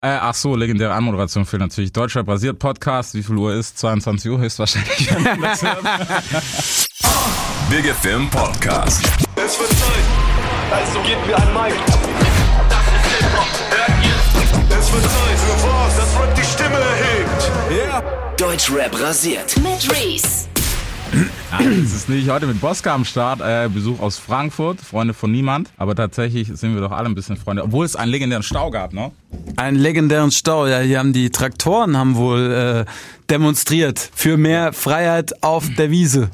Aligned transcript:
Äh, 0.00 0.10
ach 0.10 0.34
so, 0.34 0.54
legendäre 0.54 0.92
Anmoderation 0.92 1.44
für 1.44 1.58
natürlich 1.58 1.90
Deutscher 1.92 2.22
Basiert 2.22 2.60
Podcast. 2.60 3.14
Wie 3.14 3.22
viel 3.24 3.34
Uhr 3.36 3.52
ist? 3.54 3.76
22 3.78 4.30
Uhr 4.30 4.38
höchstwahrscheinlich. 4.38 5.08
Big 7.68 7.84
FM 7.84 8.30
Podcast. 8.30 9.04
Es 9.34 9.58
wird 9.58 9.70
Zeit, 9.70 10.04
also 10.70 11.00
gebt 11.00 11.26
mir 11.26 11.36
ein 11.36 11.52
Mic. 11.52 11.74
Das 12.68 12.86
ist 12.86 13.06
Hip-Hop, 13.18 13.48
hört 13.70 13.90
ihr? 14.04 14.14
Es 14.78 14.92
wird 14.92 15.02
Zeit 15.02 15.36
für 15.36 15.66
was, 15.66 15.96
das 15.96 16.14
Rap 16.20 16.32
die 16.36 16.44
Stimme 16.44 16.78
erhebt. 16.78 17.50
Yeah. 17.68 18.00
Deutschrap 18.36 19.00
rasiert. 19.00 19.56
Mit 19.56 19.90
Reese. 19.90 20.46
Nein, 21.50 21.82
es 21.84 21.94
ist 21.94 22.08
nicht 22.08 22.28
heute 22.28 22.46
mit 22.46 22.60
Bosca 22.60 22.94
am 22.94 23.04
Start. 23.04 23.40
Äh, 23.40 23.68
Besuch 23.72 24.00
aus 24.00 24.18
Frankfurt, 24.18 24.80
Freunde 24.80 25.14
von 25.14 25.30
niemand. 25.32 25.70
Aber 25.76 25.94
tatsächlich 25.94 26.48
sind 26.48 26.74
wir 26.74 26.80
doch 26.80 26.92
alle 26.92 27.08
ein 27.08 27.14
bisschen 27.14 27.36
Freunde. 27.36 27.64
Obwohl 27.64 27.86
es 27.86 27.96
einen 27.96 28.10
legendären 28.10 28.42
Stau 28.42 28.70
gab, 28.70 28.92
ne? 28.92 29.10
Einen 29.56 29.76
legendären 29.78 30.30
Stau, 30.30 30.66
ja, 30.66 30.80
hier 30.80 30.98
haben 30.98 31.12
die 31.12 31.30
Traktoren 31.30 31.96
haben 31.96 32.16
wohl 32.16 32.84
äh, 32.86 32.90
demonstriert 33.30 34.10
für 34.14 34.36
mehr 34.36 34.72
Freiheit 34.72 35.42
auf 35.42 35.68
der 35.76 35.90
Wiese. 35.90 36.30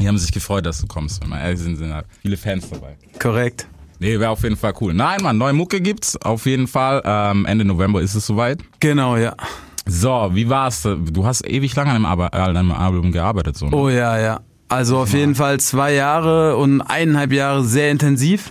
Die 0.00 0.08
haben 0.08 0.18
sich 0.18 0.32
gefreut, 0.32 0.66
dass 0.66 0.80
du 0.80 0.86
kommst. 0.86 1.22
Wenn 1.22 1.30
wir 1.30 1.40
ehrlich 1.40 1.60
sind, 1.60 1.76
sind 1.76 1.90
da 1.90 2.02
viele 2.20 2.36
Fans 2.36 2.68
dabei. 2.70 2.96
Korrekt. 3.18 3.66
Nee, 3.98 4.18
wäre 4.18 4.30
auf 4.30 4.42
jeden 4.42 4.56
Fall 4.56 4.74
cool. 4.80 4.94
Nein, 4.94 5.22
Mann, 5.22 5.38
neue 5.38 5.52
Mucke 5.52 5.80
gibt's. 5.80 6.16
Auf 6.16 6.46
jeden 6.46 6.66
Fall. 6.66 7.02
Ähm, 7.04 7.46
Ende 7.46 7.64
November 7.64 8.00
ist 8.02 8.14
es 8.14 8.26
soweit. 8.26 8.58
Genau, 8.80 9.16
ja. 9.16 9.36
So, 9.86 10.30
wie 10.32 10.48
war's? 10.48 10.82
Du 10.82 11.26
hast 11.26 11.46
ewig 11.46 11.74
lange 11.74 11.90
an 11.90 11.96
dem, 11.96 12.06
Arbe 12.06 12.32
an 12.32 12.54
dem 12.54 12.72
Album 12.72 13.12
gearbeitet, 13.12 13.56
so. 13.56 13.66
Ne? 13.66 13.76
Oh 13.76 13.88
ja, 13.88 14.18
ja. 14.18 14.40
Also 14.68 14.98
auf 14.98 15.12
jeden 15.12 15.34
Fall 15.34 15.60
zwei 15.60 15.92
Jahre 15.92 16.56
und 16.56 16.80
eineinhalb 16.80 17.32
Jahre 17.32 17.62
sehr 17.62 17.90
intensiv. 17.90 18.50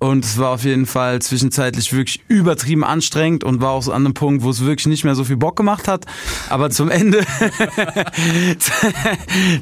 Und 0.00 0.24
es 0.24 0.36
war 0.36 0.50
auf 0.50 0.64
jeden 0.64 0.84
Fall 0.84 1.22
zwischenzeitlich 1.22 1.92
wirklich 1.92 2.24
übertrieben 2.26 2.82
anstrengend 2.82 3.44
und 3.44 3.60
war 3.60 3.70
auch 3.70 3.82
so 3.82 3.92
an 3.92 4.04
einem 4.04 4.14
Punkt, 4.14 4.42
wo 4.42 4.50
es 4.50 4.64
wirklich 4.64 4.86
nicht 4.86 5.04
mehr 5.04 5.14
so 5.14 5.22
viel 5.22 5.36
Bock 5.36 5.54
gemacht 5.54 5.86
hat. 5.86 6.06
Aber 6.48 6.70
zum 6.70 6.90
Ende, 6.90 7.20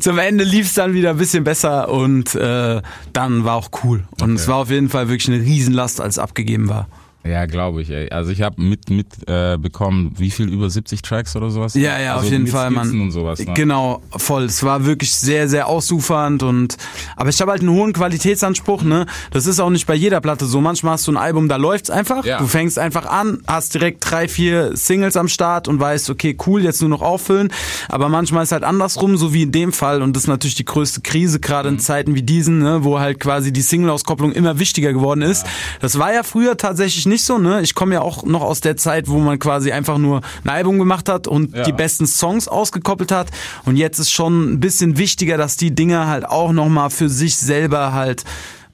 zum 0.00 0.18
Ende 0.18 0.44
lief 0.44 0.66
es 0.66 0.74
dann 0.74 0.94
wieder 0.94 1.10
ein 1.10 1.18
bisschen 1.18 1.44
besser 1.44 1.90
und 1.90 2.34
äh, 2.36 2.80
dann 3.12 3.44
war 3.44 3.56
auch 3.56 3.68
cool. 3.84 4.04
Und 4.22 4.36
es 4.36 4.48
war 4.48 4.56
auf 4.56 4.70
jeden 4.70 4.88
Fall 4.88 5.10
wirklich 5.10 5.28
eine 5.28 5.44
Riesenlast, 5.44 6.00
als 6.00 6.14
es 6.14 6.18
abgegeben 6.18 6.70
war. 6.70 6.88
Ja, 7.24 7.44
glaube 7.46 7.82
ich. 7.82 7.90
Ey. 7.90 8.08
Also 8.10 8.30
ich 8.30 8.40
habe 8.42 8.60
mit 8.62 8.88
mit 8.90 9.06
äh, 9.28 9.58
bekommen, 9.58 10.14
wie 10.16 10.30
viel 10.30 10.48
über 10.48 10.70
70 10.70 11.02
Tracks 11.02 11.36
oder 11.36 11.50
sowas? 11.50 11.74
Ja, 11.74 11.98
ja, 12.00 12.14
also 12.14 12.26
auf 12.26 12.32
jeden 12.32 12.46
Fall, 12.46 12.70
Skizzen 12.70 12.90
Mann. 12.96 13.00
Und 13.02 13.10
sowas, 13.10 13.38
ne? 13.40 13.52
Genau, 13.54 14.00
voll. 14.16 14.44
Es 14.44 14.62
war 14.62 14.86
wirklich 14.86 15.12
sehr, 15.14 15.46
sehr 15.48 15.66
ausufernd 15.66 16.42
und 16.42 16.76
aber 17.16 17.28
ich 17.28 17.38
habe 17.40 17.50
halt 17.50 17.60
einen 17.60 17.70
hohen 17.70 17.92
Qualitätsanspruch, 17.92 18.82
ne? 18.82 19.04
Das 19.30 19.46
ist 19.46 19.60
auch 19.60 19.68
nicht 19.68 19.86
bei 19.86 19.94
jeder 19.94 20.20
Platte 20.20 20.46
so. 20.46 20.60
Manchmal 20.60 20.94
hast 20.94 21.06
du 21.06 21.12
ein 21.12 21.16
Album, 21.18 21.48
da 21.48 21.56
läuft's 21.56 21.90
einfach. 21.90 22.24
Ja. 22.24 22.38
Du 22.38 22.46
fängst 22.46 22.78
einfach 22.78 23.04
an, 23.04 23.42
hast 23.46 23.74
direkt 23.74 24.08
drei, 24.10 24.26
vier 24.28 24.74
Singles 24.76 25.16
am 25.16 25.28
Start 25.28 25.68
und 25.68 25.80
weißt, 25.80 26.08
okay, 26.10 26.36
cool, 26.46 26.62
jetzt 26.62 26.80
nur 26.80 26.88
noch 26.90 27.02
auffüllen. 27.02 27.52
Aber 27.88 28.08
manchmal 28.08 28.44
ist 28.44 28.52
halt 28.52 28.64
andersrum, 28.64 29.16
so 29.18 29.34
wie 29.34 29.42
in 29.42 29.52
dem 29.52 29.72
Fall 29.72 30.00
und 30.02 30.14
das 30.16 30.22
ist 30.24 30.28
natürlich 30.28 30.54
die 30.54 30.64
größte 30.64 31.00
Krise, 31.02 31.40
gerade 31.40 31.68
Mhm. 31.68 31.74
in 31.76 31.80
Zeiten 31.80 32.14
wie 32.14 32.22
diesen, 32.22 32.60
ne, 32.60 32.84
wo 32.84 33.00
halt 33.00 33.20
quasi 33.20 33.52
die 33.52 33.60
Single-Auskopplung 33.62 34.32
immer 34.32 34.58
wichtiger 34.58 34.92
geworden 34.94 35.22
ist. 35.22 35.44
Das 35.80 35.98
war 35.98 36.14
ja 36.14 36.22
früher 36.22 36.56
tatsächlich 36.56 37.04
nicht 37.08 37.24
so, 37.24 37.38
ne? 37.38 37.60
Ich 37.62 37.74
komme 37.74 37.94
ja 37.94 38.00
auch 38.02 38.22
noch 38.24 38.42
aus 38.42 38.60
der 38.60 38.76
Zeit, 38.76 39.08
wo 39.08 39.18
man 39.18 39.38
quasi 39.38 39.72
einfach 39.72 39.98
nur 39.98 40.20
ein 40.44 40.50
Album 40.50 40.78
gemacht 40.78 41.08
hat 41.08 41.26
und 41.26 41.54
Ja. 41.56 41.62
die 41.62 41.72
besten 41.72 42.06
Songs 42.06 42.46
ausgekoppelt 42.48 43.10
hat. 43.12 43.30
Und 43.64 43.76
jetzt 43.76 43.98
ist 43.98 44.10
schon 44.10 44.52
ein 44.52 44.60
bisschen 44.60 44.98
wichtiger, 44.98 45.36
dass 45.36 45.56
die 45.56 45.74
Dinger 45.74 46.06
halt 46.06 46.24
auch 46.26 46.52
nochmal 46.52 46.90
für 46.90 47.08
sich 47.08 47.36
selber 47.36 47.92
halt 47.92 48.24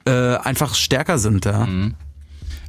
äh, 0.07 0.35
einfach 0.37 0.75
stärker 0.75 1.17
sind. 1.17 1.45
Ja. 1.45 1.65
Mhm. 1.65 1.95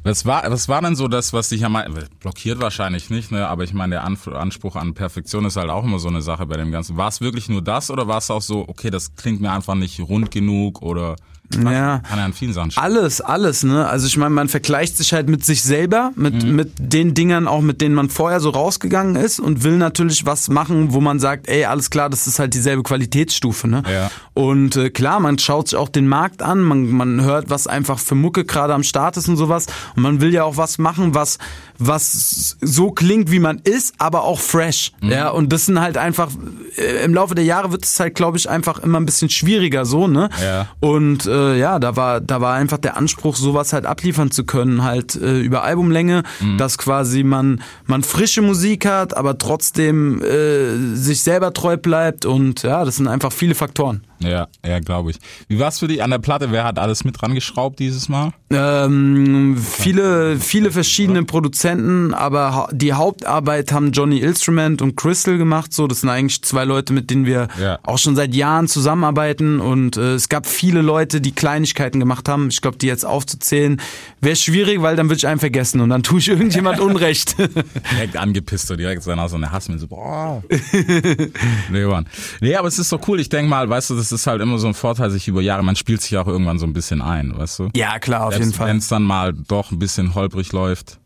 Was 0.03 0.25
war, 0.25 0.49
was 0.49 0.69
war 0.69 0.81
denn 0.81 0.95
so 0.95 1.07
das, 1.09 1.33
was 1.33 1.49
dich 1.49 1.65
am 1.65 1.73
mei- 1.73 1.87
blockiert 2.21 2.61
wahrscheinlich 2.61 3.09
nicht, 3.09 3.29
ne? 3.31 3.45
Aber 3.47 3.63
ich 3.65 3.73
meine, 3.73 3.95
der 3.95 4.03
Anf 4.05 4.27
Anspruch 4.29 4.77
an 4.77 4.93
Perfektion 4.93 5.43
ist 5.43 5.57
halt 5.57 5.69
auch 5.69 5.83
immer 5.83 5.99
so 5.99 6.07
eine 6.07 6.21
Sache 6.21 6.45
bei 6.45 6.55
dem 6.55 6.71
Ganzen. 6.71 6.95
War 6.95 7.09
es 7.09 7.19
wirklich 7.19 7.49
nur 7.49 7.61
das 7.61 7.91
oder 7.91 8.07
war 8.07 8.19
es 8.19 8.31
auch 8.31 8.41
so, 8.41 8.63
okay, 8.69 8.89
das 8.89 9.15
klingt 9.15 9.41
mir 9.41 9.51
einfach 9.51 9.75
nicht 9.75 9.99
rund 9.99 10.31
genug 10.31 10.81
oder 10.81 11.15
Ja. 11.55 11.99
kann 11.99 12.17
ja 12.19 12.25
an 12.25 12.33
vielen 12.33 12.51
Sachen 12.53 12.71
Alles, 12.75 13.21
alles, 13.21 13.63
ne? 13.63 13.87
Also 13.87 14.05
ich 14.07 14.17
meine, 14.17 14.31
man 14.31 14.49
vergleicht 14.49 14.97
sich 14.97 15.13
halt 15.13 15.29
mit 15.29 15.45
sich 15.45 15.63
selber, 15.63 16.11
mit, 16.15 16.43
Mhm. 16.43 16.55
mit 16.55 16.71
den 16.77 17.13
Dingern 17.13 17.47
auch, 17.47 17.61
mit 17.61 17.79
denen 17.81 17.95
man 17.95 18.09
vorher 18.09 18.39
so 18.41 18.49
rausgegangen 18.49 19.15
ist 19.15 19.39
und 19.39 19.63
will 19.63 19.77
natürlich 19.77 20.25
was 20.25 20.49
machen, 20.49 20.93
wo 20.93 20.99
man 20.99 21.19
sagt, 21.19 21.47
ey, 21.47 21.65
alles 21.65 21.89
klar, 21.89 22.09
das 22.09 22.27
ist 22.27 22.39
halt 22.39 22.53
dieselbe 22.53 22.83
Qualitätsstufe, 22.83 23.67
ne? 23.67 23.83
Ja. 23.91 24.11
Und 24.33 24.75
äh, 24.75 24.89
klar, 24.89 25.19
man 25.19 25.39
schaut 25.39 25.69
sich 25.69 25.77
auch 25.77 25.89
den 25.89 26.07
Markt 26.07 26.41
an, 26.41 26.59
man, 26.61 26.85
man 26.91 27.21
hört, 27.21 27.49
was 27.49 27.65
einfach 27.65 27.97
für 27.97 28.15
Mucke 28.15 28.43
gerade 28.45 28.73
am 28.73 28.83
Start 28.83 29.15
ist 29.17 29.27
und 29.29 29.37
sowas. 29.37 29.67
Und 29.95 30.03
man 30.03 30.21
will 30.21 30.33
ja 30.33 30.43
auch 30.43 30.57
was 30.57 30.77
machen, 30.77 31.15
was, 31.15 31.37
was 31.79 32.57
so 32.61 32.91
klingt, 32.91 33.31
wie 33.31 33.39
man 33.39 33.59
ist, 33.59 33.93
aber 33.97 34.23
auch 34.23 34.39
fresh. 34.39 34.91
Mhm. 35.01 35.11
Ja, 35.11 35.29
und 35.29 35.51
das 35.53 35.65
sind 35.65 35.79
halt 35.79 35.97
einfach, 35.97 36.29
äh, 36.77 37.03
im 37.05 37.13
Laufe 37.13 37.35
der 37.35 37.43
Jahre 37.45 37.71
wird 37.71 37.85
es 37.85 37.99
halt, 37.99 38.15
glaube 38.15 38.37
ich, 38.37 38.49
einfach 38.49 38.79
immer 38.79 38.99
ein 38.99 39.05
bisschen 39.05 39.29
schwieriger 39.29 39.85
so, 39.85 40.07
ne? 40.07 40.29
Ja. 40.41 40.67
Und 40.79 41.25
äh, 41.25 41.57
ja, 41.57 41.79
da 41.79 41.95
war 41.95 42.21
da 42.21 42.41
war 42.41 42.55
einfach 42.55 42.77
der 42.77 42.97
Anspruch, 42.97 43.35
sowas 43.35 43.73
halt 43.73 43.85
abliefern 43.85 44.31
zu 44.31 44.43
können, 44.43 44.83
halt 44.83 45.15
äh, 45.15 45.39
über 45.39 45.63
Albumlänge, 45.63 46.23
Mhm. 46.39 46.57
dass 46.57 46.77
quasi 46.77 47.23
man 47.23 47.61
man 47.85 48.03
frische 48.03 48.41
Musik 48.41 48.85
hat, 48.85 49.15
aber 49.15 49.37
trotzdem 49.37 50.21
äh, 50.23 50.95
sich 50.95 51.21
selber 51.21 51.53
treu 51.53 51.77
bleibt 51.77 52.25
und 52.25 52.63
ja, 52.63 52.83
das 52.85 52.97
sind 52.97 53.07
einfach 53.07 53.31
viele 53.31 53.55
Faktoren. 53.55 54.01
Ja, 54.19 54.47
ja, 54.65 54.79
glaube 54.79 55.11
ich. 55.11 55.17
Wie 55.47 55.59
war's 55.59 55.79
für 55.79 55.87
dich 55.87 56.01
an 56.01 56.09
der 56.09 56.17
Platte? 56.19 56.51
Wer 56.51 56.63
hat 56.63 56.79
alles 56.79 57.03
mit 57.03 57.21
dran 57.21 57.35
geschraubt 57.35 57.79
dieses 57.79 58.09
Mal? 58.09 58.31
Ähm, 58.49 59.57
viele 59.57 60.39
viele 60.39 60.71
verschiedene 60.71 61.23
Produzenten, 61.23 62.13
aber 62.13 62.69
die 62.71 62.93
Hauptarbeit 62.93 63.71
haben 63.71 63.91
Johnny 63.91 64.19
Instrument 64.19 64.81
und 64.81 64.95
Crystal 64.95 65.37
gemacht. 65.37 65.73
So, 65.73 65.85
das 65.87 66.01
sind 66.01 66.09
eigentlich 66.09 66.41
zwei 66.43 66.65
Leute, 66.65 66.93
mit 66.93 67.09
denen 67.09 67.25
wir 67.25 67.47
Ja. 67.61 67.79
auch 67.83 67.97
schon 67.97 68.15
seit 68.15 68.33
Jahren 68.33 68.67
zusammenarbeiten 68.67 69.59
und 69.59 69.97
äh, 69.97 70.13
es 70.15 70.29
gab 70.29 70.47
viele 70.47 70.81
Leute, 70.81 71.21
die 71.21 71.31
Kleinigkeiten 71.33 71.99
gemacht 71.99 72.27
haben. 72.29 72.47
Ich 72.49 72.61
glaube, 72.61 72.77
die 72.77 72.87
jetzt 72.87 73.05
aufzuzählen, 73.05 73.79
wäre 74.21 74.35
schwierig, 74.35 74.81
weil 74.81 74.95
dann 74.95 75.07
würde 75.07 75.17
ich 75.17 75.27
einen 75.27 75.39
vergessen 75.39 75.81
und 75.81 75.89
dann 75.89 76.01
tue 76.03 76.19
ich 76.19 76.27
irgendjemand 76.29 76.79
Unrecht. 76.87 77.35
Direkt 77.37 78.17
angepisst 78.17 78.69
oder 78.71 78.77
direkt 78.77 79.03
so 79.03 79.11
eine 79.11 79.51
Hass 79.51 79.69
mit 79.69 79.79
so, 79.79 79.87
boah. 79.87 80.41
nee, 81.71 81.85
Mann. 81.85 82.07
Nee, 82.41 82.55
aber 82.55 82.67
es 82.67 82.79
ist 82.79 82.89
so 82.89 82.99
cool. 83.07 83.19
Ich 83.19 83.29
denk 83.29 83.49
mal, 83.49 83.69
weißt 83.69 83.89
du, 83.91 83.95
das 83.95 84.06
ist 84.11 84.27
halt 84.27 84.41
immer 84.41 84.57
so 84.57 84.67
ein 84.67 84.73
Vorteil, 84.73 85.09
sich 85.09 85.27
über 85.27 85.41
Jahre, 85.41 85.63
man 85.63 85.75
spielt 85.75 86.01
sich 86.01 86.17
auch 86.17 86.27
irgendwann 86.27 86.59
so 86.59 86.65
ein 86.65 86.73
bisschen 86.73 87.01
ein, 87.01 87.37
weißt 87.37 87.59
du? 87.59 87.69
ja, 87.75 87.99
klar, 87.99 88.27
auf 88.27 88.37
jeden 88.37 88.53
Fall. 88.53 88.67
Wenn 88.67 88.77
es 88.77 88.87
dann 88.87 89.03
mal 89.03 89.33
doch 89.33 89.71
ein 89.71 89.79
bisschen 89.79 90.15
holprig 90.15 90.51
läuft. 90.51 90.99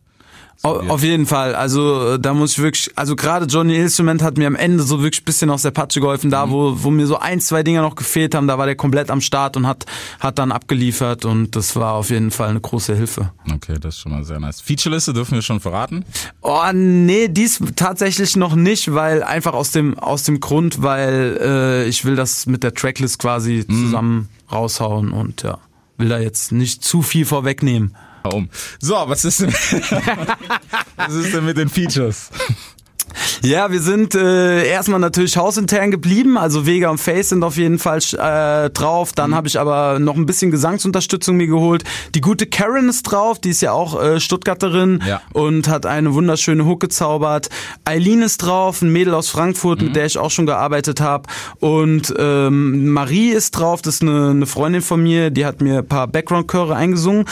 Au- 0.63 0.79
Auf 0.89 1.01
jeden 1.01 1.25
Fall. 1.25 1.55
Also 1.55 2.13
äh, 2.13 2.19
da 2.19 2.35
muss 2.35 2.51
ich 2.51 2.59
wirklich, 2.59 2.91
also 2.95 3.15
gerade 3.15 3.47
Johnny 3.47 3.75
Instrument 3.77 4.21
hat 4.21 4.37
mir 4.37 4.45
am 4.45 4.55
Ende 4.55 4.83
so 4.83 5.01
wirklich 5.01 5.21
ein 5.21 5.25
bisschen 5.25 5.49
aus 5.49 5.63
der 5.63 5.71
Patsche 5.71 5.99
geholfen. 6.01 6.29
Da, 6.29 6.51
wo, 6.51 6.83
wo 6.83 6.91
mir 6.91 7.07
so 7.07 7.17
ein, 7.17 7.39
zwei 7.41 7.63
Dinger 7.63 7.81
noch 7.81 7.95
gefehlt 7.95 8.35
haben, 8.35 8.47
da 8.47 8.59
war 8.59 8.67
der 8.67 8.75
komplett 8.75 9.09
am 9.09 9.21
Start 9.21 9.57
und 9.57 9.65
hat, 9.65 9.85
hat 10.19 10.37
dann 10.37 10.51
abgeliefert 10.51 11.25
und 11.25 11.55
das 11.55 11.75
war 11.75 11.93
auf 11.93 12.11
jeden 12.11 12.29
Fall 12.29 12.49
eine 12.49 12.61
große 12.61 12.95
Hilfe. 12.95 13.31
Okay, 13.51 13.77
das 13.81 13.95
ist 13.95 14.01
schon 14.01 14.11
mal 14.11 14.23
sehr 14.23 14.39
nice. 14.39 14.61
Featureliste 14.61 15.13
dürfen 15.13 15.33
wir 15.33 15.41
schon 15.41 15.59
verraten? 15.59 16.05
Oh, 16.41 16.59
nee, 16.73 17.27
dies 17.27 17.59
tatsächlich 17.75 18.35
noch 18.35 18.53
nicht, 18.55 18.93
weil 18.93 19.23
einfach 19.23 19.53
aus 19.53 19.71
dem, 19.71 19.97
aus 19.97 20.23
dem 20.23 20.39
Grund, 20.41 20.83
weil 20.83 21.39
äh, 21.41 21.85
ich 21.87 22.05
will 22.05 22.15
das 22.15 22.45
mit 22.45 22.61
der 22.61 22.75
Tracklist 22.75 23.17
quasi 23.17 23.65
zusammen 23.65 24.29
raushauen 24.51 25.11
und 25.11 25.41
ja, 25.41 25.57
will 25.97 26.09
da 26.09 26.19
jetzt 26.19 26.51
nicht 26.51 26.83
zu 26.83 27.01
viel 27.01 27.25
vorwegnehmen. 27.25 27.95
Um. 28.23 28.49
So, 28.79 28.95
was 29.07 29.25
ist 29.25 29.41
denn, 29.41 29.53
was 30.97 31.13
ist 31.13 31.33
denn 31.33 31.45
mit 31.45 31.57
den 31.57 31.69
Features? 31.69 32.29
Ja, 33.43 33.71
wir 33.71 33.81
sind 33.81 34.15
äh, 34.15 34.65
erstmal 34.67 34.99
natürlich 34.99 35.35
hausintern 35.35 35.91
geblieben. 35.91 36.37
Also 36.37 36.65
Vega 36.65 36.89
und 36.89 36.97
Face 36.99 37.29
sind 37.29 37.43
auf 37.43 37.57
jeden 37.57 37.77
Fall 37.77 37.99
äh, 38.13 38.69
drauf. 38.69 39.11
Dann 39.13 39.35
habe 39.35 39.47
ich 39.49 39.59
aber 39.59 39.99
noch 39.99 40.15
ein 40.15 40.25
bisschen 40.25 40.49
Gesangsunterstützung 40.51 41.35
mir 41.35 41.47
geholt. 41.47 41.83
Die 42.15 42.21
gute 42.21 42.45
Karen 42.47 42.87
ist 42.87 43.03
drauf. 43.03 43.39
Die 43.39 43.49
ist 43.49 43.61
ja 43.61 43.73
auch 43.73 44.01
äh, 44.01 44.19
Stuttgarterin 44.21 45.03
Ja. 45.05 45.21
und 45.33 45.67
hat 45.67 45.85
eine 45.85 46.13
wunderschöne 46.13 46.65
Hook 46.65 46.79
gezaubert. 46.79 47.49
Eileen 47.83 48.21
ist 48.21 48.37
drauf, 48.37 48.81
ein 48.81 48.91
Mädel 48.93 49.13
aus 49.13 49.29
Frankfurt, 49.29 49.81
mit 49.81 49.95
der 49.95 50.05
ich 50.05 50.17
auch 50.17 50.31
schon 50.31 50.45
gearbeitet 50.45 51.01
habe. 51.01 51.27
Und 51.59 52.13
ähm, 52.17 52.89
Marie 52.91 53.31
ist 53.31 53.51
drauf. 53.51 53.81
Das 53.81 53.95
ist 53.95 54.01
eine, 54.03 54.29
eine 54.29 54.45
Freundin 54.45 54.81
von 54.81 55.01
mir. 55.03 55.31
Die 55.31 55.45
hat 55.45 55.59
mir 55.61 55.79
ein 55.79 55.87
paar 55.87 56.07
Background-Chöre 56.07 56.75
eingesungen. 56.75 57.25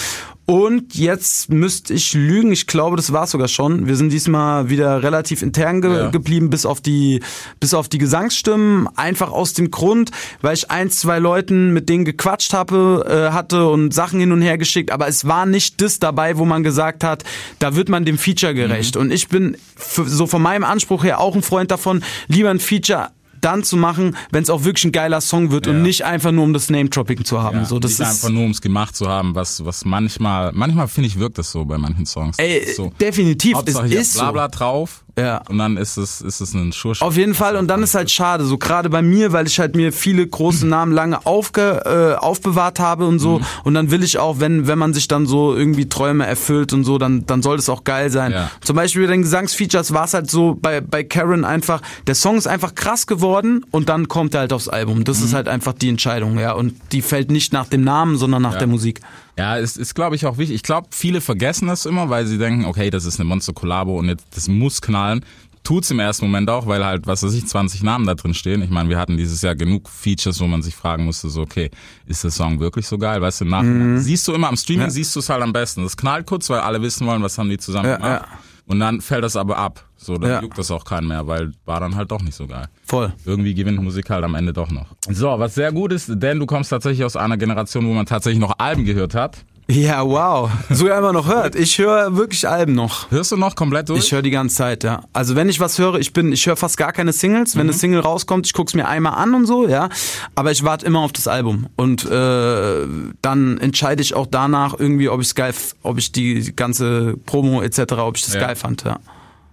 Und 0.50 0.96
jetzt 0.96 1.52
müsste 1.52 1.94
ich 1.94 2.14
lügen, 2.14 2.52
ich 2.52 2.66
glaube, 2.66 2.96
das 2.96 3.14
war 3.14 3.28
sogar 3.28 3.48
schon. 3.48 3.86
Wir 3.86 3.96
sind 3.96 4.12
diesmal 4.12 4.68
wieder 4.68 5.04
relativ 5.04 5.44
intern 5.44 5.80
ge 5.80 5.96
Ja. 5.96 6.10
geblieben, 6.10 6.50
bis 6.50 6.66
auf 6.66 6.82
die, 6.82 7.22
bis 7.60 7.76
auf 7.76 7.88
die 7.88 8.00
Gesangsstimmen. 8.00 8.88
Einfach 8.96 9.32
aus 9.32 9.54
dem 9.54 9.70
Grund, 9.70 10.10
weil 10.42 10.56
ich 10.56 10.72
ein, 10.72 10.90
zwei 10.90 11.20
Leuten, 11.20 11.72
mit 11.72 11.88
denen 11.88 12.04
gequatscht 12.04 12.54
habe, 12.54 13.06
äh, 13.30 13.32
hatte 13.32 13.68
und 13.68 13.94
Sachen 13.94 14.20
hin 14.20 14.32
und 14.32 14.42
her 14.42 14.58
geschickt, 14.58 14.90
aber 14.92 15.08
es 15.08 15.28
war 15.28 15.46
nicht 15.46 15.82
das 15.82 16.00
dabei, 16.00 16.40
wo 16.40 16.46
man 16.46 16.64
gesagt 16.64 17.04
hat, 17.04 17.24
da 17.60 17.76
wird 17.76 17.90
man 17.90 18.04
dem 18.04 18.18
Feature 18.18 18.56
gerecht. 18.56 18.98
Und 18.98 19.12
ich 19.12 19.28
bin 19.28 19.56
so 19.78 20.26
von 20.26 20.42
meinem 20.42 20.64
Anspruch 20.64 21.04
her 21.04 21.20
auch 21.20 21.36
ein 21.36 21.44
Freund 21.44 21.70
davon, 21.70 22.04
lieber 22.28 22.50
ein 22.50 22.60
Feature 22.60 23.10
dann 23.42 23.64
zu 23.64 23.78
machen, 23.78 24.16
wenn 24.32 24.44
es 24.44 24.50
auch 24.50 24.64
wirklich 24.64 24.86
ein 24.86 24.92
geiler 24.92 25.22
Song 25.22 25.52
wird 25.52 25.68
Ja. 25.68 25.74
und 25.74 25.82
nicht 25.82 26.04
einfach 26.06 26.32
nur 26.32 26.44
um 26.44 26.54
das 26.54 26.70
Name-Dropping 26.70 27.24
zu 27.26 27.42
haben. 27.42 27.58
Ja, 27.60 27.66
so, 27.66 27.80
das 27.80 27.92
nicht 27.92 28.00
ist, 28.02 28.08
einfach 28.08 28.30
nur, 28.30 28.46
um 28.46 28.52
es 28.52 28.62
gemacht 28.62 28.96
zu 28.96 29.08
haben, 29.08 29.36
was, 29.36 29.64
was 29.66 29.86
manchmal, 29.86 30.52
manchmal 30.54 30.88
finde 30.88 31.08
ich, 31.08 31.20
wirkt 31.20 31.38
das 31.38 31.52
so 31.52 31.66
bei 31.66 31.78
manchen 31.78 32.06
Songs. 32.06 32.38
ey, 32.40 32.66
so. 32.76 32.92
definitiv, 33.00 33.56
Hauptsache 33.58 33.88
es 33.88 33.94
ist 33.94 34.14
so. 34.14 34.20
Blabla 34.20 34.48
drauf 34.48 35.04
Ja. 35.18 35.42
und 35.50 35.58
dann 35.58 35.78
ist 35.78 35.98
es, 35.98 36.22
ist 36.22 36.40
es 36.42 36.54
ein 36.54 36.72
Schuss. 36.74 37.02
Auf 37.02 37.18
jeden 37.18 37.34
Fall 37.34 37.56
und 37.56 37.68
dann 37.68 37.84
ist 37.84 37.96
halt 37.96 38.10
schade, 38.12 38.46
so 38.46 38.58
gerade 38.58 38.90
bei 38.90 39.02
mir, 39.02 39.32
weil 39.34 39.48
ich 39.48 39.60
halt 39.60 39.76
mir 39.76 39.92
viele 39.92 40.26
große 40.26 40.66
Namen 40.68 40.92
lange 40.92 41.26
aufge, 41.26 41.82
äh, 41.86 42.18
aufbewahrt 42.20 42.80
habe 42.80 43.06
und 43.08 43.16
Mhm. 43.16 43.20
so 43.20 43.42
und 43.64 43.74
dann 43.74 43.92
will 43.92 44.04
ich 44.04 44.18
auch, 44.20 44.40
wenn 44.40 44.68
wenn 44.68 44.78
man 44.80 44.94
sich 44.94 45.08
dann 45.08 45.26
so 45.26 45.56
irgendwie 45.56 45.90
Träume 45.90 46.26
erfüllt 46.26 46.74
und 46.74 46.84
so, 46.84 46.98
dann 46.98 47.26
dann 47.26 47.42
soll 47.42 47.58
das 47.58 47.70
auch 47.70 47.84
geil 47.84 48.10
sein. 48.12 48.32
Ja. 48.32 48.50
Zum 48.62 48.76
Beispiel 48.76 49.06
bei 49.08 49.12
den 49.14 49.22
Gesangsfeatures 49.24 49.94
war 49.94 50.06
es 50.06 50.14
halt 50.14 50.30
so 50.30 50.58
bei 50.62 50.82
bei 50.82 51.04
Karen 51.04 51.44
einfach, 51.46 51.82
der 52.08 52.16
Song 52.16 52.38
ist 52.38 52.48
einfach 52.48 52.76
krass 52.76 53.08
geworden 53.08 53.66
und 53.72 53.90
dann 53.90 54.08
kommt 54.08 54.34
er 54.34 54.42
halt 54.42 54.54
aufs 54.54 54.68
Album. 54.68 55.04
Das 55.04 55.20
Mhm. 55.20 55.26
ist 55.26 55.34
halt 55.34 55.48
einfach 55.48 55.74
die 55.74 55.90
Entscheidung, 55.90 56.40
ja 56.40 56.54
und 56.54 56.74
die 56.92 57.02
fällt 57.02 57.32
nicht 57.32 57.52
nach 57.54 57.68
dem 57.68 57.84
Namen, 57.84 58.18
sondern 58.18 58.42
nach 58.42 58.54
Ja. 58.54 58.60
der 58.60 58.68
Musik. 58.68 59.02
Ja, 59.40 59.58
es 59.58 59.78
ist, 59.78 59.96
glaube 59.96 60.16
ich, 60.18 60.26
auch 60.26 60.38
wichtig. 60.38 60.56
Ich 60.58 60.64
glaube, 60.64 60.90
viele 60.92 61.22
vergessen 61.22 61.68
das 61.70 61.86
immer, 61.86 62.10
weil 62.10 62.26
sie 62.28 62.38
denken, 62.38 62.66
okay, 62.66 62.90
das 62.90 63.06
ist 63.06 63.20
eine 63.20 63.30
Monster-Kollabo 63.30 63.98
und 63.98 64.10
jetzt, 64.10 64.26
das 64.36 64.48
muss 64.50 64.82
knallen. 64.82 65.24
Tut's 65.64 65.92
im 65.92 66.00
ersten 66.00 66.26
Moment 66.26 66.50
auch, 66.50 66.68
weil 66.68 66.84
halt, 66.86 67.08
was 67.08 67.24
weiß 67.24 67.34
ich, 67.34 67.46
20 67.48 67.84
Namen 67.84 68.06
da 68.06 68.16
drin 68.16 68.34
stehen. 68.34 68.62
Ich 68.62 68.70
meine, 68.70 68.90
wir 68.90 68.98
hatten 68.98 69.18
dieses 69.18 69.42
Jahr 69.42 69.56
genug 69.56 69.88
Features, 69.90 70.40
wo 70.42 70.48
man 70.48 70.62
sich 70.62 70.76
fragen 70.76 71.06
musste, 71.06 71.30
so, 71.30 71.42
okay, 71.42 71.70
ist 72.06 72.24
der 72.24 72.32
Song 72.32 72.60
wirklich 72.60 72.86
so 72.88 72.98
geil? 72.98 73.22
Weißt 73.22 73.40
du, 73.42 73.46
im 73.46 73.52
Nachhinein. 73.52 74.00
Siehst 74.00 74.28
du 74.28 74.34
immer 74.34 74.50
am 74.50 74.58
Streaming, 74.58 74.88
Ja. 74.88 74.90
siehst 74.90 75.16
du 75.16 75.20
es 75.20 75.30
halt 75.30 75.42
am 75.42 75.54
besten. 75.54 75.84
Das 75.84 75.96
knallt 75.96 76.26
kurz, 76.28 76.50
weil 76.50 76.60
alle 76.60 76.82
wissen 76.82 77.08
wollen, 77.08 77.22
was 77.24 77.38
haben 77.38 77.50
die 77.50 77.58
zusammen 77.58 77.90
Ja, 77.90 77.96
gemacht. 77.98 78.26
ja. 78.30 78.38
Und 78.68 78.80
dann 78.80 79.00
fällt 79.02 79.24
das 79.24 79.36
aber 79.36 79.58
ab. 79.58 79.86
So, 80.02 80.18
dann 80.18 80.32
Ja. 80.32 80.42
juckt 80.42 80.58
das 80.58 80.72
auch 80.72 80.86
keinen 80.86 81.08
mehr, 81.10 81.28
weil 81.28 81.52
war 81.66 81.82
dann 81.82 81.96
halt 81.96 82.10
doch 82.10 82.22
nicht 82.22 82.36
so 82.36 82.48
geil. 82.48 82.68
Voll. 82.86 83.12
Irgendwie 83.26 83.54
gewinnt 83.54 83.84
Musik 83.84 84.10
halt 84.10 84.24
am 84.24 84.34
Ende 84.36 84.54
doch 84.54 84.72
noch. 84.72 84.86
So, 85.10 85.28
was 85.38 85.56
sehr 85.56 85.72
gut 85.74 85.92
ist, 85.92 86.10
denn 86.10 86.40
du 86.40 86.46
kommst 86.46 86.70
tatsächlich 86.70 87.04
aus 87.04 87.16
einer 87.18 87.36
Generation, 87.38 87.86
wo 87.86 87.92
man 87.94 88.06
tatsächlich 88.06 88.40
noch 88.40 88.54
Alben 88.60 88.86
gehört 88.86 89.14
hat. 89.14 89.40
Ja, 89.72 90.04
wow. 90.04 90.50
Sogar 90.72 90.98
immer 90.98 91.14
noch 91.14 91.28
hört. 91.28 91.56
Ich 91.56 91.78
höre 91.78 92.16
wirklich 92.16 92.48
Alben 92.50 92.74
noch. 92.74 93.12
Hörst 93.12 93.32
du 93.32 93.38
noch 93.38 93.56
komplett 93.56 93.90
durch? 93.90 94.06
Ich 94.06 94.12
höre 94.12 94.24
die 94.24 94.32
ganze 94.32 94.56
Zeit, 94.56 94.84
ja. 94.84 95.04
Also 95.14 95.36
wenn 95.36 95.48
ich 95.48 95.60
was 95.60 95.78
höre, 95.78 96.00
ich 96.00 96.12
bin, 96.12 96.32
ich 96.32 96.48
höre 96.48 96.56
fast 96.56 96.76
gar 96.78 96.92
keine 96.92 97.14
Singles. 97.14 97.56
Wenn 97.56 97.62
eine 97.68 97.74
Single 97.74 98.00
rauskommt, 98.00 98.48
ich 98.48 98.54
guck's 98.54 98.74
mir 98.74 98.88
einmal 98.88 99.14
an 99.14 99.36
und 99.36 99.46
so, 99.46 99.68
ja. 99.68 99.90
Aber 100.34 100.50
ich 100.50 100.64
warte 100.64 100.88
immer 100.88 101.02
auf 101.02 101.12
das 101.12 101.28
Album 101.28 101.68
und 101.76 102.04
äh, 102.10 102.88
dann 103.22 103.60
entscheide 103.60 104.02
ich 104.02 104.16
auch 104.16 104.26
danach 104.26 104.74
irgendwie, 104.80 105.08
ob 105.10 105.22
ich's 105.22 105.36
geil, 105.36 105.54
ob 105.84 106.00
ich 106.00 106.12
die 106.14 106.52
ganze 106.56 107.16
Promo 107.28 107.62
etc., 107.62 107.80
ob 108.00 108.18
ich 108.18 108.26
das 108.26 108.34
Ja. 108.36 108.40
geil 108.42 108.56
fand, 108.56 108.86
ja. 108.86 108.98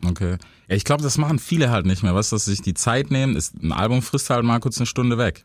Okay. 0.04 0.37
Ja, 0.69 0.75
ich 0.75 0.82
glaube, 0.84 1.02
das 1.04 1.16
machen 1.16 1.38
viele 1.38 1.70
halt 1.70 1.87
nicht 1.87 2.02
mehr, 2.02 2.14
du, 2.31 2.31
dass 2.31 2.46
sich 2.46 2.60
die 2.60 2.75
Zeit 2.75 3.12
nehmen, 3.12 3.37
ist 3.37 3.54
ein 3.62 3.72
Album 3.72 4.02
frisst 4.02 4.31
halt 4.31 4.44
mal 4.44 4.58
kurz 4.58 4.78
eine 4.78 4.87
Stunde 4.87 5.16
weg. 5.16 5.44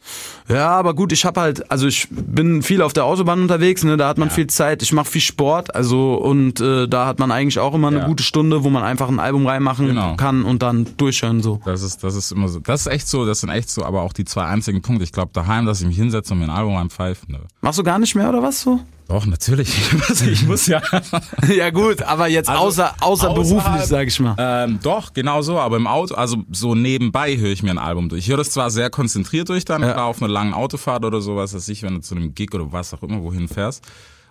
Ja, 0.49 0.69
aber 0.71 0.95
gut, 0.95 1.11
ich 1.11 1.25
habe 1.25 1.39
halt, 1.39 1.69
also 1.71 1.85
ich 1.85 2.07
bin 2.09 2.63
viel 2.63 2.81
auf 2.81 2.93
der 2.93 3.05
Autobahn 3.05 3.39
unterwegs, 3.43 3.83
ne, 3.83 3.97
da 3.97 4.07
hat 4.07 4.17
man 4.17 4.29
Ja. 4.29 4.33
viel 4.33 4.47
Zeit. 4.47 4.81
Ich 4.81 4.93
mache 4.93 5.05
viel 5.05 5.21
Sport, 5.21 5.75
also 5.75 6.15
und 6.15 6.59
äh, 6.59 6.87
da 6.87 7.05
hat 7.05 7.19
man 7.19 7.31
eigentlich 7.31 7.59
auch 7.59 7.75
immer 7.75 7.89
eine 7.89 7.99
Ja. 7.99 8.07
gute 8.07 8.23
Stunde, 8.23 8.63
wo 8.63 8.71
man 8.71 8.81
einfach 8.83 9.09
ein 9.09 9.19
Album 9.19 9.45
reinmachen 9.45 9.87
Genau. 9.87 10.15
kann 10.15 10.43
und 10.43 10.63
dann 10.63 10.87
durchhören 10.97 11.41
so. 11.43 11.61
Das 11.65 11.83
ist, 11.83 12.03
das 12.03 12.15
ist 12.15 12.31
immer 12.31 12.47
so. 12.47 12.59
Das 12.59 12.81
ist 12.81 12.87
echt 12.87 13.07
so, 13.07 13.23
das 13.25 13.41
sind 13.41 13.49
echt 13.51 13.69
so, 13.69 13.85
aber 13.85 14.01
auch 14.01 14.13
die 14.13 14.25
zwei 14.25 14.45
einzigen 14.45 14.81
Punkte. 14.81 15.03
Ich 15.03 15.11
glaube, 15.11 15.29
daheim, 15.33 15.67
dass 15.67 15.81
ich 15.81 15.87
mich 15.87 15.97
hinsetze 15.97 16.33
und 16.33 16.39
mir 16.39 16.45
ein 16.45 16.49
Album 16.49 16.75
reinpfeife, 16.75 17.25
nö. 17.31 17.37
Machst 17.61 17.77
du 17.77 17.83
gar 17.83 17.99
nicht 17.99 18.15
mehr 18.15 18.27
oder 18.29 18.41
was 18.41 18.61
so? 18.61 18.79
Doch, 19.11 19.25
natürlich. 19.25 19.75
ich 20.31 20.47
muss 20.47 20.67
ja. 20.67 20.81
ja 21.53 21.69
gut, 21.69 22.01
aber 22.01 22.29
jetzt 22.29 22.47
Also, 22.49 22.63
außer 22.63 22.95
außer 23.01 23.33
beruflich, 23.33 23.59
außerhalb- 23.59 23.85
sag 23.85 24.07
ich 24.07 24.19
mal. 24.21 24.35
Ähm, 24.37 24.79
doch, 24.81 25.11
genau 25.13 25.41
so, 25.41 25.59
aber 25.59 25.75
im 25.75 25.85
Auto, 25.87 26.15
also 26.15 26.37
so 26.49 26.75
nebenbei 26.75 27.35
höre 27.37 27.51
ich 27.51 27.61
mir 27.61 27.71
ein 27.71 27.77
Album 27.77 28.07
durch. 28.07 28.21
Ich 28.23 28.29
höre 28.29 28.37
das 28.37 28.51
zwar 28.51 28.71
sehr 28.71 28.89
konzentriert 28.89 29.49
durch 29.49 29.65
dann, 29.65 29.81
Ja. 29.81 30.05
auf 30.05 30.21
einer 30.21 30.31
langen 30.31 30.53
Autofahrt 30.53 31.03
oder 31.03 31.19
sowas, 31.19 31.51
dass 31.51 31.67
ich, 31.67 31.83
wenn 31.83 31.95
du 31.95 31.99
zu 32.01 32.15
einem 32.15 32.33
Gig 32.35 32.53
oder 32.53 32.71
was 32.71 32.93
auch 32.93 33.03
immer 33.03 33.21
wohin 33.21 33.49
fährst. 33.49 33.83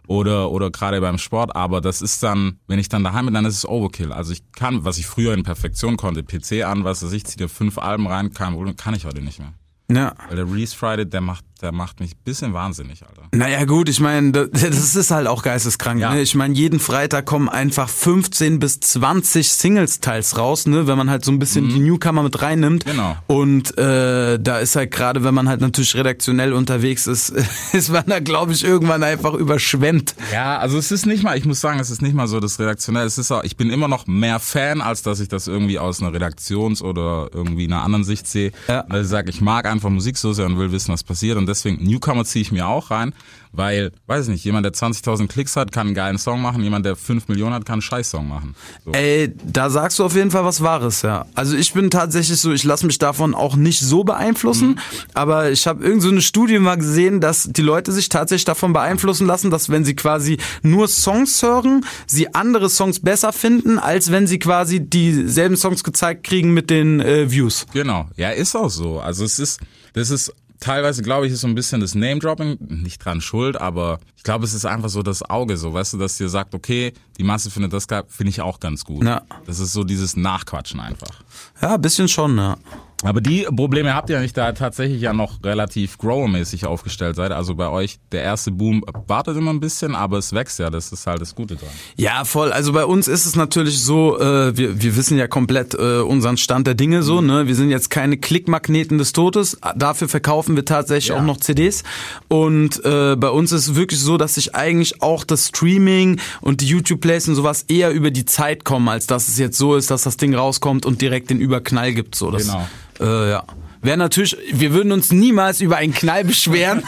Oder, 0.06 0.50
oder 0.50 0.70
gerade 0.70 0.98
beim 1.00 1.18
Sport, 1.18 1.54
aber 1.54 1.80
das 1.82 2.00
ist 2.00 2.22
dann, 2.22 2.58
wenn 2.66 2.78
ich 2.78 2.88
dann 2.88 3.04
daheim 3.04 3.26
bin, 3.26 3.34
dann 3.34 3.44
ist 3.44 3.58
es 3.58 3.68
Overkill. 3.68 4.12
Also 4.12 4.32
ich 4.32 4.42
kann, 4.52 4.82
was 4.84 4.96
ich 4.98 5.06
früher 5.06 5.34
in 5.34 5.42
Perfektion 5.44 5.96
konnte, 5.98 6.22
PC 6.24 6.64
an, 6.64 6.82
was 6.84 7.04
weiß 7.04 7.12
ich, 7.12 7.26
zieh 7.26 7.36
dir 7.36 7.48
fünf 7.50 7.76
Alben 7.78 8.06
rein, 8.08 8.32
kein 8.32 8.54
Problem, 8.54 8.76
kann 8.76 8.94
ich 8.94 9.04
heute 9.04 9.20
nicht 9.20 9.38
mehr. 9.38 9.52
Ja. 9.92 10.14
Weil 10.28 10.36
der 10.36 10.46
Release 10.50 10.74
Friday, 10.74 11.04
der 11.08 11.20
macht, 11.20 11.44
der 11.60 11.72
macht 11.72 12.00
mich 12.00 12.12
ein 12.12 12.20
bisschen 12.24 12.54
wahnsinnig, 12.54 13.02
Alter. 13.06 13.22
Naja 13.32 13.64
gut, 13.64 13.88
ich 13.88 14.00
meine, 14.00 14.32
das 14.32 14.48
das 14.60 14.96
ist 14.96 15.10
halt 15.10 15.26
auch 15.26 15.42
geisteskrank. 15.42 16.00
Ja. 16.00 16.14
Ne? 16.14 16.22
Ich 16.22 16.34
meine, 16.34 16.54
jeden 16.54 16.80
Freitag 16.80 17.26
kommen 17.26 17.48
einfach 17.48 17.88
15 17.88 18.58
bis 18.58 18.80
20 18.80 19.52
Singles-Teils 19.52 20.38
raus, 20.38 20.66
ne? 20.66 20.86
wenn 20.86 20.96
man 20.96 21.10
halt 21.10 21.24
so 21.24 21.32
ein 21.32 21.38
bisschen 21.38 21.68
die 21.68 21.80
Newcomer 21.80 22.22
mit 22.22 22.40
reinnimmt. 22.40 22.86
Mhm. 22.86 22.90
Genau. 22.90 23.16
Und 23.26 23.76
äh, 23.78 24.38
da 24.38 24.58
ist 24.58 24.76
halt 24.76 24.90
gerade, 24.90 25.22
wenn 25.24 25.34
man 25.34 25.48
halt 25.48 25.60
natürlich 25.60 25.94
redaktionell 25.94 26.52
unterwegs 26.52 27.06
ist, 27.06 27.30
ist 27.72 27.90
man 27.90 28.04
da, 28.06 28.20
glaube 28.20 28.52
ich, 28.52 28.64
irgendwann 28.64 29.02
einfach 29.02 29.34
überschwemmt. 29.34 30.14
Ja, 30.32 30.58
also 30.58 30.78
es 30.78 30.90
ist 30.90 31.06
nicht 31.06 31.22
mal, 31.22 31.36
ich 31.36 31.44
muss 31.44 31.60
sagen, 31.60 31.78
es 31.78 31.90
ist 31.90 32.02
nicht 32.02 32.14
mal 32.14 32.26
so 32.26 32.40
das 32.40 32.58
Redaktionelle. 32.58 33.06
Es 33.06 33.18
ist 33.18 33.30
auch, 33.30 33.44
ich 33.44 33.56
bin 33.56 33.70
immer 33.70 33.88
noch 33.88 34.06
mehr 34.06 34.40
Fan, 34.40 34.80
als 34.80 35.02
dass 35.02 35.20
ich 35.20 35.28
das 35.28 35.46
irgendwie 35.46 35.78
aus 35.78 36.00
einer 36.00 36.12
Redaktions- 36.12 36.82
oder 36.82 37.28
irgendwie 37.32 37.66
einer 37.66 37.82
anderen 37.82 38.04
Sicht 38.04 38.26
sehe. 38.26 38.52
Ja. 38.68 38.84
Weil 38.88 39.02
ich 39.02 39.08
sage, 39.08 39.30
ich 39.30 39.40
mag 39.40 39.66
einfach 39.66 39.90
Musik 39.90 40.16
so 40.16 40.32
sehr 40.32 40.46
und 40.46 40.58
will 40.58 40.72
wissen, 40.72 40.92
was 40.92 41.04
passiert. 41.04 41.36
Und 41.36 41.46
deswegen, 41.50 41.84
Newcomer 41.84 42.24
ziehe 42.24 42.42
ich 42.42 42.52
mir 42.52 42.66
auch 42.66 42.90
rein, 42.90 43.12
weil, 43.52 43.90
weiß 44.06 44.26
ich 44.26 44.32
nicht, 44.32 44.44
jemand, 44.44 44.64
der 44.64 44.72
20.000 44.72 45.26
Klicks 45.26 45.56
hat, 45.56 45.72
kann 45.72 45.88
einen 45.88 45.94
geilen 45.94 46.18
Song 46.18 46.40
machen. 46.40 46.62
Jemand, 46.62 46.86
der 46.86 46.94
5 46.94 47.26
Millionen 47.28 47.54
hat, 47.54 47.64
kann 47.64 47.74
einen 47.74 47.82
Scheiß-Song 47.82 48.28
machen. 48.28 48.54
So. 48.84 48.92
Ey, 48.92 49.34
da 49.44 49.70
sagst 49.70 49.98
du 49.98 50.04
auf 50.04 50.14
jeden 50.14 50.30
Fall 50.30 50.44
was 50.44 50.62
Wahres, 50.62 51.02
ja. 51.02 51.26
Also 51.34 51.56
ich 51.56 51.72
bin 51.72 51.90
tatsächlich 51.90 52.40
so, 52.40 52.52
ich 52.52 52.62
lasse 52.62 52.86
mich 52.86 52.98
davon 52.98 53.34
auch 53.34 53.56
nicht 53.56 53.80
so 53.80 54.04
beeinflussen, 54.04 54.78
aber 55.14 55.50
ich 55.50 55.66
habe 55.66 55.84
irgend 55.84 56.02
so 56.02 56.10
eine 56.10 56.22
Studie 56.22 56.58
mal 56.58 56.76
gesehen, 56.76 57.20
dass 57.20 57.48
die 57.50 57.62
Leute 57.62 57.90
sich 57.90 58.08
tatsächlich 58.08 58.44
davon 58.44 58.72
beeinflussen 58.72 59.26
lassen, 59.26 59.50
dass 59.50 59.68
wenn 59.68 59.84
sie 59.84 59.96
quasi 59.96 60.38
nur 60.62 60.86
Songs 60.86 61.42
hören, 61.42 61.84
sie 62.06 62.32
andere 62.34 62.70
Songs 62.70 63.00
besser 63.00 63.32
finden, 63.32 63.78
als 63.78 64.12
wenn 64.12 64.28
sie 64.28 64.38
quasi 64.38 64.80
dieselben 64.80 65.56
Songs 65.56 65.82
gezeigt 65.82 66.24
kriegen 66.24 66.54
mit 66.54 66.70
den 66.70 67.00
äh, 67.00 67.30
Views. 67.30 67.66
Genau. 67.72 68.08
Ja, 68.16 68.30
ist 68.30 68.54
auch 68.54 68.70
so. 68.70 69.00
Also 69.00 69.24
es 69.24 69.40
ist, 69.40 69.60
das 69.94 70.10
ist 70.10 70.32
teilweise, 70.60 71.02
glaube 71.02 71.26
ich, 71.26 71.32
ist 71.32 71.40
so 71.40 71.48
ein 71.48 71.54
bisschen 71.54 71.80
das 71.80 71.94
Name-Dropping, 71.94 72.58
nicht 72.60 73.04
dran 73.04 73.20
schuld, 73.20 73.60
aber 73.60 73.98
ich 74.16 74.22
glaube, 74.22 74.44
es 74.44 74.54
ist 74.54 74.66
einfach 74.66 74.90
so 74.90 75.02
das 75.02 75.22
Auge, 75.28 75.56
so, 75.56 75.72
weißt 75.72 75.94
du, 75.94 75.98
dass 75.98 76.18
dir 76.18 76.28
sagt, 76.28 76.54
okay, 76.54 76.92
die 77.18 77.24
Masse 77.24 77.50
findet 77.50 77.72
das 77.72 77.88
geil, 77.88 78.04
finde 78.08 78.30
ich 78.30 78.40
auch 78.40 78.60
ganz 78.60 78.84
gut. 78.84 79.04
Ja. 79.04 79.22
Das 79.46 79.58
ist 79.58 79.72
so 79.72 79.82
dieses 79.84 80.16
Nachquatschen 80.16 80.78
einfach. 80.78 81.22
Ja, 81.60 81.74
ein 81.74 81.80
bisschen 81.80 82.08
schon, 82.08 82.36
ja. 82.36 82.56
Aber 83.02 83.22
die 83.22 83.44
Probleme 83.44 83.94
habt 83.94 84.10
ihr 84.10 84.20
nicht, 84.20 84.36
da 84.36 84.52
tatsächlich 84.52 85.00
ja 85.00 85.14
noch 85.14 85.42
relativ 85.42 85.96
grower-mäßig 85.96 86.66
aufgestellt 86.66 87.16
seid. 87.16 87.32
Also 87.32 87.54
bei 87.54 87.68
euch, 87.70 87.98
der 88.12 88.22
erste 88.22 88.50
Boom 88.50 88.84
wartet 89.06 89.38
immer 89.38 89.52
ein 89.52 89.60
bisschen, 89.60 89.94
aber 89.94 90.18
es 90.18 90.34
wächst 90.34 90.58
ja, 90.58 90.68
das 90.68 90.92
ist 90.92 91.06
halt 91.06 91.22
das 91.22 91.34
Gute 91.34 91.56
dran. 91.56 91.70
Ja, 91.96 92.24
voll. 92.26 92.52
Also 92.52 92.72
bei 92.74 92.84
uns 92.84 93.08
ist 93.08 93.24
es 93.24 93.36
natürlich 93.36 93.80
so, 93.82 94.20
äh, 94.20 94.54
wir, 94.54 94.82
wir 94.82 94.96
wissen 94.96 95.16
ja 95.16 95.28
komplett 95.28 95.72
äh, 95.74 96.00
unseren 96.00 96.36
Stand 96.36 96.66
der 96.66 96.74
Dinge 96.74 97.02
so, 97.02 97.22
ne? 97.22 97.46
Wir 97.46 97.54
sind 97.54 97.70
jetzt 97.70 97.88
keine 97.88 98.18
Klickmagneten 98.18 98.98
des 98.98 99.12
Todes. 99.14 99.56
Dafür 99.76 100.08
verkaufen 100.08 100.56
wir 100.56 100.66
tatsächlich 100.66 101.08
Ja. 101.08 101.16
auch 101.20 101.24
noch 101.24 101.38
CDs. 101.38 101.84
Und 102.28 102.84
äh, 102.84 103.16
bei 103.16 103.30
uns 103.30 103.50
ist 103.52 103.68
es 103.68 103.74
wirklich 103.76 104.00
so, 104.00 104.18
dass 104.18 104.34
sich 104.34 104.54
eigentlich 104.54 105.00
auch 105.00 105.24
das 105.24 105.48
Streaming 105.48 106.20
und 106.42 106.60
die 106.60 106.66
YouTube-Plays 106.66 107.28
und 107.28 107.34
sowas 107.34 107.64
eher 107.68 107.92
über 107.92 108.10
die 108.10 108.26
Zeit 108.26 108.64
kommen, 108.64 108.88
als 108.90 109.06
dass 109.06 109.28
es 109.28 109.38
jetzt 109.38 109.56
so 109.56 109.74
ist, 109.76 109.90
dass 109.90 110.02
das 110.02 110.18
Ding 110.18 110.34
rauskommt 110.34 110.84
und 110.84 111.00
direkt 111.00 111.30
den 111.30 111.40
Überknall 111.40 111.94
gibt. 111.94 112.14
So, 112.14 112.30
das, 112.30 112.46
Genau. 112.46 112.68
Äh, 113.00 113.30
ja. 113.30 113.44
Wäre 113.82 113.96
natürlich, 113.96 114.36
wir 114.52 114.74
würden 114.74 114.92
uns 114.92 115.10
niemals 115.10 115.62
über 115.62 115.78
einen 115.78 115.94
Knall 115.94 116.24
beschweren, 116.24 116.82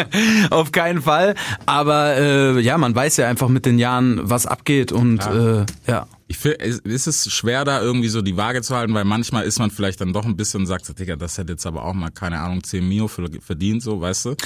auf 0.50 0.72
keinen 0.72 1.02
Fall. 1.02 1.36
Aber 1.66 2.16
äh, 2.16 2.60
ja, 2.60 2.78
man 2.78 2.94
weiß 2.94 3.16
ja 3.18 3.28
einfach 3.28 3.48
mit 3.48 3.64
den 3.64 3.78
Jahren, 3.78 4.20
was 4.24 4.46
abgeht 4.46 4.90
und 4.90 5.18
ja. 5.18 5.60
Äh, 5.60 5.66
ja. 5.86 6.06
Ich 6.26 6.38
finde, 6.38 6.56
ist 6.64 7.06
es 7.06 7.30
schwer, 7.30 7.64
da 7.64 7.80
irgendwie 7.80 8.08
so 8.08 8.22
die 8.22 8.36
Waage 8.36 8.62
zu 8.62 8.74
halten, 8.74 8.94
weil 8.94 9.04
manchmal 9.04 9.44
ist 9.44 9.58
man 9.58 9.70
vielleicht 9.70 10.00
dann 10.00 10.12
doch 10.12 10.24
ein 10.24 10.36
bisschen 10.36 10.60
und 10.62 10.66
sagt, 10.66 10.86
so, 10.86 10.94
Digga, 10.94 11.14
das 11.14 11.36
hätte 11.38 11.52
jetzt 11.52 11.66
aber 11.66 11.84
auch 11.84 11.92
mal, 11.92 12.10
keine 12.10 12.40
Ahnung, 12.40 12.64
10 12.64 12.88
Mio 12.88 13.06
verdient, 13.06 13.82
so, 13.82 14.00
weißt 14.00 14.24
du? 14.24 14.36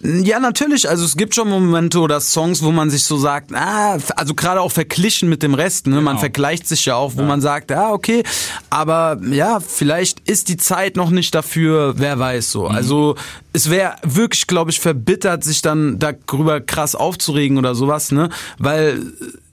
Ja, 0.00 0.38
natürlich. 0.40 0.88
Also 0.88 1.04
es 1.04 1.16
gibt 1.16 1.34
schon 1.34 1.48
Momente 1.48 1.98
oder 2.00 2.20
Songs, 2.20 2.62
wo 2.62 2.70
man 2.70 2.90
sich 2.90 3.04
so 3.04 3.16
sagt, 3.16 3.52
ah, 3.54 3.96
also 4.14 4.34
gerade 4.34 4.60
auch 4.60 4.70
verglichen 4.70 5.28
mit 5.28 5.42
dem 5.42 5.54
Rest, 5.54 5.86
ne? 5.86 5.96
Man 5.96 6.04
Genau. 6.04 6.18
vergleicht 6.20 6.68
sich 6.68 6.84
ja 6.84 6.96
auch, 6.96 7.16
wo 7.16 7.22
man 7.22 7.40
sagt, 7.40 7.72
ah, 7.72 7.92
okay, 7.92 8.22
aber 8.68 9.18
ja, 9.30 9.58
vielleicht 9.60 10.20
ist 10.28 10.48
die 10.48 10.58
Zeit 10.58 10.96
noch 10.96 11.10
nicht 11.10 11.34
dafür, 11.34 11.94
wer 11.96 12.18
weiß 12.18 12.52
so. 12.52 12.68
Mhm. 12.68 12.74
Also 12.74 13.14
es 13.54 13.70
wäre 13.70 13.94
wirklich, 14.02 14.46
glaube 14.46 14.70
ich, 14.70 14.80
verbittert, 14.80 15.44
sich 15.44 15.62
dann 15.62 15.98
darüber 15.98 16.60
krass 16.60 16.94
aufzuregen 16.94 17.56
oder 17.56 17.74
sowas, 17.74 18.12
ne? 18.12 18.28
Weil 18.58 19.00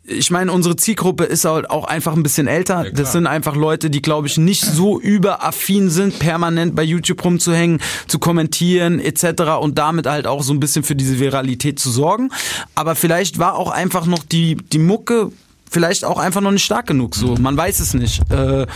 ich 0.06 0.32
meine, 0.32 0.52
unsere 0.52 0.76
Zielgruppe 0.76 1.24
ist 1.24 1.46
halt 1.46 1.70
auch 1.70 1.86
einfach 1.86 2.14
ein 2.14 2.24
bisschen 2.24 2.48
älter. 2.48 2.82
klar. 2.82 2.94
das 2.94 3.14
sind 3.14 3.26
einfach 3.26 3.56
Leute, 3.56 3.90
die, 3.90 4.02
glaube 4.02 4.28
ich, 4.28 4.38
nicht 4.38 4.62
so 4.62 5.00
überaffin 5.00 5.90
sind, 5.90 6.20
permanent 6.20 6.76
bei 6.76 6.84
YouTube 6.84 7.24
rumzuhängen, 7.24 7.80
zu 8.08 8.20
kommentieren 8.20 9.00
etc. 9.00 9.60
und 9.62 9.78
damit 9.78 10.06
halt 10.06 10.28
auch 10.28 10.44
so 10.44 10.54
ein 10.54 10.60
bisschen 10.60 10.84
für 10.84 10.96
diese 10.96 11.20
Viralität 11.20 11.80
zu 11.80 11.90
sorgen. 11.90 12.32
Aber 12.76 12.96
vielleicht 12.96 13.40
war 13.40 13.56
auch 13.56 13.72
einfach 13.72 14.06
noch 14.06 14.24
die, 14.24 14.56
die 14.56 14.80
Mucke 14.80 15.32
vielleicht 15.72 16.04
auch 16.06 16.20
einfach 16.20 16.42
noch 16.42 16.52
nicht 16.52 16.66
stark 16.66 16.88
genug. 16.88 17.16
So, 17.16 17.36
man 17.40 17.56
weiß 17.56 17.80
es 17.80 17.94
nicht. 17.94 18.30
Äh, 18.30 18.68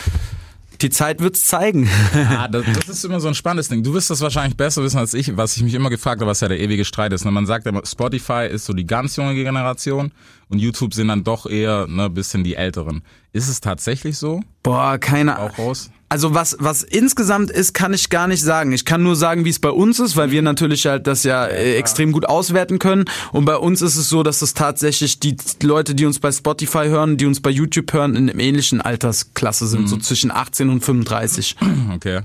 Die 0.81 0.89
Zeit 0.89 1.19
wird's 1.19 1.45
zeigen. 1.45 1.89
Ah, 2.29 2.47
das, 2.47 2.65
das 2.65 2.89
ist 2.89 3.05
immer 3.05 3.19
so 3.19 3.27
ein 3.27 3.35
spannendes 3.35 3.69
Ding. 3.69 3.83
Du 3.83 3.93
wirst 3.93 4.09
das 4.09 4.21
wahrscheinlich 4.21 4.57
besser 4.57 4.83
wissen 4.83 4.97
als 4.97 5.13
ich, 5.13 5.37
was 5.37 5.55
ich 5.55 5.63
mich 5.63 5.73
immer 5.73 5.89
gefragt 5.89 6.19
habe, 6.21 6.29
was 6.29 6.41
ja 6.41 6.47
der 6.47 6.59
ewige 6.59 6.83
Streit 6.83 7.13
ist. 7.13 7.25
Ne? 7.25 7.31
Man 7.31 7.45
sagt 7.45 7.65
immer, 7.65 7.85
Spotify 7.85 8.47
ist 8.49 8.65
so 8.65 8.73
die 8.73 8.85
ganz 8.85 9.15
junge 9.15 9.33
Generation 9.33 10.11
und 10.49 10.59
YouTube 10.59 10.93
sind 10.93 11.07
dann 11.07 11.23
doch 11.23 11.45
eher 11.45 11.87
ne 11.87 12.09
bisschen 12.09 12.43
die 12.43 12.55
Älteren. 12.55 13.01
Ist 13.33 13.47
es 13.47 13.61
tatsächlich 13.61 14.17
so? 14.17 14.41
Boah, 14.63 14.97
keine 14.97 15.39
Auch 15.39 15.57
raus? 15.57 15.89
Also 16.09 16.33
was, 16.33 16.55
was 16.59 16.83
insgesamt 16.83 17.51
ist, 17.51 17.73
kann 17.73 17.93
ich 17.93 18.09
gar 18.09 18.27
nicht 18.27 18.41
sagen. 18.41 18.71
Ich 18.71 18.85
kann 18.85 19.03
nur 19.03 19.17
sagen, 19.17 19.43
wie 19.43 19.49
es 19.49 19.59
bei 19.59 19.69
uns 19.69 19.99
ist, 19.99 20.15
weil 20.15 20.31
wir 20.31 20.41
natürlich 20.41 20.85
halt 20.85 21.05
das 21.05 21.23
ja 21.23 21.45
äh, 21.45 21.75
extrem 21.75 22.13
gut 22.13 22.25
auswerten 22.25 22.79
können. 22.79 23.05
Und 23.33 23.43
bei 23.43 23.57
uns 23.57 23.81
ist 23.81 23.97
es 23.97 24.07
so, 24.07 24.23
dass 24.23 24.39
das 24.39 24.53
tatsächlich 24.53 25.19
die 25.19 25.35
Leute, 25.61 25.95
die 25.95 26.05
uns 26.05 26.19
bei 26.19 26.31
Spotify 26.31 26.85
hören, 26.87 27.17
die 27.17 27.25
uns 27.25 27.41
bei 27.41 27.49
YouTube 27.49 27.91
hören, 27.91 28.15
in 28.15 28.29
einem 28.29 28.39
ähnlichen 28.39 28.79
Altersklasse 28.79 29.67
sind, 29.67 29.89
so 29.89 29.97
zwischen 29.97 30.31
18 30.31 30.69
und 30.69 30.83
35. 30.83 31.57
Okay. 31.93 32.21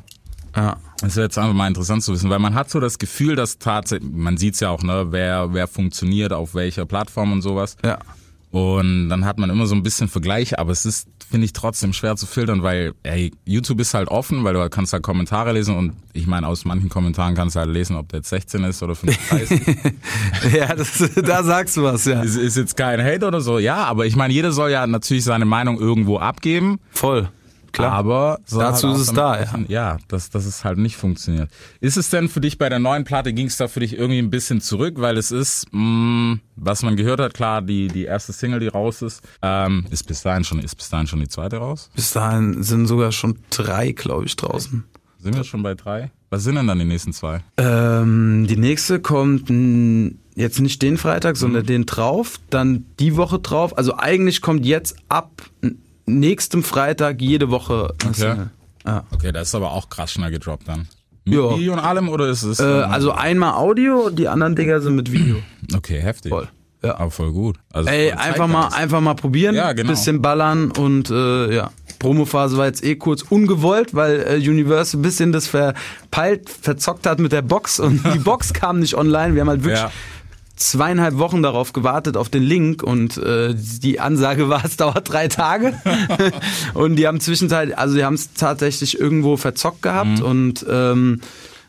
Ja. 0.54 0.76
Das 1.00 1.16
wäre 1.16 1.24
jetzt 1.24 1.38
einfach 1.38 1.54
mal 1.54 1.66
interessant 1.66 2.04
zu 2.04 2.12
wissen, 2.12 2.30
weil 2.30 2.38
man 2.38 2.54
hat 2.54 2.70
so 2.70 2.78
das 2.78 2.98
Gefühl, 2.98 3.34
dass 3.34 3.58
tatsächlich, 3.58 4.08
man 4.12 4.36
sieht's 4.36 4.60
ja 4.60 4.70
auch, 4.70 4.82
ne, 4.82 5.06
wer, 5.10 5.52
wer 5.52 5.66
funktioniert 5.66 6.32
auf 6.32 6.54
welcher 6.54 6.86
Plattform 6.86 7.32
und 7.32 7.42
sowas. 7.42 7.76
Ja. 7.84 7.98
Und 8.52 9.08
dann 9.08 9.24
hat 9.24 9.38
man 9.38 9.48
immer 9.48 9.66
so 9.66 9.74
ein 9.74 9.82
bisschen 9.82 10.08
Vergleiche, 10.08 10.58
aber 10.58 10.72
es 10.72 10.84
ist, 10.84 11.08
finde 11.32 11.46
ich, 11.46 11.54
trotzdem 11.54 11.94
schwer 11.94 12.14
zu 12.14 12.26
filtern, 12.26 12.62
weil 12.62 12.92
ey, 13.04 13.32
YouTube 13.46 13.80
ist 13.80 13.94
halt 13.94 14.08
offen, 14.08 14.44
weil 14.44 14.52
du 14.52 14.68
kannst 14.68 14.92
halt 14.92 15.02
Kommentare 15.02 15.52
lesen 15.52 15.74
und 15.74 15.94
ich 16.12 16.26
meine, 16.26 16.46
aus 16.46 16.66
manchen 16.66 16.90
Kommentaren 16.90 17.34
kannst 17.34 17.56
du 17.56 17.60
halt 17.60 17.70
lesen, 17.70 17.96
ob 17.96 18.10
der 18.10 18.18
jetzt 18.18 18.28
16 18.28 18.62
ist 18.64 18.82
oder 18.82 18.94
35. 18.94 19.62
ja, 20.52 20.74
das, 20.74 21.10
da 21.24 21.42
sagst 21.42 21.78
du 21.78 21.84
was, 21.84 22.04
ja. 22.04 22.20
ist, 22.20 22.36
ist 22.36 22.58
jetzt 22.58 22.76
kein 22.76 23.02
Hate 23.02 23.26
oder 23.26 23.40
so, 23.40 23.58
ja, 23.58 23.76
aber 23.76 24.04
ich 24.04 24.14
meine, 24.14 24.34
jeder 24.34 24.52
soll 24.52 24.72
ja 24.72 24.86
natürlich 24.86 25.24
seine 25.24 25.46
Meinung 25.46 25.80
irgendwo 25.80 26.18
abgeben. 26.18 26.80
Voll. 26.90 27.30
Klar. 27.72 27.92
Aber 27.92 28.40
soll 28.44 28.62
Dazu 28.62 28.88
halt 28.88 28.96
ist 28.98 29.08
es 29.08 29.14
da, 29.14 29.32
rechnen, 29.32 29.66
ja, 29.68 29.96
dass, 30.08 30.30
dass 30.30 30.44
es 30.44 30.64
halt 30.64 30.78
nicht 30.78 30.96
funktioniert. 30.96 31.50
Ist 31.80 31.96
es 31.96 32.10
denn 32.10 32.28
für 32.28 32.40
dich 32.40 32.58
bei 32.58 32.68
der 32.68 32.78
neuen 32.78 33.04
Platte, 33.04 33.32
ging 33.32 33.46
es 33.46 33.56
da 33.56 33.68
für 33.68 33.80
dich 33.80 33.96
irgendwie 33.96 34.18
ein 34.18 34.30
bisschen 34.30 34.60
zurück, 34.60 34.96
weil 34.98 35.16
es 35.16 35.30
ist, 35.30 35.66
mh, 35.72 36.38
was 36.56 36.82
man 36.82 36.96
gehört 36.96 37.20
hat, 37.20 37.34
klar, 37.34 37.62
die, 37.62 37.88
die 37.88 38.04
erste 38.04 38.32
Single, 38.32 38.60
die 38.60 38.68
raus 38.68 39.02
ist, 39.02 39.22
ähm, 39.40 39.86
ist 39.90 40.06
bis 40.06 40.22
dahin 40.22 40.44
schon, 40.44 40.58
ist 40.58 40.76
bis 40.76 40.90
dahin 40.90 41.06
schon 41.06 41.20
die 41.20 41.28
zweite 41.28 41.56
raus? 41.56 41.90
Bis 41.94 42.12
dahin 42.12 42.62
sind 42.62 42.86
sogar 42.86 43.10
schon 43.12 43.38
drei, 43.50 43.92
glaube 43.92 44.26
ich, 44.26 44.36
draußen. 44.36 44.84
Sind 45.18 45.36
wir 45.36 45.44
schon 45.44 45.62
bei 45.62 45.74
drei? 45.74 46.10
Was 46.30 46.42
sind 46.42 46.56
denn 46.56 46.66
dann 46.66 46.78
die 46.78 46.84
nächsten 46.84 47.12
zwei? 47.12 47.42
Ähm, 47.56 48.46
die 48.48 48.56
nächste 48.56 49.00
kommt 49.00 49.48
jetzt 50.34 50.60
nicht 50.60 50.82
den 50.82 50.96
Freitag, 50.98 51.36
sondern 51.36 51.64
den 51.64 51.86
drauf, 51.86 52.40
dann 52.50 52.86
die 52.98 53.16
Woche 53.16 53.38
drauf. 53.38 53.76
Also 53.78 53.96
eigentlich 53.96 54.40
kommt 54.40 54.66
jetzt 54.66 54.96
ab 55.08 55.42
n- 56.06 56.20
nächstem 56.20 56.62
Freitag 56.62 57.20
jede 57.20 57.50
Woche 57.50 57.94
Okay. 58.04 58.12
Single. 58.14 58.50
Okay, 59.12 59.30
das 59.32 59.48
ist 59.48 59.54
aber 59.54 59.70
auch 59.72 59.88
krass 59.88 60.12
schnell 60.12 60.30
gedroppt 60.30 60.66
dann. 60.68 60.88
Mit 61.24 61.34
Ja. 61.34 61.56
Video 61.56 61.72
und 61.74 61.78
allem 61.78 62.08
oder 62.08 62.28
ist 62.28 62.42
es? 62.42 62.58
Äh, 62.58 62.64
ähm, 62.64 62.90
also 62.90 63.12
einmal 63.12 63.54
Audio, 63.54 64.10
die 64.10 64.26
anderen 64.26 64.56
Dinger 64.56 64.80
sind 64.80 64.96
mit 64.96 65.12
Video. 65.12 65.36
okay, 65.76 66.00
heftig. 66.00 66.30
Voll. 66.30 66.48
Ja. 66.82 66.98
Aber 66.98 67.12
voll 67.12 67.30
gut. 67.30 67.58
Also 67.72 67.88
Ey, 67.88 68.10
voll 68.10 68.18
einfach 68.18 68.48
mal, 68.48 68.68
einfach 68.68 69.00
mal 69.00 69.14
probieren, 69.14 69.54
Ja, 69.54 69.72
genau. 69.72 69.90
bisschen 69.90 70.20
ballern 70.20 70.72
und 70.72 71.10
äh, 71.10 71.54
ja. 71.54 71.70
Promophase 72.00 72.56
war 72.56 72.66
jetzt 72.66 72.82
eh 72.82 72.96
kurz 72.96 73.22
ungewollt, 73.22 73.94
weil 73.94 74.26
äh, 74.28 74.36
Universal 74.50 74.98
ein 74.98 75.02
bisschen 75.02 75.30
das 75.30 75.46
verpeilt, 75.46 76.50
verzockt 76.50 77.06
hat 77.06 77.20
mit 77.20 77.30
der 77.30 77.42
Box 77.42 77.78
und 77.78 78.02
die 78.12 78.18
Box 78.24 78.52
kam 78.52 78.80
nicht 78.80 78.96
online. 78.96 79.34
Wir 79.34 79.42
haben 79.42 79.48
halt 79.48 79.62
wirklich 79.62 79.80
Ja. 79.80 79.92
Zweieinhalb 80.56 81.18
Wochen 81.18 81.42
darauf 81.42 81.72
gewartet, 81.72 82.16
auf 82.16 82.28
den 82.28 82.42
Link 82.42 82.82
und 82.82 83.16
äh, 83.16 83.54
die 83.56 84.00
Ansage 84.00 84.48
war, 84.48 84.64
es 84.64 84.76
dauert 84.76 85.08
drei 85.10 85.28
Tage. 85.28 85.74
und 86.74 86.96
die 86.96 87.06
haben 87.06 87.20
zwischenzeit, 87.20 87.76
also 87.76 87.94
die 87.96 88.04
haben 88.04 88.14
es 88.14 88.32
tatsächlich 88.34 88.98
irgendwo 88.98 89.36
verzockt 89.36 89.82
gehabt 89.82 90.18
Mhm. 90.20 90.22
und 90.24 90.66
ähm, 90.68 91.20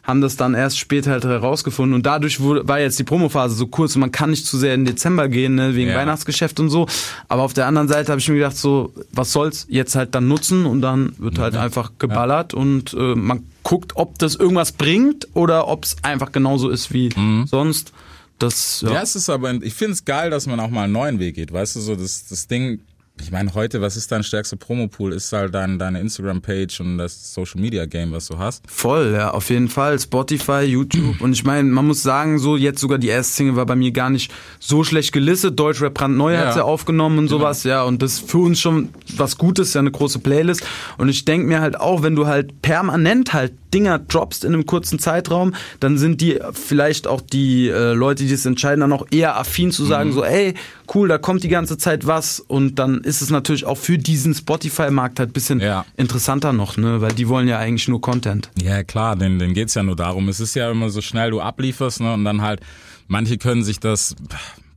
haben 0.03 0.19
das 0.19 0.35
dann 0.35 0.53
erst 0.53 0.79
später 0.79 1.11
halt 1.11 1.23
herausgefunden 1.23 1.95
und 1.95 2.05
dadurch 2.05 2.41
wurde, 2.41 2.67
war 2.67 2.77
jetzt 2.77 2.99
die 2.99 3.05
Promophase 3.05 3.55
so 3.55 3.67
kurz 3.67 3.95
und 3.95 4.01
man 4.01 4.11
kann 4.11 4.31
nicht 4.31 4.45
zu 4.45 4.57
sehr 4.57 4.73
in 4.75 4.83
Dezember 4.83 5.29
gehen, 5.29 5.55
ne, 5.55 5.75
wegen 5.75 5.91
Ja. 5.91 5.95
Weihnachtsgeschäft 5.95 6.59
und 6.59 6.69
so. 6.69 6.87
Aber 7.29 7.43
auf 7.43 7.53
der 7.53 7.67
anderen 7.67 7.87
Seite 7.87 8.11
habe 8.11 8.19
ich 8.19 8.27
mir 8.27 8.35
gedacht, 8.35 8.57
so, 8.57 8.91
was 9.13 9.31
soll's, 9.31 9.65
jetzt 9.69 9.95
halt 9.95 10.13
dann 10.13 10.27
nutzen 10.27 10.65
und 10.65 10.81
dann 10.81 11.13
wird 11.19 11.39
halt 11.39 11.55
einfach 11.55 11.93
geballert 11.99 12.53
und 12.53 12.93
äh, 12.93 13.15
man 13.15 13.43
guckt, 13.63 13.93
ob 13.95 14.19
das 14.19 14.35
irgendwas 14.35 14.73
bringt 14.73 15.29
oder 15.35 15.69
ob 15.69 15.85
es 15.85 15.95
einfach 16.01 16.33
genauso 16.33 16.67
ist 16.69 16.91
wie 16.91 17.09
Mhm. 17.15 17.45
sonst. 17.47 17.93
Das, 18.39 18.81
ja. 18.81 18.93
Ja, 18.93 19.01
es 19.01 19.15
ist 19.15 19.29
aber, 19.29 19.53
ich 19.61 19.73
finde 19.73 19.93
es 19.93 20.05
geil, 20.05 20.29
dass 20.29 20.47
man 20.47 20.59
auch 20.59 20.69
mal 20.69 20.83
einen 20.83 20.93
neuen 20.93 21.19
Weg 21.19 21.35
geht. 21.35 21.53
Weißt 21.53 21.75
du, 21.75 21.79
so 21.79 21.95
das, 21.95 22.25
das 22.27 22.47
Ding, 22.47 22.81
ich 23.21 23.29
meine, 23.31 23.53
heute, 23.53 23.79
was 23.79 23.95
ist 23.95 24.11
dein 24.11 24.23
stärkster 24.23 24.57
Promopool? 24.57 25.13
Ist 25.13 25.31
halt 25.31 25.53
dein, 25.53 25.77
deine 25.77 25.99
Instagram-Page 25.99 26.79
und 26.81 26.97
das 26.97 27.31
Social-Media-Game, 27.35 28.11
was 28.11 28.25
du 28.27 28.39
hast. 28.39 28.63
Voll, 28.67 29.13
ja, 29.13 29.29
auf 29.31 29.51
jeden 29.51 29.69
Fall. 29.69 29.99
Spotify, 29.99 30.61
YouTube. 30.63 31.21
Und 31.21 31.31
ich 31.33 31.43
meine, 31.43 31.69
man 31.69 31.85
muss 31.85 32.01
sagen, 32.01 32.39
so 32.39 32.57
jetzt 32.57 32.81
sogar 32.81 32.97
die 32.97 33.09
erste 33.09 33.33
Single 33.35 33.55
war 33.55 33.67
bei 33.67 33.75
mir 33.75 33.91
gar 33.91 34.09
nicht 34.09 34.31
so 34.59 34.83
schlecht 34.83 35.13
gelistet. 35.13 35.59
Deutschrap 35.59 35.93
brandneu 35.93 36.33
Ja. 36.33 36.47
hat 36.47 36.53
sie 36.55 36.65
aufgenommen 36.65 37.19
und 37.19 37.27
sowas, 37.27 37.63
ja. 37.63 37.83
Und 37.83 38.01
das 38.01 38.13
ist 38.13 38.31
für 38.31 38.39
uns 38.39 38.59
schon 38.59 38.89
was 39.15 39.37
Gutes, 39.37 39.75
ja, 39.75 39.79
eine 39.79 39.91
große 39.91 40.17
Playlist. 40.17 40.63
Und 40.97 41.07
ich 41.07 41.23
denke 41.23 41.45
mir 41.47 41.61
halt 41.61 41.79
auch, 41.79 42.01
wenn 42.01 42.15
du 42.15 42.25
halt 42.25 42.63
permanent 42.63 43.31
halt 43.31 43.53
Dinger 43.73 43.97
droppst 43.99 44.45
in 44.45 44.53
einem 44.53 44.65
kurzen 44.65 44.99
Zeitraum, 44.99 45.53
dann 45.79 45.97
sind 45.97 46.21
die 46.21 46.39
vielleicht 46.53 47.07
auch 47.07 47.21
die 47.21 47.67
äh, 47.69 47.93
Leute, 47.93 48.23
die 48.25 48.33
es 48.33 48.45
entscheiden, 48.45 48.81
dann 48.81 48.93
auch 48.93 49.07
eher 49.11 49.37
affin 49.37 49.71
zu 49.71 49.83
sagen, 49.85 50.09
Mhm. 50.09 50.13
so, 50.13 50.23
ey, 50.23 50.53
cool, 50.93 51.07
da 51.07 51.17
kommt 51.17 51.43
die 51.43 51.49
ganze 51.49 51.77
Zeit 51.77 52.05
was. 52.05 52.39
Und 52.39 52.77
dann 52.79 53.01
ist 53.01 53.21
es 53.21 53.29
natürlich 53.29 53.65
auch 53.65 53.77
für 53.77 53.97
diesen 53.97 54.33
Spotify-Markt 54.33 55.19
halt 55.19 55.33
bisschen 55.33 55.59
Ja. 55.59 55.85
interessanter 55.97 56.53
noch, 56.53 56.77
ne? 56.77 57.01
Weil 57.01 57.13
die 57.13 57.27
wollen 57.27 57.47
ja 57.47 57.57
eigentlich 57.57 57.87
nur 57.87 57.99
Content. 58.01 58.49
Ja, 58.61 58.83
klar, 58.83 59.15
denen, 59.15 59.39
denen 59.39 59.53
geht's 59.53 59.73
ja 59.73 59.83
nur 59.83 59.95
darum. 59.95 60.29
Es 60.29 60.39
ist 60.39 60.53
ja 60.55 60.69
immer 60.69 60.89
so 60.89 61.01
schnell, 61.01 61.31
du 61.31 61.41
ablieferst, 61.41 62.01
ne, 62.01 62.13
und 62.13 62.23
dann 62.25 62.41
halt, 62.41 62.59
manche 63.07 63.37
können 63.37 63.63
sich 63.63 63.79
das, 63.79 64.15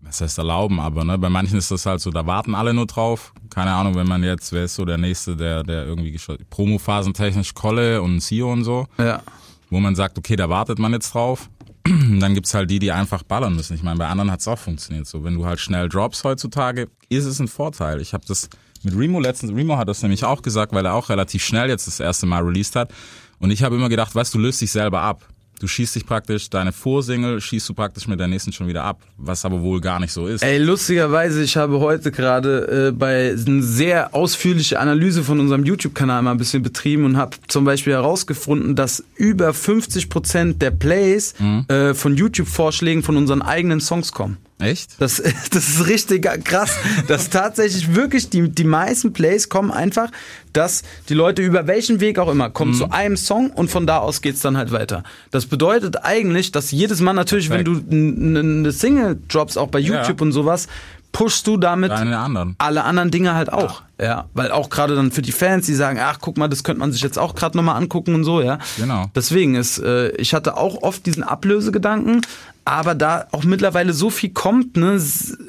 was 0.07 0.21
heißt 0.21 0.39
erlauben, 0.39 0.79
aber 0.81 1.05
ne, 1.05 1.19
bei 1.19 1.29
manchen 1.29 1.59
ist 1.59 1.71
das 1.71 1.85
halt 1.87 2.01
so, 2.01 2.11
da 2.11 2.27
warten 2.27 2.55
alle 2.55 2.73
nur 2.73 2.87
drauf. 2.87 3.33
Keine 3.51 3.73
Ahnung, 3.73 3.95
wenn 3.97 4.07
man 4.07 4.23
jetzt, 4.23 4.53
wer 4.53 4.65
ist 4.65 4.75
so 4.77 4.85
der 4.85 4.99
Nächste, 4.99 5.37
der, 5.37 5.63
der 5.65 5.85
irgendwie 5.87 6.17
Promophasentechnisch 6.51 7.55
Kolle 7.55 8.03
und 8.03 8.21
Sio 8.21 8.53
und 8.53 8.65
so, 8.65 8.87
Ja. 8.99 9.23
wo 9.71 9.81
man 9.81 9.95
sagt, 9.95 10.19
okay, 10.19 10.37
da 10.37 10.49
wartet 10.49 10.79
man 10.79 10.93
jetzt 10.93 11.13
drauf. 11.15 11.49
Dann 11.85 12.35
gibt's 12.35 12.53
halt 12.55 12.71
die, 12.71 12.79
die 12.79 12.91
einfach 12.93 13.23
ballern 13.23 13.55
müssen. 13.55 13.75
Ich 13.75 13.83
meine, 13.83 13.99
bei 13.99 14.07
anderen 14.09 14.31
hat's 14.31 14.49
auch 14.49 14.59
funktioniert. 14.59 15.07
So, 15.07 15.23
wenn 15.25 15.35
du 15.37 15.47
halt 15.47 15.61
schnell 15.61 15.89
drops 15.89 16.25
heutzutage, 16.25 16.89
ist 17.09 17.25
es 17.25 17.39
ein 17.41 17.49
Vorteil. 17.49 18.01
Ich 18.01 18.13
habe 18.13 18.25
das 18.27 18.49
mit 18.83 18.97
Remo 18.97 19.21
letztens, 19.21 19.53
Remo 19.53 19.77
hat 19.77 19.89
das 19.89 20.03
nämlich 20.03 20.25
auch 20.25 20.43
gesagt, 20.43 20.73
weil 20.73 20.85
er 20.85 20.95
auch 20.95 21.09
relativ 21.09 21.45
schnell 21.45 21.69
jetzt 21.69 21.87
das 21.87 22.01
erste 22.01 22.27
Mal 22.27 22.43
released 22.43 22.75
hat. 22.77 22.93
Und 23.39 23.51
ich 23.51 23.63
habe 23.63 23.77
immer 23.77 23.89
gedacht, 23.89 24.15
weißt 24.15 24.35
du, 24.35 24.39
löst 24.39 24.61
dich 24.61 24.71
selber 24.73 25.03
ab. 25.03 25.27
Du 25.59 25.67
schießt 25.67 25.97
dich 25.97 26.07
praktisch, 26.07 26.51
deine 26.51 26.73
Vorsingle 26.73 27.41
schießt 27.41 27.69
du 27.69 27.75
praktisch 27.75 28.09
mit 28.09 28.21
der 28.21 28.29
nächsten 28.29 28.53
schon 28.53 28.69
wieder 28.69 28.85
ab, 28.85 29.01
was 29.17 29.45
aber 29.45 29.63
wohl 29.63 29.81
gar 29.81 30.01
nicht 30.01 30.13
so 30.13 30.27
ist. 30.27 30.43
Ey, 30.43 30.59
lustigerweise, 30.59 31.43
ich 31.43 31.57
habe 31.57 31.81
heute 31.81 32.13
gerade 32.13 32.89
äh, 32.89 32.93
bei 32.93 33.35
eine 33.47 33.63
sehr 33.63 34.15
ausführliche 34.15 34.79
Analyse 34.79 35.25
von 35.25 35.41
unserem 35.41 35.65
YouTube-Kanal 35.65 36.23
mal 36.23 36.33
ein 36.33 36.37
bisschen 36.37 36.63
betrieben 36.63 37.05
und 37.05 37.17
habe 37.17 37.37
zum 37.49 37.65
Beispiel 37.65 37.95
herausgefunden, 37.95 38.75
dass 38.77 39.03
über 39.17 39.55
50 39.55 40.11
Prozent 40.11 40.61
der 40.61 40.73
Plays 40.73 41.35
äh, 41.69 41.95
von 41.95 42.17
YouTube-Vorschlägen 42.17 43.03
von 43.03 43.17
unseren 43.17 43.41
eigenen 43.43 43.81
Songs 43.81 44.13
kommen. 44.13 44.37
Echt? 44.59 45.01
Das, 45.01 45.23
das 45.51 45.69
ist 45.69 45.87
richtig 45.87 46.23
krass, 46.45 46.73
dass 47.09 47.31
tatsächlich 47.31 47.95
wirklich 47.95 48.31
die, 48.31 48.49
die 48.49 48.65
meisten 48.65 49.13
Plays 49.13 49.49
kommen 49.49 49.71
einfach, 49.71 50.11
dass 50.53 50.83
die 51.09 51.15
Leute 51.15 51.43
über 51.43 51.67
welchen 51.67 52.01
Weg 52.01 52.19
auch 52.19 52.31
immer 52.31 52.49
kommen 52.49 52.73
zu 52.73 52.91
einem 52.91 53.19
Song 53.19 53.51
und 53.51 53.71
von 53.71 53.87
da 53.87 53.99
aus 53.99 54.23
geht's 54.23 54.41
dann 54.41 54.57
halt 54.57 54.73
weiter. 54.73 55.03
Das 55.31 55.47
bedeutet 55.47 56.05
eigentlich, 56.05 56.53
dass 56.53 56.71
jedes 56.71 57.01
Mal 57.01 57.13
natürlich, 57.13 57.51
wenn 57.51 57.65
du 57.65 57.83
eine 57.91 58.73
Single 58.73 59.19
drops, 59.29 59.59
auch 59.59 59.69
bei 59.69 59.79
YouTube 59.79 60.23
und 60.23 60.33
sowas, 60.33 60.69
pushst 61.13 61.47
du 61.47 61.57
damit 61.57 61.91
anderen. 61.91 62.55
alle 62.59 62.85
anderen 62.85 63.11
Dinge 63.11 63.35
halt 63.35 63.51
auch. 63.53 63.83
Ja, 63.99 64.27
weil 64.35 64.51
auch 64.51 64.69
gerade 64.69 64.95
dann 64.95 65.11
für 65.11 65.23
die 65.23 65.33
Fans, 65.33 65.65
die 65.65 65.75
sagen, 65.75 65.99
ach 65.99 66.19
guck 66.21 66.37
mal, 66.37 66.49
das 66.49 66.63
könnte 66.63 66.81
man 66.81 66.93
sich 66.93 67.01
jetzt 67.01 67.19
auch 67.19 67.35
gerade 67.35 67.57
nochmal 67.57 67.77
angucken 67.77 68.15
und 68.15 68.25
so, 68.25 68.43
ja. 68.43 68.59
Genau. 68.77 69.11
Deswegen 69.15 69.55
ist, 69.55 69.79
äh, 69.79 70.11
ich 70.17 70.35
hatte 70.35 70.59
auch 70.59 70.83
oft 70.83 71.07
diesen 71.07 71.23
Ablösegedanken, 71.23 72.21
aber 72.67 72.97
da 72.97 73.29
auch 73.31 73.45
mittlerweile 73.45 73.93
so 73.93 74.11
viel 74.11 74.31
kommt, 74.31 74.77
ne, 74.77 75.01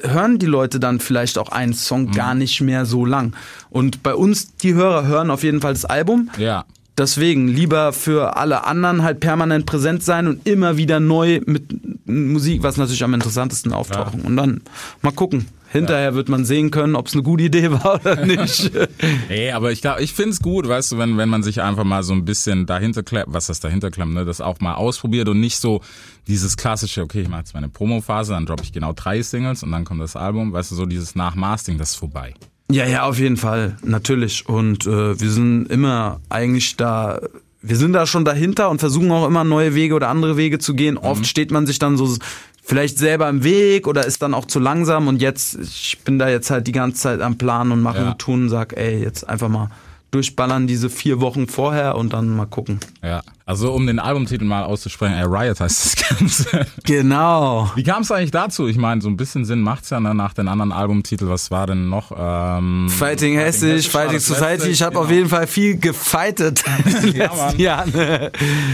hören 0.02 0.38
die 0.38 0.46
Leute 0.46 0.78
dann 0.78 1.00
vielleicht 1.00 1.36
auch 1.36 1.50
einen 1.50 1.74
Song 1.74 2.12
gar 2.12 2.34
nicht 2.34 2.60
mehr 2.60 2.86
so 2.86 3.04
lang. 3.04 3.34
Und 3.70 4.04
bei 4.04 4.14
uns, 4.14 4.56
die 4.56 4.74
Hörer 4.74 5.04
hören 5.06 5.30
auf 5.32 5.42
jeden 5.42 5.60
Fall 5.60 5.72
das 5.72 5.84
Album. 5.84 6.30
Ja. 6.38 6.64
Deswegen 6.96 7.48
lieber 7.48 7.92
für 7.92 8.36
alle 8.36 8.64
anderen 8.64 9.02
halt 9.02 9.18
permanent 9.18 9.66
präsent 9.66 10.04
sein 10.04 10.28
und 10.28 10.46
immer 10.46 10.76
wieder 10.76 11.00
neu 11.00 11.40
mit 11.44 12.06
Musik, 12.06 12.62
was 12.62 12.76
natürlich 12.76 13.02
am 13.02 13.14
interessantesten 13.14 13.72
auftauchen. 13.72 14.20
Und 14.22 14.36
dann 14.36 14.60
mal 15.02 15.12
gucken. 15.12 15.46
Hinterher 15.70 16.14
wird 16.14 16.28
man 16.28 16.44
sehen 16.44 16.70
können, 16.70 16.96
ob 16.96 17.08
es 17.08 17.12
eine 17.12 17.22
gute 17.22 17.44
Idee 17.44 17.70
war 17.70 17.96
oder 17.96 18.24
nicht. 18.24 18.70
Nee, 19.28 19.52
aber 19.52 19.72
ich 19.72 19.82
glaube, 19.82 20.02
ich 20.02 20.12
find's 20.12 20.40
gut, 20.40 20.66
weißt 20.66 20.92
du, 20.92 20.98
wenn, 20.98 21.18
wenn 21.18 21.28
man 21.28 21.42
sich 21.42 21.60
einfach 21.60 21.84
mal 21.84 22.02
so 22.02 22.12
ein 22.12 22.24
bisschen 22.24 22.66
dahinter 22.66 23.02
klemmt, 23.02 23.26
was 23.28 23.46
das 23.46 23.60
dahinter 23.60 23.90
klemmt, 23.90 24.14
ne, 24.14 24.24
das 24.24 24.40
auch 24.40 24.60
mal 24.60 24.74
ausprobiert 24.74 25.28
und 25.28 25.40
nicht 25.40 25.58
so 25.58 25.82
dieses 26.26 26.56
klassische, 26.56 27.02
okay, 27.02 27.22
ich 27.22 27.28
mache 27.28 27.40
jetzt 27.40 27.54
meine 27.54 27.68
Promophase, 27.68 28.32
dann 28.32 28.46
droppe 28.46 28.62
ich 28.64 28.72
genau 28.72 28.92
drei 28.94 29.22
Singles 29.22 29.62
und 29.62 29.70
dann 29.70 29.84
kommt 29.84 30.00
das 30.00 30.16
Album, 30.16 30.52
weißt 30.52 30.70
du, 30.70 30.74
so 30.74 30.86
dieses 30.86 31.14
Nachmastering, 31.14 31.78
das 31.78 31.90
ist 31.90 31.96
vorbei. 31.96 32.34
Ja, 32.70 32.86
ja, 32.86 33.04
auf 33.04 33.18
jeden 33.18 33.36
Fall, 33.36 33.76
natürlich. 33.82 34.46
Und 34.48 34.86
äh, 34.86 35.18
wir 35.18 35.30
sind 35.30 35.66
immer 35.66 36.20
eigentlich 36.28 36.76
da, 36.76 37.20
wir 37.62 37.76
sind 37.76 37.94
da 37.94 38.06
schon 38.06 38.24
dahinter 38.24 38.68
und 38.70 38.78
versuchen 38.78 39.10
auch 39.10 39.26
immer 39.26 39.44
neue 39.44 39.74
Wege 39.74 39.94
oder 39.94 40.08
andere 40.08 40.36
Wege 40.36 40.58
zu 40.58 40.74
gehen. 40.74 40.98
Oft 40.98 41.26
steht 41.26 41.50
man 41.50 41.66
sich 41.66 41.78
dann 41.78 41.96
so 41.96 42.16
vielleicht 42.68 42.98
selber 42.98 43.28
im 43.30 43.44
Weg 43.44 43.86
oder 43.86 44.04
ist 44.04 44.20
dann 44.20 44.34
auch 44.34 44.44
zu 44.44 44.58
langsam 44.60 45.08
und 45.08 45.22
jetzt, 45.22 45.58
ich 45.60 45.98
bin 46.04 46.18
da 46.18 46.28
jetzt 46.28 46.50
halt 46.50 46.66
die 46.66 46.72
ganze 46.72 47.00
Zeit 47.00 47.22
am 47.22 47.38
Plan 47.38 47.72
und 47.72 47.80
machen 47.80 48.02
Ja. 48.04 48.10
und 48.10 48.18
tun 48.18 48.42
und 48.42 48.48
sag, 48.50 48.76
ey, 48.76 49.02
jetzt 49.02 49.26
einfach 49.26 49.48
mal 49.48 49.70
durchballern 50.10 50.66
diese 50.66 50.88
vier 50.88 51.20
Wochen 51.20 51.48
vorher 51.48 51.94
und 51.96 52.14
dann 52.14 52.34
mal 52.34 52.46
gucken. 52.46 52.80
Ja. 53.02 53.22
Also 53.44 53.72
um 53.72 53.86
den 53.86 53.98
Albumtitel 53.98 54.44
mal 54.44 54.64
auszusprechen, 54.64 55.14
äh, 55.14 55.22
Riot 55.24 55.60
heißt 55.60 55.84
das 55.84 56.18
Ganze. 56.18 56.66
Genau. 56.84 57.70
Wie 57.74 57.82
kam 57.82 58.02
es 58.02 58.10
eigentlich 58.10 58.30
dazu? 58.30 58.68
Ich 58.68 58.78
meine, 58.78 59.00
so 59.02 59.08
ein 59.08 59.16
bisschen 59.18 59.44
Sinn 59.44 59.60
macht's 59.60 59.90
ja 59.90 60.00
ne, 60.00 60.14
nach 60.14 60.32
den 60.32 60.48
anderen 60.48 60.72
Albumtiteln. 60.72 61.30
Was 61.30 61.50
war 61.50 61.66
denn 61.66 61.88
noch? 61.90 62.10
Ähm, 62.16 62.88
Fighting 62.90 63.34
Hessisch, 63.38 63.88
Fighting 63.88 64.18
Society. 64.20 64.68
Ich 64.68 64.80
habe 64.82 64.92
genau. 64.94 65.04
auf 65.04 65.10
jeden 65.10 65.28
Fall 65.28 65.46
viel 65.46 65.78
gefightet 65.78 66.64
Ja, 67.14 67.34
Mann. 67.34 67.58
Jahren. 67.58 67.92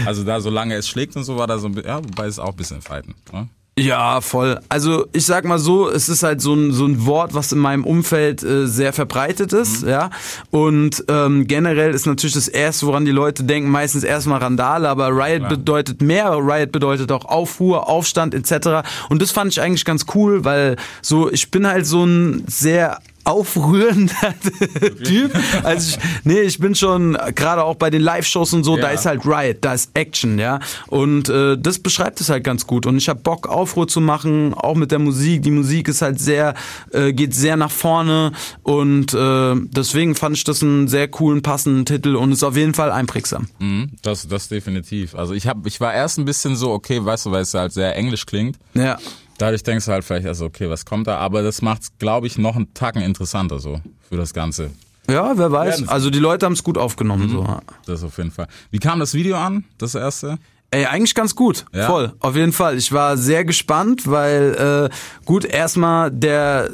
Also 0.05 0.23
da, 0.23 0.39
solange 0.39 0.75
es 0.75 0.87
schlägt 0.87 1.15
und 1.17 1.23
so, 1.25 1.37
war 1.37 1.47
da 1.47 1.57
so 1.57 1.67
ein 1.67 1.73
bisschen, 1.75 1.89
ja, 1.89 1.97
wobei 1.97 2.27
es 2.27 2.39
auch 2.39 2.51
ein 2.51 2.55
bisschen 2.55 2.81
Fighten. 2.81 3.13
Ne? 3.33 3.47
Ja, 3.77 4.21
voll. 4.21 4.57
Also 4.69 5.05
ich 5.11 5.25
sag 5.25 5.43
mal 5.43 5.59
so, 5.59 5.89
es 5.89 6.07
ist 6.07 6.23
halt 6.23 6.39
so 6.39 6.53
ein, 6.53 6.71
so 6.71 6.85
ein 6.85 7.05
Wort, 7.05 7.33
was 7.33 7.51
in 7.51 7.59
meinem 7.59 7.83
Umfeld 7.83 8.41
äh, 8.41 8.67
sehr 8.67 8.93
verbreitet 8.93 9.51
ist, 9.51 9.83
Mhm. 9.83 9.89
ja. 9.89 10.09
Und 10.49 11.03
ähm, 11.09 11.45
generell 11.45 11.93
ist 11.93 12.05
natürlich 12.05 12.35
das 12.35 12.47
Erste, 12.47 12.87
woran 12.87 13.03
die 13.03 13.11
Leute 13.11 13.43
denken, 13.43 13.69
meistens 13.69 14.05
erstmal 14.05 14.39
Randale, 14.39 14.87
aber 14.87 15.09
Riot 15.09 15.39
Klar. 15.39 15.49
bedeutet 15.49 16.01
mehr. 16.01 16.31
Riot 16.37 16.71
bedeutet 16.71 17.11
auch 17.11 17.25
Aufruhr, 17.25 17.89
Aufstand 17.89 18.33
etc. 18.33 18.87
Und 19.09 19.21
das 19.21 19.31
fand 19.31 19.51
ich 19.51 19.59
eigentlich 19.59 19.83
ganz 19.83 20.05
cool, 20.15 20.45
weil 20.45 20.77
so 21.01 21.29
ich 21.29 21.51
bin 21.51 21.67
halt 21.67 21.85
so 21.85 22.05
ein 22.05 22.45
sehr 22.47 22.99
aufrührender 23.25 24.33
Typ. 25.03 25.31
Also 25.63 25.97
ich, 25.97 26.05
nee, 26.23 26.41
ich 26.41 26.59
bin 26.59 26.75
schon 26.75 27.17
gerade 27.35 27.63
auch 27.63 27.75
bei 27.75 27.89
den 27.89 28.01
Live-Shows 28.01 28.53
und 28.53 28.63
so, 28.63 28.77
da 28.77 28.87
Ja. 28.87 28.93
ist 28.93 29.05
halt 29.05 29.25
Riot, 29.25 29.57
da 29.61 29.73
ist 29.73 29.91
Action, 29.93 30.39
ja. 30.39 30.59
Und 30.87 31.29
äh, 31.29 31.57
das 31.57 31.79
beschreibt 31.79 32.21
es 32.21 32.29
halt 32.29 32.43
ganz 32.43 32.65
gut. 32.67 32.85
Und 32.85 32.97
ich 32.97 33.09
habe 33.09 33.19
Bock, 33.19 33.47
Aufruhr 33.47 33.87
zu 33.87 33.99
machen, 34.01 34.53
auch 34.53 34.75
mit 34.75 34.91
der 34.91 34.99
Musik. 34.99 35.41
Die 35.43 35.51
Musik 35.51 35.87
ist 35.87 36.01
halt 36.01 36.19
sehr, 36.19 36.53
äh, 36.91 37.13
geht 37.13 37.33
sehr 37.35 37.57
nach 37.57 37.71
vorne 37.71 38.31
und 38.63 39.13
äh, 39.13 39.55
deswegen 39.55 40.15
fand 40.15 40.37
ich 40.37 40.43
das 40.43 40.61
einen 40.63 40.87
sehr 40.87 41.07
coolen, 41.07 41.41
passenden 41.41 41.85
Titel 41.85 42.15
und 42.15 42.31
ist 42.31 42.43
auf 42.43 42.55
jeden 42.55 42.73
Fall 42.73 42.91
einprägsam. 42.91 43.47
Mhm, 43.59 43.91
das, 44.01 44.27
das 44.27 44.47
definitiv. 44.47 45.15
Also 45.15 45.33
ich 45.33 45.47
hab, 45.47 45.65
ich 45.65 45.81
war 45.81 45.93
erst 45.93 46.17
ein 46.19 46.25
bisschen 46.25 46.55
so, 46.55 46.71
okay, 46.71 47.03
weißt 47.03 47.25
du, 47.25 47.31
weil 47.31 47.41
es 47.41 47.53
halt 47.53 47.73
sehr 47.73 47.95
englisch 47.95 48.25
klingt. 48.25 48.57
Ja. 48.73 48.97
Dadurch 49.37 49.63
denkst 49.63 49.85
du 49.85 49.91
halt 49.91 50.03
vielleicht, 50.03 50.27
also 50.27 50.45
okay, 50.45 50.69
was 50.69 50.85
kommt 50.85 51.07
da? 51.07 51.17
Aber 51.17 51.43
das 51.43 51.61
macht's, 51.61 51.91
glaube 51.99 52.27
ich, 52.27 52.37
noch 52.37 52.55
einen 52.55 52.73
Tacken 52.73 53.01
interessanter 53.01 53.59
so 53.59 53.81
für 54.09 54.17
das 54.17 54.33
Ganze. 54.33 54.71
Ja, 55.07 55.37
wer 55.37 55.51
weiß. 55.51 55.87
Also 55.87 56.09
die 56.09 56.19
Leute 56.19 56.45
haben 56.45 56.53
es 56.53 56.63
gut 56.63 56.77
aufgenommen. 56.77 57.29
So. 57.29 57.43
ja. 57.43 57.61
Das 57.85 58.03
auf 58.03 58.17
jeden 58.17 58.31
Fall. 58.31 58.47
Wie 58.71 58.79
kam 58.79 58.99
das 58.99 59.13
Video 59.13 59.37
an, 59.37 59.65
das 59.77 59.93
erste? 59.95 60.39
Ey, 60.71 60.85
eigentlich 60.85 61.15
ganz 61.15 61.35
gut. 61.35 61.65
Ja? 61.73 61.87
Voll. 61.87 62.13
Auf 62.19 62.35
jeden 62.35 62.51
Fall. 62.51 62.77
Ich 62.77 62.91
war 62.91 63.17
sehr 63.17 63.45
gespannt, 63.45 64.09
weil 64.09 64.89
äh, 64.91 64.95
gut, 65.25 65.45
erstmal 65.45 66.11
der 66.11 66.69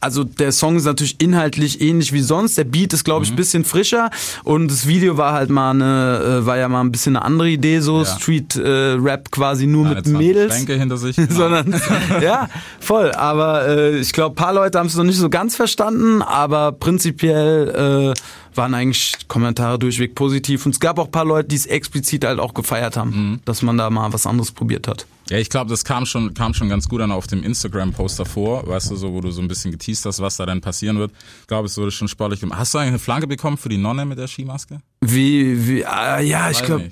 also 0.00 0.24
der 0.24 0.52
Song 0.52 0.76
ist 0.76 0.84
natürlich 0.84 1.20
inhaltlich 1.20 1.80
ähnlich 1.80 2.12
wie 2.12 2.20
sonst. 2.20 2.56
Der 2.58 2.64
Beat 2.64 2.92
ist, 2.92 3.00
Mhm. 3.00 3.04
glaube 3.04 3.24
ich, 3.24 3.30
ein 3.30 3.36
bisschen 3.36 3.64
frischer 3.64 4.10
und 4.44 4.68
das 4.70 4.86
Video 4.86 5.16
war 5.16 5.32
halt 5.32 5.50
mal 5.50 5.70
eine, 5.70 6.40
äh, 6.42 6.46
war 6.46 6.56
ja 6.56 6.68
mal 6.68 6.80
ein 6.80 6.92
bisschen 6.92 7.16
eine 7.16 7.24
andere 7.24 7.48
Idee, 7.50 7.80
so 7.80 7.98
Ja. 8.00 8.04
Street 8.04 8.56
äh, 8.56 8.92
Rap 8.94 9.30
quasi 9.30 9.66
nur 9.66 9.86
Eine 9.86 9.94
mit 9.96 10.04
20 10.06 10.18
Mädels. 10.18 10.54
Schränke 10.54 10.74
hinter 10.78 10.96
sich. 10.96 11.16
Genau. 11.28 11.32
Sondern 11.34 11.74
ja, 12.22 12.48
voll. 12.80 13.12
Aber 13.12 13.66
äh, 13.68 13.98
ich 13.98 14.12
glaube, 14.12 14.34
paar 14.34 14.52
Leute 14.52 14.78
haben 14.78 14.86
es 14.86 14.94
noch 14.96 15.04
nicht 15.04 15.16
so 15.18 15.28
ganz 15.30 15.56
verstanden, 15.56 16.22
aber 16.22 16.72
prinzipiell 16.72 18.14
äh, 18.14 18.20
waren 18.56 18.74
eigentlich 18.74 19.14
Kommentare 19.28 19.78
durchweg 19.78 20.14
positiv. 20.14 20.66
Und 20.66 20.72
es 20.72 20.80
gab 20.80 20.98
auch 20.98 21.10
paar 21.10 21.24
Leute, 21.24 21.48
die 21.48 21.56
es 21.56 21.66
explizit 21.66 22.24
halt 22.24 22.38
auch 22.40 22.54
gefeiert 22.54 22.96
haben, 22.96 23.10
Mhm. 23.10 23.40
dass 23.44 23.62
man 23.62 23.76
da 23.78 23.88
mal 23.90 24.12
was 24.12 24.26
anderes 24.26 24.50
probiert 24.52 24.88
hat. 24.88 25.06
Ja, 25.30 25.38
ich 25.38 25.50
glaube, 25.50 25.68
das 25.70 25.84
kam 25.84 26.06
schon, 26.06 26.32
kam 26.34 26.54
schon 26.54 26.68
ganz 26.68 26.88
gut 26.88 27.00
an 27.02 27.12
auf 27.12 27.26
dem 27.26 27.42
Instagram-Post 27.42 28.18
davor, 28.18 28.66
weißt 28.66 28.90
du, 28.90 28.96
so, 28.96 29.12
wo 29.12 29.20
du 29.20 29.30
so 29.30 29.42
ein 29.42 29.48
bisschen 29.48 29.70
geteased 29.72 30.06
hast, 30.06 30.20
was 30.20 30.36
da 30.38 30.46
denn 30.46 30.60
passieren 30.60 30.98
wird. 30.98 31.12
Ich 31.42 31.46
glaube, 31.46 31.66
es 31.66 31.76
wurde 31.76 31.90
schon 31.90 32.08
sportlich 32.08 32.40
gemacht. 32.40 32.58
Hast 32.58 32.72
du 32.72 32.78
eigentlich 32.78 32.88
eine 32.88 32.98
Flanke 32.98 33.26
bekommen 33.26 33.56
für 33.58 33.68
die 33.68 33.76
Nonne 33.76 34.06
mit 34.06 34.18
der 34.18 34.26
Skimaske? 34.26 34.80
Wie, 35.00 35.68
wie, 35.68 35.80
äh, 35.82 36.24
ja, 36.24 36.50
ich 36.50 36.62
glaube, 36.62 36.88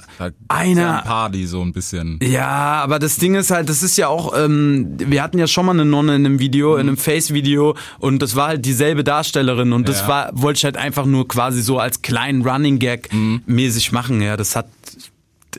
einer- 0.48 1.24
Ein 1.26 1.32
die 1.32 1.46
so 1.46 1.62
ein 1.62 1.72
bisschen. 1.72 2.18
Ja, 2.22 2.82
aber 2.82 2.98
das 2.98 3.16
Ding 3.16 3.34
ist 3.34 3.50
halt, 3.50 3.68
das 3.68 3.82
ist 3.82 3.96
ja 3.96 4.08
auch, 4.08 4.32
ähm, 4.36 4.96
wir 4.98 5.22
hatten 5.22 5.38
ja 5.38 5.46
schon 5.46 5.66
mal 5.66 5.72
eine 5.72 5.84
Nonne 5.84 6.14
in 6.14 6.24
einem 6.26 6.38
Video, 6.38 6.74
in 6.76 6.88
einem 6.88 6.96
Face-Video 6.96 7.74
und 7.98 8.20
das 8.22 8.36
war 8.36 8.48
halt 8.48 8.64
dieselbe 8.64 9.02
Darstellerin 9.02 9.72
und 9.72 9.88
das 9.88 10.00
Ja. 10.02 10.08
war, 10.08 10.30
wollte 10.34 10.58
ich 10.58 10.64
halt 10.64 10.76
einfach 10.76 11.06
nur 11.06 11.26
quasi 11.26 11.62
so 11.62 11.78
als 11.78 12.02
kleinen 12.02 12.46
Running 12.46 12.78
Gag 12.78 13.08
mäßig 13.46 13.92
machen, 13.92 14.20
ja, 14.20 14.36
das 14.36 14.54
hat 14.56 14.66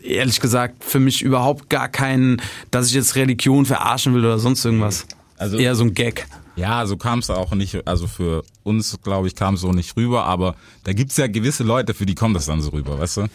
ehrlich 0.03 0.39
gesagt 0.39 0.83
für 0.83 0.99
mich 0.99 1.21
überhaupt 1.21 1.69
gar 1.69 1.89
keinen, 1.89 2.41
dass 2.71 2.87
ich 2.87 2.93
jetzt 2.93 3.15
Religion 3.15 3.65
verarschen 3.65 4.13
will 4.13 4.25
oder 4.25 4.39
sonst 4.39 4.63
irgendwas. 4.65 5.05
Also- 5.37 5.57
Eher 5.57 5.75
so 5.75 5.83
ein 5.83 5.93
Gag. 5.93 6.27
Ja, 6.55 6.87
so 6.87 6.97
kam 6.97 7.19
es 7.19 7.29
auch 7.29 7.51
nicht, 7.53 7.87
also 7.87 8.07
für 8.07 8.43
uns, 8.63 8.97
glaube 9.03 9.27
ich, 9.27 9.35
kam 9.35 9.53
es 9.53 9.61
so 9.61 9.71
nicht 9.71 9.95
rüber, 9.95 10.25
aber 10.25 10.55
da 10.85 10.93
gibt's 10.93 11.15
ja 11.17 11.27
gewisse 11.27 11.63
Leute, 11.63 11.93
für 11.93 12.07
die 12.07 12.15
kommt 12.15 12.35
das 12.35 12.47
dann 12.47 12.61
so 12.61 12.71
rüber, 12.71 12.97
weißt 12.99 13.17
du? 13.17 13.27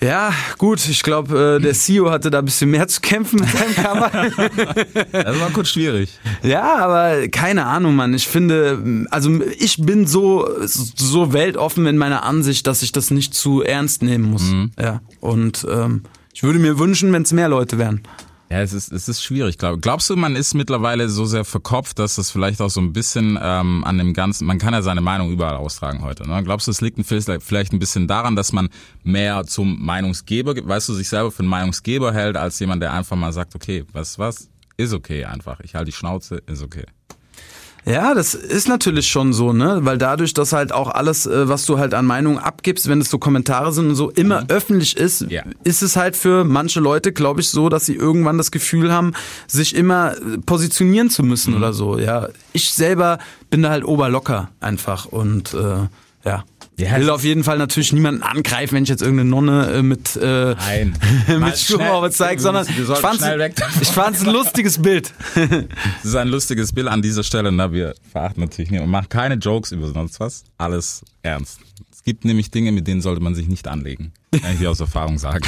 Ja, 0.00 0.32
gut, 0.58 0.86
ich 0.88 1.02
glaube, 1.02 1.56
äh, 1.58 1.62
der 1.62 1.72
CEO 1.72 2.10
hatte 2.10 2.30
da 2.30 2.40
ein 2.40 2.44
bisschen 2.44 2.70
mehr 2.70 2.86
zu 2.88 3.00
kämpfen 3.00 3.40
mit 3.40 3.48
seinem 3.50 3.74
Cover. 3.74 4.10
Das 5.12 5.40
war 5.40 5.50
kurz 5.50 5.68
schwierig. 5.70 6.18
Ja, 6.42 6.76
aber 6.76 7.28
keine 7.28 7.64
Ahnung, 7.66 7.96
Mann. 7.96 8.12
Ich 8.12 8.28
finde, 8.28 9.06
also 9.10 9.40
ich 9.58 9.78
bin 9.78 10.06
so 10.06 10.48
so 10.66 11.32
weltoffen 11.32 11.86
in 11.86 11.96
meiner 11.96 12.24
Ansicht, 12.24 12.66
dass 12.66 12.82
ich 12.82 12.92
das 12.92 13.10
nicht 13.10 13.34
zu 13.34 13.62
ernst 13.62 14.02
nehmen 14.02 14.30
muss. 14.30 14.44
Ja. 14.78 15.00
Und 15.20 15.66
ähm, 15.70 16.02
ich 16.34 16.42
würde 16.42 16.58
mir 16.58 16.78
wünschen, 16.78 17.12
wenn 17.12 17.22
es 17.22 17.32
mehr 17.32 17.48
Leute 17.48 17.78
wären. 17.78 18.02
Ja, 18.54 18.60
es 18.60 18.72
ist, 18.72 18.92
es 18.92 19.08
ist 19.08 19.20
schwierig, 19.20 19.58
glaube 19.58 19.80
Glaubst 19.80 20.08
du, 20.08 20.14
man 20.14 20.36
ist 20.36 20.54
mittlerweile 20.54 21.08
so 21.08 21.24
sehr 21.24 21.44
verkopft, 21.44 21.98
dass 21.98 22.14
das 22.14 22.30
vielleicht 22.30 22.60
auch 22.60 22.70
so 22.70 22.80
ein 22.80 22.92
bisschen 22.92 23.36
ähm, 23.42 23.82
an 23.82 23.98
dem 23.98 24.14
Ganzen, 24.14 24.46
man 24.46 24.58
kann 24.58 24.72
ja 24.72 24.80
seine 24.80 25.00
Meinung 25.00 25.32
überall 25.32 25.56
austragen 25.56 26.02
heute. 26.02 26.24
Ne? 26.24 26.40
Glaubst 26.44 26.68
du, 26.68 26.70
es 26.70 26.80
liegt 26.80 27.04
vielleicht 27.04 27.72
ein 27.72 27.80
bisschen 27.80 28.06
daran, 28.06 28.36
dass 28.36 28.52
man 28.52 28.68
mehr 29.02 29.44
zum 29.44 29.84
Meinungsgeber, 29.84 30.54
weißt 30.54 30.88
du, 30.88 30.94
sich 30.94 31.08
selber 31.08 31.32
für 31.32 31.40
einen 31.40 31.48
Meinungsgeber 31.48 32.14
hält, 32.14 32.36
als 32.36 32.60
jemand, 32.60 32.80
der 32.80 32.92
einfach 32.92 33.16
mal 33.16 33.32
sagt, 33.32 33.56
okay, 33.56 33.84
was, 33.92 34.20
was, 34.20 34.48
ist 34.76 34.92
okay 34.92 35.24
einfach. 35.24 35.58
Ich 35.58 35.74
halte 35.74 35.86
die 35.86 35.96
Schnauze, 35.96 36.36
ist 36.46 36.62
okay. 36.62 36.84
Ja, 37.86 38.14
das 38.14 38.34
ist 38.34 38.66
natürlich 38.66 39.08
schon 39.08 39.32
so, 39.34 39.52
ne? 39.52 39.80
Weil 39.82 39.98
dadurch, 39.98 40.32
dass 40.32 40.52
halt 40.54 40.72
auch 40.72 40.88
alles, 40.90 41.26
äh, 41.26 41.48
was 41.48 41.66
du 41.66 41.78
halt 41.78 41.92
an 41.92 42.06
Meinungen 42.06 42.38
abgibst, 42.38 42.88
wenn 42.88 43.00
es 43.00 43.10
so 43.10 43.18
Kommentare 43.18 43.72
sind 43.72 43.88
und 43.88 43.94
so, 43.94 44.10
immer 44.10 44.44
öffentlich 44.48 44.96
ist, 44.96 45.26
Ja. 45.30 45.42
ist 45.64 45.82
es 45.82 45.94
halt 45.96 46.16
für 46.16 46.44
manche 46.44 46.80
Leute, 46.80 47.12
glaube 47.12 47.42
ich, 47.42 47.50
so, 47.50 47.68
dass 47.68 47.84
sie 47.84 47.94
irgendwann 47.94 48.38
das 48.38 48.50
Gefühl 48.50 48.90
haben, 48.92 49.12
sich 49.46 49.74
immer 49.74 50.12
äh, 50.16 50.38
positionieren 50.46 51.10
zu 51.10 51.22
müssen 51.22 51.54
oder 51.54 51.72
so. 51.74 51.98
Ja, 51.98 52.28
ich 52.54 52.70
selber 52.72 53.18
bin 53.50 53.62
da 53.62 53.68
halt 53.70 53.84
oberlocker 53.84 54.48
einfach 54.60 55.04
und 55.06 55.52
äh, 55.52 55.86
ja. 56.26 56.44
Ja, 56.76 56.96
will 56.96 57.04
es 57.04 57.08
auf 57.08 57.22
jeden 57.22 57.44
Fall 57.44 57.58
natürlich 57.58 57.92
niemanden 57.92 58.22
angreifen, 58.22 58.74
wenn 58.74 58.82
ich 58.82 58.88
jetzt 58.88 59.02
irgendeine 59.02 59.30
Nonne 59.30 59.70
äh, 59.70 59.82
mit 59.82 60.16
äh, 60.16 60.54
Nein. 60.54 60.96
Mit 61.38 61.58
Schuhhaube 61.58 62.10
zeige, 62.10 62.40
sondern 62.40 62.66
ich 62.66 62.84
fand's, 62.98 63.24
ich 63.80 63.88
fand's 63.88 64.26
ein 64.26 64.32
lustiges 64.32 64.80
Bild. 64.82 65.12
Das 65.34 66.04
ist 66.04 66.16
ein 66.16 66.28
lustiges 66.28 66.72
Bild 66.72 66.88
an 66.88 67.00
dieser 67.00 67.22
Stelle. 67.22 67.52
Na, 67.52 67.72
wir 67.72 67.94
verachten 68.10 68.42
natürlich 68.42 68.70
nicht 68.70 68.80
und 68.80 68.90
machen 68.90 69.08
keine 69.08 69.34
Jokes 69.36 69.72
über 69.72 69.88
sonst 69.88 70.20
was. 70.20 70.44
Alles 70.58 71.02
ernst. 71.22 71.60
Es 71.92 72.02
gibt 72.02 72.24
nämlich 72.24 72.50
Dinge, 72.50 72.72
mit 72.72 72.86
denen 72.86 73.00
sollte 73.00 73.22
man 73.22 73.34
sich 73.34 73.48
nicht 73.48 73.68
anlegen. 73.68 74.12
Kann 74.32 74.56
ich 74.60 74.66
aus 74.66 74.80
Erfahrung 74.80 75.18
sagen. 75.18 75.44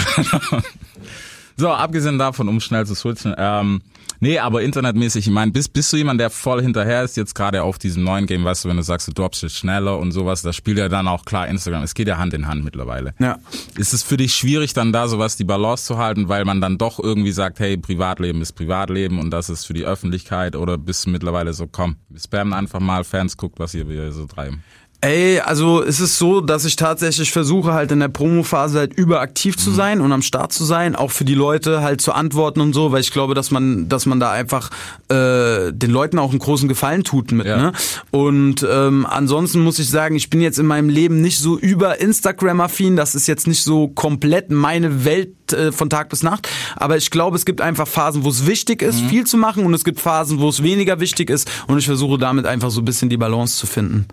So, 1.56 1.70
abgesehen 1.70 2.18
davon, 2.18 2.48
um 2.48 2.60
schnell 2.60 2.84
zu 2.86 2.94
switchen. 2.94 3.34
Ähm, 3.38 3.80
nee, 4.20 4.38
aber 4.38 4.62
internetmäßig, 4.62 5.26
ich 5.26 5.32
meine, 5.32 5.52
bist, 5.52 5.72
bist 5.72 5.90
du 5.92 5.96
jemand, 5.96 6.20
der 6.20 6.28
voll 6.28 6.60
hinterher 6.60 7.02
ist, 7.02 7.16
jetzt 7.16 7.34
gerade 7.34 7.62
auf 7.62 7.78
diesem 7.78 8.04
neuen 8.04 8.26
Game, 8.26 8.44
weißt 8.44 8.64
du, 8.64 8.68
wenn 8.68 8.76
du 8.76 8.82
sagst, 8.82 9.08
du 9.08 9.12
droppst 9.12 9.42
jetzt 9.42 9.56
schneller 9.56 9.98
und 9.98 10.12
sowas, 10.12 10.42
das 10.42 10.54
spielt 10.54 10.76
ja 10.76 10.88
dann 10.88 11.08
auch 11.08 11.24
klar 11.24 11.48
Instagram. 11.48 11.82
Es 11.82 11.94
geht 11.94 12.08
ja 12.08 12.18
Hand 12.18 12.34
in 12.34 12.46
Hand 12.46 12.62
mittlerweile. 12.62 13.14
Ja. 13.18 13.38
Ist 13.76 13.94
es 13.94 14.02
für 14.02 14.18
dich 14.18 14.34
schwierig, 14.34 14.74
dann 14.74 14.92
da 14.92 15.08
sowas 15.08 15.36
die 15.36 15.44
Balance 15.44 15.84
zu 15.84 15.96
halten, 15.96 16.28
weil 16.28 16.44
man 16.44 16.60
dann 16.60 16.76
doch 16.76 16.98
irgendwie 16.98 17.32
sagt, 17.32 17.58
hey, 17.58 17.78
Privatleben 17.78 18.42
ist 18.42 18.52
Privatleben 18.52 19.18
und 19.18 19.30
das 19.30 19.48
ist 19.48 19.64
für 19.64 19.74
die 19.74 19.84
Öffentlichkeit 19.84 20.56
oder 20.56 20.76
bist 20.76 21.06
du 21.06 21.10
mittlerweile 21.10 21.54
so, 21.54 21.66
komm, 21.66 21.96
wir 22.10 22.20
spammen 22.20 22.52
einfach 22.52 22.80
mal, 22.80 23.02
Fans 23.04 23.36
guckt, 23.36 23.58
was 23.58 23.72
hier 23.72 23.88
wir 23.88 24.12
so 24.12 24.26
treiben. 24.26 24.62
Ey, 25.06 25.38
also 25.38 25.84
es 25.84 26.00
ist 26.00 26.18
so, 26.18 26.40
dass 26.40 26.64
ich 26.64 26.74
tatsächlich 26.74 27.30
versuche 27.30 27.72
halt 27.72 27.92
in 27.92 28.00
der 28.00 28.08
Promophase 28.08 28.80
halt 28.80 28.94
überaktiv 28.94 29.56
zu 29.56 29.70
sein 29.70 30.00
und 30.00 30.10
am 30.10 30.20
Start 30.20 30.52
zu 30.52 30.64
sein, 30.64 30.96
auch 30.96 31.12
für 31.12 31.24
die 31.24 31.36
Leute 31.36 31.80
halt 31.80 32.00
zu 32.00 32.12
antworten 32.12 32.60
und 32.60 32.72
so, 32.72 32.90
weil 32.90 33.02
ich 33.02 33.12
glaube, 33.12 33.34
dass 33.34 33.52
man, 33.52 33.88
dass 33.88 34.04
man 34.06 34.18
da 34.18 34.32
einfach 34.32 34.68
äh, 35.08 35.72
den 35.72 35.92
Leuten 35.92 36.18
auch 36.18 36.30
einen 36.30 36.40
großen 36.40 36.68
Gefallen 36.68 37.04
tut 37.04 37.30
mit. 37.30 37.46
Ja. 37.46 37.56
Ne? 37.56 37.72
Und 38.10 38.66
ähm, 38.68 39.06
ansonsten 39.08 39.60
muss 39.60 39.78
ich 39.78 39.88
sagen, 39.88 40.16
ich 40.16 40.28
bin 40.28 40.40
jetzt 40.40 40.58
in 40.58 40.66
meinem 40.66 40.88
Leben 40.88 41.20
nicht 41.20 41.38
so 41.38 41.56
über 41.56 42.00
Instagram-affin. 42.00 42.96
Das 42.96 43.14
ist 43.14 43.28
jetzt 43.28 43.46
nicht 43.46 43.62
so 43.62 43.86
komplett 43.86 44.50
meine 44.50 45.04
Welt 45.04 45.45
äh, 45.52 45.72
von 45.72 45.90
Tag 45.90 46.08
bis 46.08 46.22
Nacht. 46.22 46.48
Aber 46.76 46.96
ich 46.96 47.10
glaube, 47.10 47.36
es 47.36 47.44
gibt 47.44 47.60
einfach 47.60 47.86
Phasen, 47.86 48.24
wo 48.24 48.28
es 48.28 48.46
wichtig 48.46 48.82
ist, 48.82 49.00
viel 49.02 49.24
zu 49.24 49.36
machen 49.36 49.64
und 49.64 49.74
es 49.74 49.84
gibt 49.84 50.00
Phasen, 50.00 50.40
wo 50.40 50.48
es 50.48 50.62
weniger 50.62 51.00
wichtig 51.00 51.30
ist 51.30 51.50
und 51.66 51.78
ich 51.78 51.86
versuche 51.86 52.18
damit 52.18 52.46
einfach 52.46 52.70
so 52.70 52.80
ein 52.80 52.84
bisschen 52.84 53.08
die 53.08 53.16
Balance 53.16 53.56
zu 53.56 53.66
finden. 53.66 54.06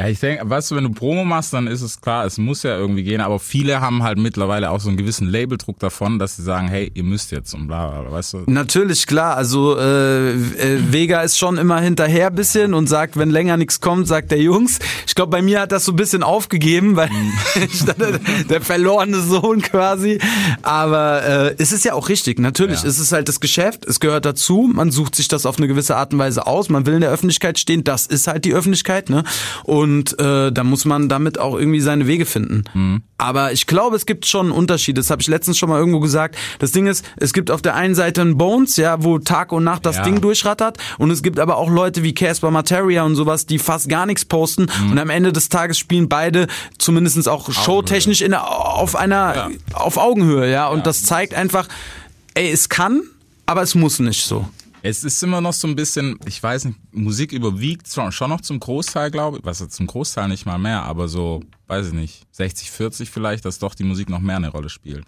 Ja, 0.00 0.08
ich 0.08 0.18
denke, 0.18 0.48
weißt 0.48 0.70
du, 0.70 0.76
wenn 0.76 0.84
du 0.84 0.90
Promo 0.90 1.24
machst, 1.24 1.52
dann 1.52 1.66
ist 1.66 1.82
es 1.82 2.00
klar, 2.00 2.24
es 2.24 2.38
muss 2.38 2.62
ja 2.62 2.76
irgendwie 2.78 3.02
gehen, 3.02 3.20
aber 3.20 3.38
viele 3.38 3.82
haben 3.82 4.02
halt 4.02 4.16
mittlerweile 4.16 4.70
auch 4.70 4.80
so 4.80 4.88
einen 4.88 4.96
gewissen 4.96 5.28
Labeldruck 5.28 5.78
davon, 5.78 6.18
dass 6.18 6.36
sie 6.36 6.42
sagen, 6.42 6.68
hey, 6.68 6.90
ihr 6.94 7.02
müsst 7.02 7.32
jetzt 7.32 7.52
und 7.52 7.66
bla, 7.66 7.88
bla, 7.88 8.00
bla 8.02 8.12
weißt 8.12 8.32
du? 8.32 8.42
Natürlich, 8.46 9.06
klar. 9.06 9.36
Also 9.36 9.78
äh, 9.78 10.30
äh, 10.32 10.92
Vega 10.92 11.20
ist 11.20 11.38
schon 11.38 11.58
immer 11.58 11.80
hinterher 11.80 12.30
bisschen 12.30 12.72
und 12.72 12.88
sagt, 12.88 13.18
wenn 13.18 13.30
länger 13.30 13.56
nichts 13.58 13.80
kommt, 13.80 14.08
sagt 14.08 14.30
der 14.30 14.40
Jungs. 14.40 14.78
Ich 15.06 15.14
glaube, 15.14 15.30
bei 15.30 15.42
mir 15.42 15.60
hat 15.60 15.72
das 15.72 15.84
so 15.84 15.92
ein 15.92 15.96
bisschen 15.96 16.22
aufgegeben, 16.22 16.96
weil 16.96 17.10
ich 17.70 17.84
dachte, 17.84 18.20
der 18.48 18.60
verlorene 18.62 19.20
Sohn 19.20 19.60
quasi. 19.60 20.18
Aber 20.70 21.22
äh, 21.24 21.54
es 21.58 21.72
ist 21.72 21.84
ja 21.84 21.94
auch 21.94 22.08
richtig. 22.08 22.38
Natürlich, 22.38 22.82
Ja. 22.82 22.88
es 22.88 23.00
ist 23.00 23.10
halt 23.10 23.28
das 23.28 23.40
Geschäft, 23.40 23.84
es 23.86 23.98
gehört 23.98 24.24
dazu. 24.24 24.70
Man 24.72 24.92
sucht 24.92 25.16
sich 25.16 25.26
das 25.26 25.44
auf 25.44 25.58
eine 25.58 25.66
gewisse 25.66 25.96
Art 25.96 26.12
und 26.12 26.20
Weise 26.20 26.46
aus. 26.46 26.68
Man 26.68 26.86
will 26.86 26.94
in 26.94 27.00
der 27.00 27.10
Öffentlichkeit 27.10 27.58
stehen. 27.58 27.82
Das 27.82 28.06
ist 28.06 28.28
halt 28.28 28.44
die 28.44 28.54
Öffentlichkeit, 28.54 29.10
ne? 29.10 29.24
Und 29.64 30.18
äh, 30.20 30.52
da 30.52 30.62
muss 30.62 30.84
man 30.84 31.08
damit 31.08 31.38
auch 31.40 31.58
irgendwie 31.58 31.80
seine 31.80 32.06
Wege 32.06 32.24
finden. 32.24 32.62
Mhm. 32.72 33.02
Aber 33.18 33.52
ich 33.52 33.66
glaube, 33.66 33.96
es 33.96 34.06
gibt 34.06 34.26
schon 34.26 34.46
einen 34.46 34.52
Unterschied. 34.52 34.96
Das 34.96 35.10
habe 35.10 35.20
ich 35.20 35.28
letztens 35.28 35.58
schon 35.58 35.68
mal 35.68 35.78
irgendwo 35.78 36.00
gesagt. 36.00 36.36
Das 36.60 36.70
Ding 36.72 36.86
ist, 36.86 37.04
es 37.16 37.32
gibt 37.32 37.50
auf 37.50 37.60
der 37.62 37.74
einen 37.74 37.94
Seite 37.96 38.20
einen 38.22 38.38
Bones, 38.38 38.76
ja, 38.76 39.02
wo 39.02 39.18
Tag 39.18 39.50
und 39.52 39.64
Nacht 39.64 39.84
das 39.84 39.96
Ja. 39.96 40.02
Ding 40.04 40.20
durchrattert. 40.20 40.78
Und 40.98 41.10
es 41.10 41.22
gibt 41.22 41.38
aber 41.40 41.56
auch 41.56 41.68
Leute 41.68 42.02
wie 42.04 42.14
Casper 42.14 42.50
Materia 42.52 43.02
und 43.02 43.16
sowas, 43.16 43.44
die 43.44 43.58
fast 43.58 43.88
gar 43.88 44.06
nichts 44.06 44.24
posten. 44.24 44.68
Mhm. 44.84 44.92
Und 44.92 44.98
am 45.00 45.10
Ende 45.10 45.32
des 45.32 45.48
Tages 45.48 45.78
spielen 45.78 46.08
beide 46.08 46.46
zumindest 46.78 47.28
auch 47.28 47.50
showtechnisch 47.52 48.22
in, 48.22 48.34
auf 48.34 48.94
einer, 48.94 49.34
Ja. 49.36 49.48
auf 49.74 49.96
Augenhöhe, 49.98 50.50
ja. 50.50 50.59
Und 50.68 50.86
das 50.86 51.02
zeigt 51.02 51.34
einfach, 51.34 51.68
ey, 52.34 52.50
es 52.50 52.68
kann, 52.68 53.02
aber 53.46 53.62
es 53.62 53.74
muss 53.74 53.98
nicht 53.98 54.24
so. 54.24 54.48
Es 54.82 55.04
ist 55.04 55.22
immer 55.22 55.40
noch 55.40 55.52
so 55.52 55.68
ein 55.68 55.76
bisschen, 55.76 56.18
ich 56.26 56.42
weiß 56.42 56.64
nicht, 56.64 56.78
Musik 56.92 57.32
überwiegt 57.32 57.86
schon, 57.88 58.30
noch 58.30 58.40
zum 58.40 58.60
Großteil, 58.60 59.10
glaube 59.10 59.38
ich. 59.38 59.44
Was 59.44 59.66
zum 59.68 59.86
Großteil 59.86 60.28
nicht 60.28 60.46
mal 60.46 60.58
mehr, 60.58 60.84
aber 60.84 61.06
so, 61.06 61.42
weiß 61.66 61.88
ich 61.88 61.92
nicht, 61.92 62.26
60, 62.32 62.70
40 62.70 63.10
vielleicht, 63.10 63.44
dass 63.44 63.58
doch 63.58 63.74
die 63.74 63.84
Musik 63.84 64.08
noch 64.08 64.20
mehr 64.20 64.36
eine 64.36 64.48
Rolle 64.48 64.70
spielt. 64.70 65.04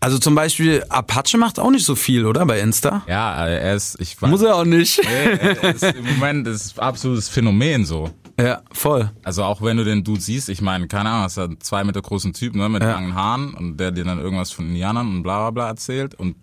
Also 0.00 0.18
zum 0.18 0.34
Beispiel 0.34 0.84
Apache 0.88 1.38
macht 1.38 1.60
auch 1.60 1.70
nicht 1.70 1.86
so 1.86 1.94
viel, 1.94 2.26
oder? 2.26 2.44
Bei 2.46 2.58
Insta. 2.58 3.04
Ja, 3.06 3.46
er 3.46 3.76
ist, 3.76 4.00
ich 4.00 4.20
weiß. 4.20 4.28
Muss 4.28 4.42
er 4.42 4.56
auch 4.56 4.64
nicht. 4.64 5.00
Nee, 5.04 5.38
er 5.62 5.74
ist 5.74 5.84
im 5.84 6.04
Moment 6.04 6.48
ist 6.48 6.78
absolutes 6.80 7.28
Phänomen 7.28 7.84
so. 7.84 8.10
Ja, 8.40 8.62
voll. 8.72 9.10
Also 9.22 9.44
auch 9.44 9.62
wenn 9.62 9.76
du 9.76 9.84
den 9.84 10.04
Dude 10.04 10.20
siehst, 10.20 10.48
ich 10.48 10.62
meine, 10.62 10.88
keine 10.88 11.10
Ahnung, 11.10 11.24
das 11.24 11.32
ist 11.36 11.38
ein 11.38 11.60
zwei 11.60 11.84
Meter 11.84 12.00
großen 12.02 12.32
Typ, 12.32 12.54
ne, 12.54 12.68
mit 12.68 12.82
Ja. 12.82 12.92
langen 12.92 13.14
Haaren 13.14 13.54
und 13.54 13.76
der 13.78 13.90
dir 13.92 14.04
dann 14.04 14.18
irgendwas 14.18 14.50
von 14.52 14.68
Indianern 14.68 15.08
und 15.16 15.22
bla 15.22 15.38
bla 15.38 15.50
bla 15.50 15.68
erzählt 15.68 16.14
und 16.14 16.36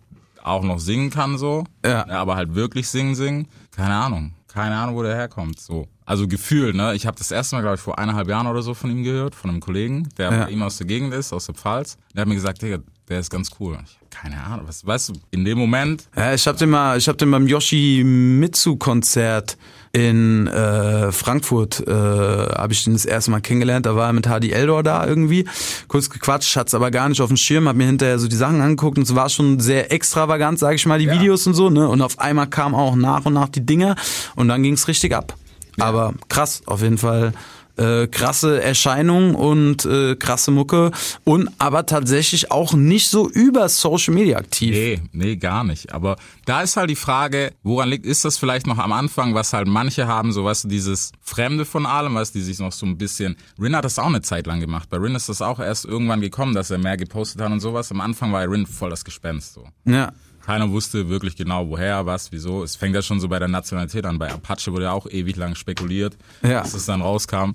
auch 0.43 0.63
noch 0.63 0.79
singen 0.79 1.09
kann 1.09 1.37
so. 1.37 1.63
Ja. 1.85 2.07
aber 2.09 2.35
halt 2.35 2.55
wirklich 2.55 2.87
singen, 2.87 3.15
singen. 3.15 3.47
Keine 3.75 3.93
Ahnung. 3.95 4.33
Keine 4.47 4.75
Ahnung, 4.77 4.95
wo 4.95 5.03
der 5.03 5.15
herkommt. 5.15 5.59
So. 5.59 5.87
Also 6.05 6.27
Gefühl, 6.27 6.73
ne? 6.73 6.95
Ich 6.95 7.05
habe 7.05 7.17
das 7.17 7.29
erste 7.29 7.55
Mal, 7.55 7.61
glaube 7.61 7.75
ich, 7.75 7.81
vor 7.81 7.99
eineinhalb 7.99 8.27
Jahren 8.29 8.47
oder 8.47 8.61
so 8.63 8.73
von 8.73 8.89
ihm 8.89 9.03
gehört, 9.03 9.35
von 9.35 9.49
einem 9.51 9.59
Kollegen, 9.59 10.09
der 10.17 10.31
Ja. 10.31 10.45
bei 10.45 10.51
ihm 10.51 10.63
aus 10.63 10.77
der 10.77 10.87
Gegend 10.87 11.13
ist, 11.13 11.33
aus 11.33 11.45
der 11.45 11.55
Pfalz. 11.55 11.97
Der 12.15 12.21
hat 12.21 12.27
mir 12.27 12.35
gesagt, 12.35 12.61
Digga, 12.61 12.77
der 13.09 13.19
ist 13.19 13.29
ganz 13.29 13.51
cool. 13.59 13.77
Ich, 13.83 13.99
keine 14.09 14.41
Ahnung, 14.43 14.67
was, 14.67 14.83
weißt 14.85 15.09
du, 15.09 15.13
in 15.31 15.45
dem 15.45 15.57
Moment, 15.59 16.07
Ja, 16.15 16.33
ich 16.33 16.47
hab 16.47 16.57
den 16.57 16.69
mal, 16.71 16.97
ich 16.97 17.07
hab 17.07 17.17
den 17.19 17.29
beim 17.29 17.45
Yoshimitsu-Konzert 17.47 19.57
in 19.91 20.47
äh, 20.47 21.11
Frankfurt 21.11 21.85
äh, 21.87 21.91
habe 21.91 22.73
ich 22.73 22.83
den 22.83 22.93
das 22.93 23.05
erste 23.05 23.31
Mal 23.31 23.41
kennengelernt. 23.41 23.85
Da 23.85 23.95
war 23.95 24.07
er 24.07 24.13
mit 24.13 24.27
Hardy 24.27 24.51
Eldor 24.51 24.83
da 24.83 25.05
irgendwie. 25.05 25.45
Kurz 25.87 26.09
gequatscht, 26.09 26.55
hat's 26.55 26.73
aber 26.73 26.91
gar 26.91 27.09
nicht 27.09 27.21
auf 27.21 27.29
dem 27.29 27.37
Schirm, 27.37 27.67
hab 27.67 27.75
mir 27.75 27.87
hinterher 27.87 28.19
so 28.19 28.27
die 28.27 28.35
Sachen 28.35 28.61
angeguckt 28.61 28.97
und 28.97 29.03
es 29.03 29.15
war 29.15 29.29
schon 29.29 29.59
sehr 29.59 29.91
extravagant, 29.91 30.59
sage 30.59 30.75
ich 30.75 30.85
mal, 30.85 30.99
die 30.99 31.09
Videos 31.09 31.47
und 31.47 31.55
so. 31.55 31.69
Ne? 31.69 31.87
Und 31.87 32.01
auf 32.01 32.19
einmal 32.19 32.47
kamen 32.47 32.75
auch 32.75 32.95
nach 32.95 33.25
und 33.25 33.33
nach 33.33 33.49
die 33.49 33.65
Dinger 33.65 33.95
und 34.35 34.47
dann 34.47 34.61
ging's 34.61 34.87
richtig 34.87 35.15
ab. 35.15 35.35
Aber 35.79 36.13
krass, 36.27 36.61
auf 36.65 36.81
jeden 36.81 36.97
Fall 36.97 37.33
äh, 37.79 38.07
krasse 38.07 38.61
Erscheinung 38.61 39.35
und 39.35 39.85
äh, 39.85 40.15
krasse 40.15 40.51
Mucke 40.51 40.91
und 41.23 41.49
aber 41.59 41.85
tatsächlich 41.85 42.51
auch 42.51 42.73
nicht 42.73 43.07
so 43.09 43.29
über 43.29 43.69
Social 43.69 44.13
Media 44.13 44.37
aktiv. 44.37 44.71
Nee, 44.71 45.01
nee, 45.13 45.35
gar 45.37 45.63
nicht. 45.63 45.93
Aber 45.93 46.17
da 46.45 46.61
ist 46.61 46.75
halt 46.75 46.89
die 46.89 46.95
Frage, 46.95 47.53
woran 47.63 47.89
liegt, 47.89 48.05
ist 48.05 48.25
das 48.25 48.37
vielleicht 48.37 48.67
noch 48.67 48.77
am 48.77 48.91
Anfang, 48.91 49.33
was 49.33 49.53
halt 49.53 49.67
manche 49.67 50.07
haben, 50.07 50.33
so 50.33 50.43
weißt 50.43 50.65
du, 50.65 50.67
dieses 50.67 51.13
Fremde 51.21 51.65
von 51.65 51.85
allem, 51.85 52.15
du, 52.15 52.23
die 52.33 52.41
sich 52.41 52.59
noch 52.59 52.73
so 52.73 52.85
ein 52.85 52.97
bisschen, 52.97 53.37
Rin 53.59 53.75
hat 53.75 53.85
das 53.85 53.97
auch 53.97 54.07
eine 54.07 54.21
Zeit 54.21 54.45
lang 54.45 54.59
gemacht. 54.59 54.89
Bei 54.89 54.97
Rin 54.97 55.15
ist 55.15 55.29
das 55.29 55.41
auch 55.41 55.59
erst 55.59 55.85
irgendwann 55.85 56.21
gekommen, 56.21 56.53
dass 56.53 56.71
er 56.71 56.79
mehr 56.79 56.97
gepostet 56.97 57.41
hat 57.41 57.51
und 57.51 57.61
sowas. 57.61 57.91
Am 57.91 58.01
Anfang 58.01 58.33
war 58.33 58.41
Rin 58.49 58.65
voll 58.65 58.89
das 58.89 59.05
Gespenst, 59.05 59.53
so. 59.53 59.65
Ja. 59.85 60.11
Keiner 60.45 60.71
wusste 60.71 61.09
wirklich 61.09 61.35
genau, 61.35 61.69
woher, 61.69 62.05
was, 62.05 62.31
wieso. 62.31 62.63
Es 62.63 62.75
fängt 62.75 62.95
ja 62.95 63.01
schon 63.01 63.19
so 63.19 63.27
bei 63.27 63.39
der 63.39 63.47
Nationalität 63.47 64.05
an. 64.05 64.17
Bei 64.17 64.31
Apache 64.31 64.71
wurde 64.71 64.85
ja 64.85 64.91
auch 64.91 65.05
ewig 65.07 65.35
lang 65.35 65.55
spekuliert, 65.55 66.17
Ja. 66.41 66.61
bis 66.61 66.73
es 66.73 66.85
dann 66.85 67.01
rauskam. 67.01 67.51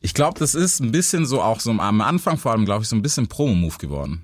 Ich 0.00 0.14
glaube, 0.14 0.38
das 0.38 0.54
ist 0.54 0.80
ein 0.80 0.92
bisschen 0.92 1.26
so 1.26 1.42
auch 1.42 1.60
so 1.60 1.70
am 1.72 2.00
Anfang 2.00 2.38
vor 2.38 2.52
allem, 2.52 2.64
glaube 2.64 2.82
ich, 2.82 2.88
so 2.88 2.96
ein 2.96 3.02
bisschen 3.02 3.28
Promo-Move 3.28 3.76
geworden. 3.78 4.22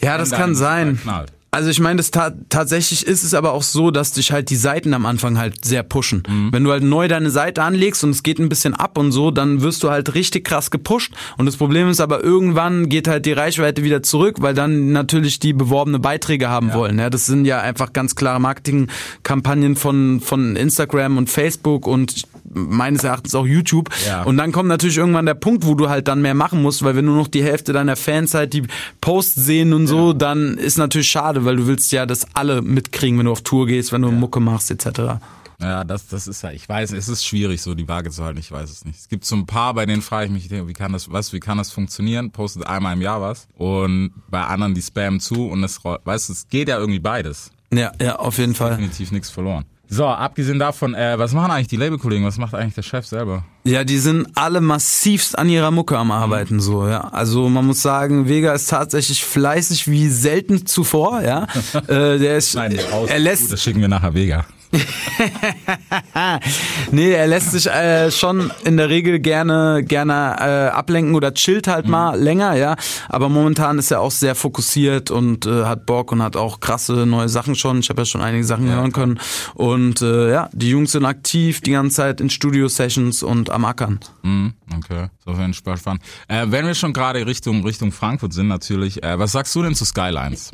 Ja, 0.00 0.18
das 0.18 0.30
kann 0.30 0.56
sein. 0.56 0.98
Knallt. 1.00 1.32
Also 1.54 1.68
ich 1.68 1.80
meine, 1.80 1.98
das 1.98 2.10
ta 2.10 2.32
tatsächlich 2.48 3.06
ist 3.06 3.22
es 3.24 3.34
aber 3.34 3.52
auch 3.52 3.62
so, 3.62 3.90
dass 3.90 4.12
dich 4.12 4.32
halt 4.32 4.48
die 4.48 4.56
Seiten 4.56 4.94
am 4.94 5.04
Anfang 5.04 5.36
halt 5.36 5.66
sehr 5.66 5.82
pushen. 5.82 6.22
Wenn 6.50 6.64
du 6.64 6.70
halt 6.70 6.82
neu 6.82 7.08
deine 7.08 7.28
Seite 7.28 7.62
anlegst 7.62 8.02
und 8.04 8.08
es 8.08 8.22
geht 8.22 8.38
ein 8.38 8.48
bisschen 8.48 8.72
ab 8.72 8.96
und 8.96 9.12
so, 9.12 9.30
dann 9.30 9.60
wirst 9.60 9.82
du 9.82 9.90
halt 9.90 10.14
richtig 10.14 10.46
krass 10.46 10.70
gepusht. 10.70 11.12
Und 11.36 11.44
das 11.44 11.58
Problem 11.58 11.90
ist 11.90 12.00
aber 12.00 12.24
irgendwann 12.24 12.88
geht 12.88 13.06
halt 13.06 13.26
die 13.26 13.32
Reichweite 13.32 13.84
wieder 13.84 14.02
zurück, 14.02 14.36
weil 14.40 14.54
dann 14.54 14.92
natürlich 14.92 15.40
die 15.40 15.52
beworbene 15.52 15.98
Beiträge 15.98 16.48
haben 16.48 16.72
wollen. 16.72 16.98
Ja, 16.98 17.10
das 17.10 17.26
sind 17.26 17.44
ja 17.44 17.60
einfach 17.60 17.92
ganz 17.92 18.14
klare 18.14 18.40
Marketingkampagnen 18.40 19.76
von 19.76 20.22
von 20.22 20.56
Instagram 20.56 21.18
und 21.18 21.28
Facebook 21.28 21.86
und 21.86 22.22
meines 22.54 23.04
Erachtens 23.04 23.34
auch 23.34 23.46
YouTube. 23.46 23.88
Ja. 24.06 24.22
Und 24.22 24.36
dann 24.36 24.52
kommt 24.52 24.68
natürlich 24.68 24.96
irgendwann 24.98 25.26
der 25.26 25.34
Punkt, 25.34 25.66
wo 25.66 25.74
du 25.74 25.88
halt 25.88 26.08
dann 26.08 26.22
mehr 26.22 26.34
machen 26.34 26.62
musst, 26.62 26.82
weil 26.82 26.94
wenn 26.96 27.04
nur 27.04 27.16
noch 27.16 27.28
die 27.28 27.42
Hälfte 27.42 27.72
deiner 27.72 27.96
Fans 27.96 28.34
halt 28.34 28.52
die 28.52 28.62
Posts 29.00 29.34
sehen 29.44 29.72
und 29.72 29.86
so, 29.86 30.12
dann 30.12 30.58
ist 30.58 30.78
natürlich 30.78 31.08
schade, 31.08 31.44
weil 31.44 31.56
du 31.56 31.66
willst 31.66 31.92
ja 31.92 32.06
das 32.06 32.26
alle 32.34 32.62
mitkriegen, 32.62 33.18
wenn 33.18 33.26
du 33.26 33.32
auf 33.32 33.42
Tour 33.42 33.66
gehst, 33.66 33.92
wenn 33.92 34.02
du 34.02 34.10
Mucke 34.10 34.40
machst 34.40 34.70
etc. 34.70 35.18
Ja, 35.60 35.84
das, 35.84 36.08
das 36.08 36.26
ist 36.26 36.42
ja, 36.42 36.50
ich 36.50 36.68
weiß, 36.68 36.90
es 36.92 37.08
ist 37.08 37.24
schwierig, 37.24 37.62
so 37.62 37.74
die 37.76 37.86
Waage 37.86 38.10
zu 38.10 38.24
halten, 38.24 38.40
ich 38.40 38.50
weiß 38.50 38.68
es 38.68 38.84
nicht. 38.84 38.98
Es 38.98 39.08
gibt 39.08 39.24
so 39.24 39.36
ein 39.36 39.46
paar, 39.46 39.74
bei 39.74 39.86
denen 39.86 40.02
frage 40.02 40.26
ich 40.26 40.32
mich, 40.32 40.50
wie 40.50 40.72
kann 40.72 40.92
das, 40.92 41.12
was, 41.12 41.32
wie 41.32 41.38
kann 41.38 41.56
das 41.58 41.70
funktionieren? 41.70 42.32
Postet 42.32 42.66
einmal 42.66 42.94
im 42.94 43.00
Jahr 43.00 43.20
was 43.20 43.46
und 43.56 44.10
bei 44.28 44.42
anderen 44.42 44.74
die 44.74 44.82
spammen 44.82 45.20
zu 45.20 45.46
und 45.46 45.62
es, 45.62 45.84
roll- 45.84 46.00
weißt 46.04 46.28
du, 46.28 46.32
es 46.32 46.48
geht 46.48 46.68
ja 46.68 46.78
irgendwie 46.78 46.98
beides. 46.98 47.52
Ja, 47.72 47.92
ja, 48.00 48.16
auf 48.16 48.38
jeden 48.38 48.54
Fall. 48.56 48.70
Definitiv 48.70 49.12
nichts 49.12 49.30
verloren. 49.30 49.64
So, 49.92 50.06
abgesehen 50.06 50.58
davon, 50.58 50.94
äh, 50.94 51.18
was 51.18 51.34
machen 51.34 51.50
eigentlich 51.50 51.68
die 51.68 51.76
Labelkollegen? 51.76 52.24
Was 52.24 52.38
macht 52.38 52.54
eigentlich 52.54 52.74
der 52.76 52.82
Chef 52.82 53.04
selber? 53.04 53.44
Ja, 53.64 53.84
die 53.84 53.98
sind 53.98 54.26
alle 54.36 54.62
massivst 54.62 55.38
an 55.38 55.50
ihrer 55.50 55.70
Mucke 55.70 55.98
am 55.98 56.10
Arbeiten, 56.10 56.60
so, 56.60 56.88
ja. 56.88 57.08
Also 57.08 57.50
man 57.50 57.66
muss 57.66 57.82
sagen, 57.82 58.26
Vega 58.26 58.54
ist 58.54 58.70
tatsächlich 58.70 59.22
fleißig 59.22 59.90
wie 59.90 60.08
selten 60.08 60.64
zuvor, 60.64 61.20
ja. 61.20 61.46
äh, 61.88 62.18
der 62.18 62.38
ist, 62.38 62.54
er 62.54 63.18
lässt, 63.18 63.52
das 63.52 63.62
schicken 63.62 63.82
wir 63.82 63.88
nachher 63.88 64.14
Vega. 64.14 64.46
nee, 66.92 67.12
er 67.12 67.26
lässt 67.26 67.52
sich 67.52 67.66
äh, 67.66 68.10
schon 68.10 68.50
in 68.64 68.78
der 68.78 68.88
Regel 68.88 69.18
gerne 69.18 69.84
gerne 69.84 70.36
äh, 70.40 70.74
ablenken 70.74 71.14
oder 71.14 71.34
chillt 71.34 71.68
halt 71.68 71.86
mal 71.86 72.18
länger, 72.18 72.54
ja. 72.54 72.76
Aber 73.08 73.28
momentan 73.28 73.78
ist 73.78 73.90
er 73.90 74.00
auch 74.00 74.10
sehr 74.10 74.34
fokussiert 74.34 75.10
und 75.10 75.46
äh, 75.46 75.64
hat 75.64 75.84
Bock 75.84 76.12
und 76.12 76.22
hat 76.22 76.36
auch 76.36 76.60
krasse 76.60 77.06
neue 77.06 77.28
Sachen 77.28 77.54
schon. 77.54 77.80
Ich 77.80 77.90
habe 77.90 78.02
ja 78.02 78.06
schon 78.06 78.22
einige 78.22 78.44
Sachen 78.44 78.70
hören 78.70 78.92
können. 78.92 79.20
Und 79.54 80.00
äh, 80.00 80.30
ja, 80.30 80.48
die 80.52 80.70
Jungs 80.70 80.92
sind 80.92 81.04
aktiv 81.04 81.60
die 81.60 81.72
ganze 81.72 81.96
Zeit 81.96 82.20
in 82.20 82.30
Studio-Sessions 82.30 83.22
und 83.22 83.50
am 83.50 83.64
Ackern. 83.64 84.00
Mhm, 84.22 84.54
okay, 84.76 85.08
so 85.24 85.34
für 85.34 85.52
Spaß 85.52 85.80
spannend. 85.80 86.02
Äh, 86.28 86.46
wenn 86.48 86.66
wir 86.66 86.74
schon 86.74 86.92
gerade 86.92 87.26
Richtung 87.26 87.64
Richtung 87.64 87.92
Frankfurt 87.92 88.32
sind, 88.32 88.48
natürlich. 88.48 89.02
Äh, 89.02 89.18
was 89.18 89.32
sagst 89.32 89.54
du 89.54 89.62
denn 89.62 89.74
zu 89.74 89.84
Skylines? 89.84 90.52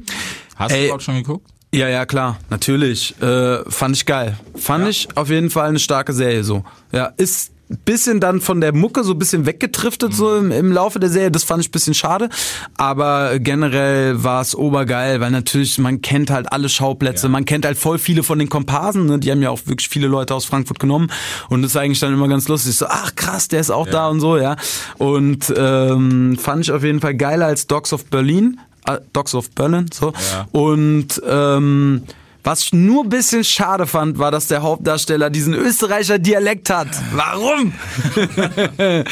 Hast 0.57 0.72
Ey. 0.72 0.81
du 0.81 0.85
überhaupt 0.87 1.04
schon 1.04 1.16
geguckt? 1.16 1.46
Ja, 1.74 1.88
ja, 1.88 2.07
klar, 2.07 2.38
natürlich. 2.48 3.20
Äh, 3.20 3.59
fand 3.70 3.96
ich 3.96 4.07
geil. 4.07 4.38
Fand 4.57 4.88
ich 4.88 5.09
auf 5.16 5.28
jeden 5.28 5.50
Fall 5.50 5.68
eine 5.68 5.78
starke 5.78 6.14
Serie 6.14 6.42
so. 6.42 6.64
Ja, 6.92 7.12
ist 7.16 7.52
ein 7.70 7.78
bisschen 7.85 8.20
dann 8.20 8.40
von 8.40 8.62
der 8.62 8.74
Mucke 8.74 9.04
so 9.04 9.12
ein 9.12 9.18
bisschen 9.18 9.44
weggetriftet 9.44 10.14
so 10.14 10.37
im, 10.37 10.50
im 10.50 10.72
Laufe 10.72 10.98
der 10.98 11.11
Serie. 11.11 11.31
Das 11.31 11.44
fand 11.44 11.61
ich 11.61 11.68
ein 11.68 11.72
bisschen 11.72 11.92
schade. 11.92 12.31
Aber 12.78 13.38
generell 13.38 14.24
war 14.24 14.40
es 14.40 14.54
obergeil, 14.54 15.20
weil 15.20 15.31
natürlich 15.31 15.76
man 15.78 16.00
kennt 16.00 16.31
halt 16.31 16.50
alle 16.50 16.70
Schauplätze. 16.70 17.28
Man 17.28 17.44
kennt 17.44 17.66
halt 17.66 17.76
voll 17.76 17.98
viele 17.98 18.22
von 18.22 18.38
den 18.38 18.48
Komparsen. 18.48 19.04
Ne? 19.04 19.18
Die 19.18 19.31
haben 19.31 19.42
ja 19.42 19.50
auch 19.50 19.61
wirklich 19.66 19.90
viele 19.90 20.07
Leute 20.07 20.35
aus 20.35 20.46
Frankfurt 20.46 20.78
genommen. 20.78 21.11
Und 21.50 21.61
das 21.61 21.72
ist 21.72 21.76
eigentlich 21.76 22.00
dann 22.00 22.14
immer 22.14 22.28
ganz 22.28 22.48
lustig. 22.48 22.74
So, 22.74 22.87
ach 22.88 23.14
krass, 23.14 23.48
der 23.48 23.61
ist 23.61 23.70
auch 23.70 23.87
da 23.87 24.09
und 24.09 24.20
so, 24.20 24.38
ja. 24.38 24.57
Und 24.96 25.52
ähm, 25.54 26.38
fand 26.38 26.62
ich 26.62 26.72
auf 26.72 26.83
jeden 26.83 27.00
Fall 27.00 27.14
geiler 27.14 27.46
als 27.46 27.66
Dogs 27.66 27.92
of 27.92 28.07
Berlin. 28.07 28.59
Äh, 28.88 29.01
Dogs 29.12 29.35
of 29.35 29.51
Berlin, 29.51 29.87
so. 29.92 30.12
Ja. 30.33 30.48
Und 30.53 31.20
ähm, 31.27 32.03
was 32.44 32.62
ich 32.62 32.72
nur 32.72 33.05
ein 33.05 33.09
bisschen 33.11 33.44
schade 33.44 33.87
fand, 33.87 34.18
war, 34.18 34.31
dass 34.31 34.46
der 34.46 34.62
Hauptdarsteller 34.62 35.29
diesen 35.29 35.55
Österreicher 35.55 36.18
Dialekt 36.18 36.70
hat. 36.70 36.88
Warum? 37.12 37.72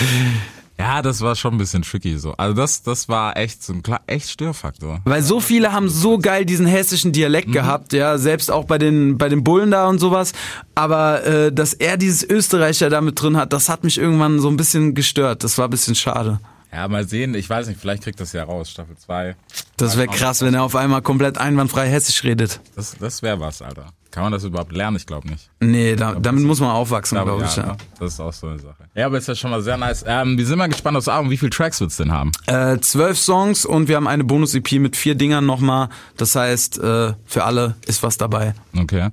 Ja, 0.78 1.00
das 1.00 1.22
war 1.22 1.34
schon 1.36 1.54
ein 1.54 1.58
bisschen 1.58 1.82
tricky 1.82 2.18
so. 2.18 2.34
Also 2.36 2.54
das, 2.54 2.82
das 2.82 3.08
war 3.08 3.36
echt 3.38 3.62
so 3.62 3.72
ein 3.72 3.82
klar, 3.82 4.02
echt 4.06 4.28
Störfaktor. 4.28 5.00
Weil 5.04 5.22
so 5.22 5.40
viele 5.40 5.72
haben 5.72 5.88
so 5.88 6.18
geil 6.18 6.44
diesen 6.44 6.66
hessischen 6.66 7.12
Dialekt 7.12 7.50
gehabt, 7.50 7.94
ja, 7.94 8.18
selbst 8.18 8.50
auch 8.50 8.64
bei 8.64 8.76
den 8.76 9.16
bei 9.16 9.30
den 9.30 9.42
Bullen 9.42 9.70
da 9.70 9.88
und 9.88 10.00
sowas. 10.00 10.32
Aber 10.74 11.24
äh, 11.24 11.50
dass 11.50 11.72
er 11.72 11.96
dieses 11.96 12.28
Österreicher 12.28 12.90
da 12.90 13.00
mit 13.00 13.20
drin 13.20 13.38
hat, 13.38 13.54
das 13.54 13.70
hat 13.70 13.84
mich 13.84 13.96
irgendwann 13.96 14.38
so 14.38 14.48
ein 14.48 14.58
bisschen 14.58 14.94
gestört. 14.94 15.44
Das 15.44 15.56
war 15.56 15.66
ein 15.66 15.70
bisschen 15.70 15.94
schade. 15.94 16.40
Ja, 16.72 16.88
mal 16.88 17.07
sehen. 17.07 17.35
Ich 17.35 17.48
weiß 17.48 17.68
nicht, 17.68 17.81
vielleicht 17.81 18.02
kriegt 18.02 18.20
das 18.20 18.33
ja 18.33 18.44
raus, 18.44 18.70
Staffel 18.70 18.96
2. 18.96 19.37
Das 19.76 19.96
wäre 19.96 20.09
krass, 20.09 20.42
wenn 20.42 20.55
er 20.55 20.62
auf 20.62 20.76
einmal 20.76 21.02
komplett 21.02 21.38
einwandfrei 21.38 21.88
hessisch 21.88 22.22
redet. 22.24 22.61
Das, 22.74 22.96
das 22.98 23.22
wäre 23.22 23.40
was, 23.40 23.62
Alter. 23.62 23.87
Kann 24.11 24.22
man 24.22 24.33
das 24.33 24.44
überhaupt 24.44 24.72
lernen? 24.72 24.96
Ich 24.96 25.05
glaube 25.05 25.29
nicht. 25.29 25.50
Nee, 25.61 25.94
da, 25.94 26.14
damit 26.14 26.42
muss 26.44 26.59
man 26.61 26.70
aufwachsen, 26.70 27.18
glaube 27.22 27.42
ja, 27.42 27.46
ich. 27.46 27.57
Ja. 27.57 27.66
ne? 27.66 27.76
Das 27.98 28.14
ist 28.14 28.20
auch 28.20 28.33
so 28.33 28.46
eine 28.46 28.59
Sache. 28.59 28.85
Ja, 28.94 29.07
aber 29.07 29.18
ist 29.18 29.29
ja 29.29 29.35
schon 29.35 29.50
mal 29.50 29.61
sehr 29.61 29.76
nice. 29.76 30.05
Ähm, 30.07 30.38
wir 30.38 30.46
sind 30.46 30.57
mal 30.57 30.68
gespannt 30.68 30.96
aufs 30.96 31.09
Album. 31.09 31.31
Wie 31.31 31.37
viele 31.37 31.50
Tracks 31.50 31.81
wird's 31.83 31.98
denn 31.98 32.11
haben? 32.11 32.33
Äh, 32.46 32.79
zwölf 32.79 33.18
Songs 33.18 33.66
und 33.66 33.88
wir 33.88 33.96
haben 33.96 34.07
eine 34.09 34.24
Bonus-EP 34.24 34.72
mit 34.81 34.96
vier 34.96 35.16
Dingern 35.16 35.44
nochmal. 35.44 35.90
Das 36.16 36.35
heißt, 36.35 36.79
äh, 36.79 37.12
für 37.26 37.44
alle 37.44 37.76
ist 37.87 38.02
was 38.02 38.16
dabei. 38.16 38.55
Okay. 38.74 39.11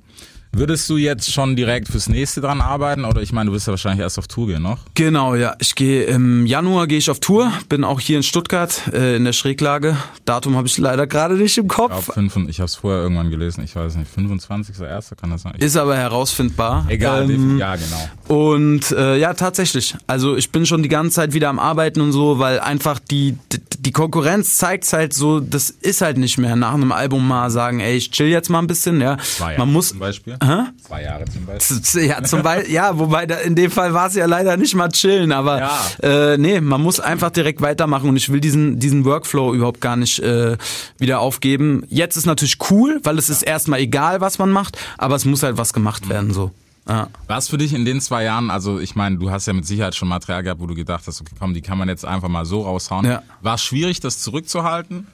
Würdest 0.56 0.88
du 0.88 0.96
jetzt 0.96 1.32
schon 1.32 1.56
direkt 1.56 1.88
fürs 1.88 2.08
nächste 2.08 2.40
dran 2.40 2.60
arbeiten? 2.60 3.04
Oder 3.04 3.22
ich 3.22 3.32
meine, 3.32 3.50
du 3.50 3.54
wirst 3.56 3.66
ja 3.66 3.72
wahrscheinlich 3.72 4.00
erst 4.00 4.18
auf 4.18 4.28
Tour 4.28 4.46
gehen 4.46 4.62
noch. 4.62 4.78
Genau, 4.94 5.34
ja. 5.34 5.54
Ich 5.58 5.74
gehe 5.74 6.04
im 6.04 6.46
Januar 6.46 6.86
gehe 6.86 6.98
ich 6.98 7.10
auf 7.10 7.20
Tour, 7.20 7.52
bin 7.68 7.82
auch 7.84 8.00
hier 8.00 8.16
in 8.18 8.22
Stuttgart 8.22 8.82
äh, 8.92 9.16
in 9.16 9.24
der 9.24 9.32
Schräglage. 9.32 9.96
Datum 10.24 10.56
habe 10.56 10.66
ich 10.68 10.78
leider 10.78 11.06
gerade 11.06 11.34
nicht 11.34 11.58
im 11.58 11.66
Ich 11.66 11.72
Kopf. 11.72 12.12
fünf, 12.14 12.36
ich 12.48 12.58
habe 12.60 12.66
es 12.66 12.76
vorher 12.76 13.02
irgendwann 13.02 13.30
gelesen. 13.30 13.64
Ich 13.64 13.74
weiß 13.74 13.96
nicht, 13.96 14.10
25.01. 14.16 15.16
kann 15.16 15.30
das 15.30 15.42
sein? 15.42 15.54
Ich, 15.56 15.62
Ist 15.64 15.76
aber 15.76 15.96
herausfindbar. 15.96 16.86
egal, 16.88 17.28
Ähm, 17.30 17.58
ja, 17.58 17.74
genau. 17.76 18.08
Und 18.28 18.90
äh, 18.92 19.18
ja, 19.18 19.34
tatsächlich. 19.34 19.96
Also 20.06 20.36
ich 20.36 20.50
bin 20.52 20.66
schon 20.66 20.82
die 20.82 20.88
ganze 20.88 21.16
Zeit 21.16 21.32
wieder 21.34 21.48
am 21.48 21.58
Arbeiten 21.58 22.00
und 22.00 22.12
so, 22.12 22.38
weil 22.38 22.60
einfach 22.60 22.98
die 22.98 23.36
die 23.78 23.92
Konkurrenz 23.92 24.56
zeigt 24.56 24.90
halt 24.94 25.12
so, 25.12 25.40
das 25.40 25.68
ist 25.68 26.00
halt 26.00 26.16
nicht 26.16 26.38
mehr 26.38 26.56
nach 26.56 26.72
einem 26.72 26.90
Album 26.90 27.28
mal 27.28 27.50
sagen, 27.50 27.80
ey, 27.80 27.96
ich 27.96 28.10
chill 28.10 28.28
jetzt 28.28 28.48
mal 28.48 28.60
ein 28.60 28.66
bisschen, 28.66 28.98
ja. 29.00 29.18
Zwei 29.18 29.52
Jahre 29.52 29.58
Man 29.58 29.72
muss 29.74 29.90
zum 29.90 29.98
Beispiel. 29.98 30.36
Hä? 30.46 30.70
Zwei 30.86 31.02
Jahre 31.02 31.24
zum 31.24 31.46
Beispiel. 31.46 32.04
Ja, 32.04 32.22
zum 32.22 32.42
Beispiel, 32.42 32.72
ja, 32.74 32.98
wobei 32.98 33.26
da, 33.26 33.36
in 33.36 33.54
dem 33.54 33.70
Fall 33.70 33.94
war 33.94 34.08
es 34.08 34.14
ja 34.14 34.26
leider 34.26 34.56
nicht 34.56 34.74
mal 34.74 34.88
chillen, 34.90 35.32
aber 35.32 35.58
Ja. 35.60 35.80
äh, 36.02 36.36
nee, 36.38 36.60
man 36.60 36.82
muss 36.82 37.00
einfach 37.00 37.30
direkt 37.30 37.60
weitermachen 37.60 38.08
und 38.08 38.16
ich 38.16 38.30
will 38.30 38.40
diesen 38.40 38.78
diesen 38.78 39.04
Workflow 39.04 39.54
überhaupt 39.54 39.80
gar 39.80 39.96
nicht 39.96 40.18
äh, 40.20 40.56
wieder 40.98 41.20
aufgeben. 41.20 41.84
Jetzt 41.88 42.16
ist 42.16 42.26
natürlich 42.26 42.58
cool, 42.70 43.00
weil 43.04 43.18
es 43.18 43.30
ist 43.30 43.42
erstmal 43.42 43.80
egal, 43.80 44.20
was 44.20 44.38
man 44.38 44.50
macht, 44.50 44.78
aber 44.98 45.14
es 45.16 45.24
muss 45.24 45.42
halt 45.42 45.56
was 45.56 45.72
gemacht 45.72 46.08
werden 46.08 46.32
so. 46.32 46.50
Ja. 46.86 47.08
War 47.28 47.38
es 47.38 47.48
für 47.48 47.56
dich 47.56 47.72
in 47.72 47.86
den 47.86 48.02
zwei 48.02 48.24
Jahren, 48.24 48.50
also 48.50 48.78
ich 48.78 48.94
meine, 48.94 49.16
du 49.16 49.30
hast 49.30 49.46
ja 49.46 49.54
mit 49.54 49.66
Sicherheit 49.66 49.94
schon 49.94 50.06
Material 50.08 50.42
gehabt, 50.42 50.60
wo 50.60 50.66
du 50.66 50.74
gedacht 50.74 51.04
hast, 51.06 51.18
okay, 51.22 51.34
komm, 51.38 51.54
die 51.54 51.62
kann 51.62 51.78
man 51.78 51.88
jetzt 51.88 52.04
einfach 52.04 52.28
mal 52.28 52.44
so 52.44 52.60
raushauen. 52.60 53.06
Ja. 53.06 53.22
War 53.40 53.54
es 53.54 53.62
schwierig, 53.62 54.00
das 54.00 54.18
zurückzuhalten? 54.20 55.06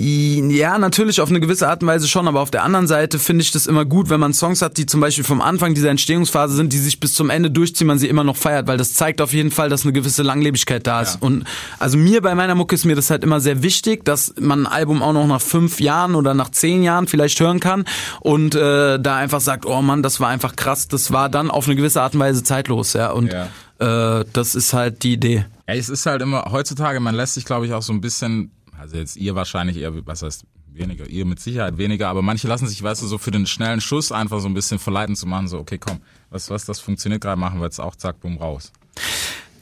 Ja, 0.00 0.78
natürlich 0.78 1.20
auf 1.20 1.28
eine 1.28 1.40
gewisse 1.40 1.68
Art 1.68 1.82
und 1.82 1.88
Weise 1.88 2.06
schon, 2.06 2.28
aber 2.28 2.40
auf 2.40 2.52
der 2.52 2.62
anderen 2.62 2.86
Seite 2.86 3.18
finde 3.18 3.42
ich 3.42 3.50
das 3.50 3.66
immer 3.66 3.84
gut, 3.84 4.10
wenn 4.10 4.20
man 4.20 4.32
Songs 4.32 4.62
hat, 4.62 4.76
die 4.76 4.86
zum 4.86 5.00
Beispiel 5.00 5.24
vom 5.24 5.40
Anfang 5.40 5.74
dieser 5.74 5.90
Entstehungsphase 5.90 6.54
sind, 6.54 6.72
die 6.72 6.78
sich 6.78 7.00
bis 7.00 7.14
zum 7.14 7.30
Ende 7.30 7.50
durchziehen, 7.50 7.88
man 7.88 7.98
sie 7.98 8.08
immer 8.08 8.22
noch 8.22 8.36
feiert, 8.36 8.68
weil 8.68 8.76
das 8.76 8.94
zeigt 8.94 9.20
auf 9.20 9.32
jeden 9.32 9.50
Fall, 9.50 9.68
dass 9.68 9.82
eine 9.82 9.92
gewisse 9.92 10.22
Langlebigkeit 10.22 10.86
da 10.86 11.02
ist. 11.02 11.14
Ja. 11.14 11.26
Und 11.26 11.44
also 11.80 11.98
mir 11.98 12.22
bei 12.22 12.36
meiner 12.36 12.54
Mucke 12.54 12.76
ist 12.76 12.84
mir 12.84 12.94
das 12.94 13.10
halt 13.10 13.24
immer 13.24 13.40
sehr 13.40 13.64
wichtig, 13.64 14.04
dass 14.04 14.32
man 14.38 14.62
ein 14.62 14.66
Album 14.66 15.02
auch 15.02 15.12
noch 15.12 15.26
nach 15.26 15.40
fünf 15.40 15.80
Jahren 15.80 16.14
oder 16.14 16.32
nach 16.32 16.50
zehn 16.50 16.84
Jahren 16.84 17.08
vielleicht 17.08 17.40
hören 17.40 17.58
kann 17.58 17.84
und 18.20 18.54
äh, 18.54 19.00
da 19.00 19.16
einfach 19.16 19.40
sagt, 19.40 19.66
oh 19.66 19.82
Mann, 19.82 20.04
das 20.04 20.20
war 20.20 20.28
einfach 20.28 20.54
krass, 20.54 20.86
das 20.86 21.10
war 21.10 21.28
dann 21.28 21.50
auf 21.50 21.66
eine 21.66 21.74
gewisse 21.74 22.02
Art 22.02 22.14
und 22.14 22.20
Weise 22.20 22.44
zeitlos, 22.44 22.92
ja. 22.92 23.10
Und 23.10 23.32
äh, 23.32 24.24
das 24.32 24.54
ist 24.54 24.72
halt 24.72 25.02
die 25.02 25.14
Idee. 25.14 25.44
Ja, 25.66 25.74
es 25.74 25.88
ist 25.88 26.06
halt 26.06 26.22
immer, 26.22 26.46
heutzutage, 26.50 27.00
man 27.00 27.14
lässt 27.14 27.34
sich, 27.34 27.44
glaube 27.44 27.66
ich, 27.66 27.72
auch 27.72 27.82
so 27.82 27.92
ein 27.92 28.00
bisschen, 28.00 28.52
also 28.78 28.96
jetzt 28.96 29.16
ihr 29.16 29.34
wahrscheinlich 29.34 29.76
eher, 29.76 30.06
was 30.06 30.22
heißt 30.22 30.44
weniger, 30.72 31.08
ihr 31.08 31.24
mit 31.24 31.40
Sicherheit 31.40 31.78
weniger, 31.78 32.08
aber 32.08 32.22
manche 32.22 32.48
lassen 32.48 32.66
sich, 32.66 32.82
weißt 32.82 33.02
du, 33.02 33.06
so 33.06 33.18
für 33.18 33.30
den 33.30 33.46
schnellen 33.46 33.80
Schuss 33.80 34.12
einfach 34.12 34.40
so 34.40 34.48
ein 34.48 34.54
bisschen 34.54 34.78
verleiten 34.78 35.16
zu 35.16 35.26
machen, 35.26 35.48
so, 35.48 35.58
okay, 35.58 35.78
komm, 35.78 36.00
was, 36.30 36.50
was, 36.50 36.64
das 36.64 36.80
funktioniert 36.80 37.22
gerade, 37.22 37.40
machen 37.40 37.58
wir 37.60 37.64
jetzt 37.64 37.80
auch, 37.80 37.96
zack, 37.96 38.20
bumm, 38.20 38.38
raus. 38.38 38.72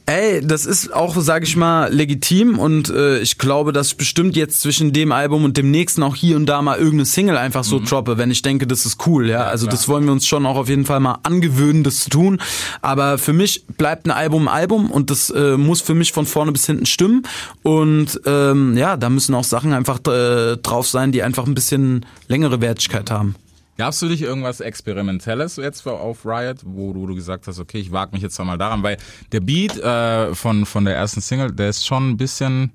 Ey, 0.09 0.39
das 0.41 0.65
ist 0.65 0.93
auch, 0.93 1.13
sag 1.17 1.43
ich 1.43 1.57
mal, 1.57 1.93
legitim 1.93 2.59
und 2.59 2.89
äh, 2.89 3.19
ich 3.19 3.37
glaube, 3.37 3.73
dass 3.73 3.87
ich 3.87 3.97
bestimmt 3.97 4.37
jetzt 4.37 4.61
zwischen 4.61 4.93
dem 4.93 5.11
Album 5.11 5.43
und 5.43 5.57
dem 5.57 5.69
nächsten 5.69 6.01
auch 6.01 6.15
hier 6.15 6.37
und 6.37 6.45
da 6.45 6.61
mal 6.61 6.77
irgendeine 6.77 7.05
Single 7.05 7.35
einfach 7.35 7.65
so 7.65 7.81
droppe, 7.81 8.17
wenn 8.17 8.31
ich 8.31 8.41
denke, 8.41 8.67
das 8.67 8.85
ist 8.85 9.05
cool, 9.05 9.27
ja. 9.27 9.43
also 9.43 9.65
klar. 9.65 9.75
das 9.75 9.89
wollen 9.89 10.05
wir 10.05 10.13
uns 10.13 10.25
schon 10.25 10.45
auch 10.45 10.55
auf 10.55 10.69
jeden 10.69 10.85
Fall 10.85 11.01
mal 11.01 11.19
angewöhnen, 11.23 11.83
das 11.83 11.99
zu 12.05 12.09
tun. 12.09 12.39
Aber 12.81 13.17
für 13.17 13.33
mich 13.33 13.67
bleibt 13.67 14.07
ein 14.07 14.11
Album 14.11 14.47
ein 14.47 14.53
Album 14.53 14.91
und 14.91 15.11
das 15.11 15.29
äh, 15.29 15.57
muss 15.57 15.81
für 15.81 15.93
mich 15.93 16.13
von 16.13 16.25
vorne 16.25 16.53
bis 16.53 16.65
hinten 16.65 16.85
stimmen. 16.85 17.23
Und 17.63 18.21
ähm, 18.25 18.77
ja, 18.77 18.95
da 18.95 19.09
müssen 19.09 19.35
auch 19.35 19.43
Sachen 19.43 19.73
einfach 19.73 19.99
äh, 20.07 20.55
drauf 20.55 20.87
sein, 20.87 21.11
die 21.11 21.21
einfach 21.21 21.45
ein 21.45 21.53
bisschen 21.53 22.05
längere 22.29 22.61
Wertigkeit 22.61 23.11
haben. 23.11 23.35
Gab's 23.77 23.99
für 23.99 24.09
dich 24.09 24.21
irgendwas 24.21 24.59
Experimentelles 24.59 25.57
jetzt 25.57 25.81
für, 25.81 25.93
auf 25.93 26.25
Riot, 26.25 26.57
wo 26.65 26.93
du, 26.93 27.05
du 27.07 27.15
gesagt 27.15 27.47
hast, 27.47 27.59
okay, 27.59 27.77
ich 27.79 27.91
wage 27.91 28.11
mich 28.13 28.21
jetzt 28.23 28.37
mal 28.39 28.57
daran, 28.57 28.83
weil 28.83 28.97
der 29.31 29.39
Beat 29.41 29.77
äh, 29.77 30.33
von, 30.33 30.65
von 30.65 30.85
der 30.85 30.95
ersten 30.95 31.21
Single, 31.21 31.51
der 31.51 31.69
ist 31.69 31.85
schon 31.85 32.09
ein 32.11 32.17
bisschen 32.17 32.71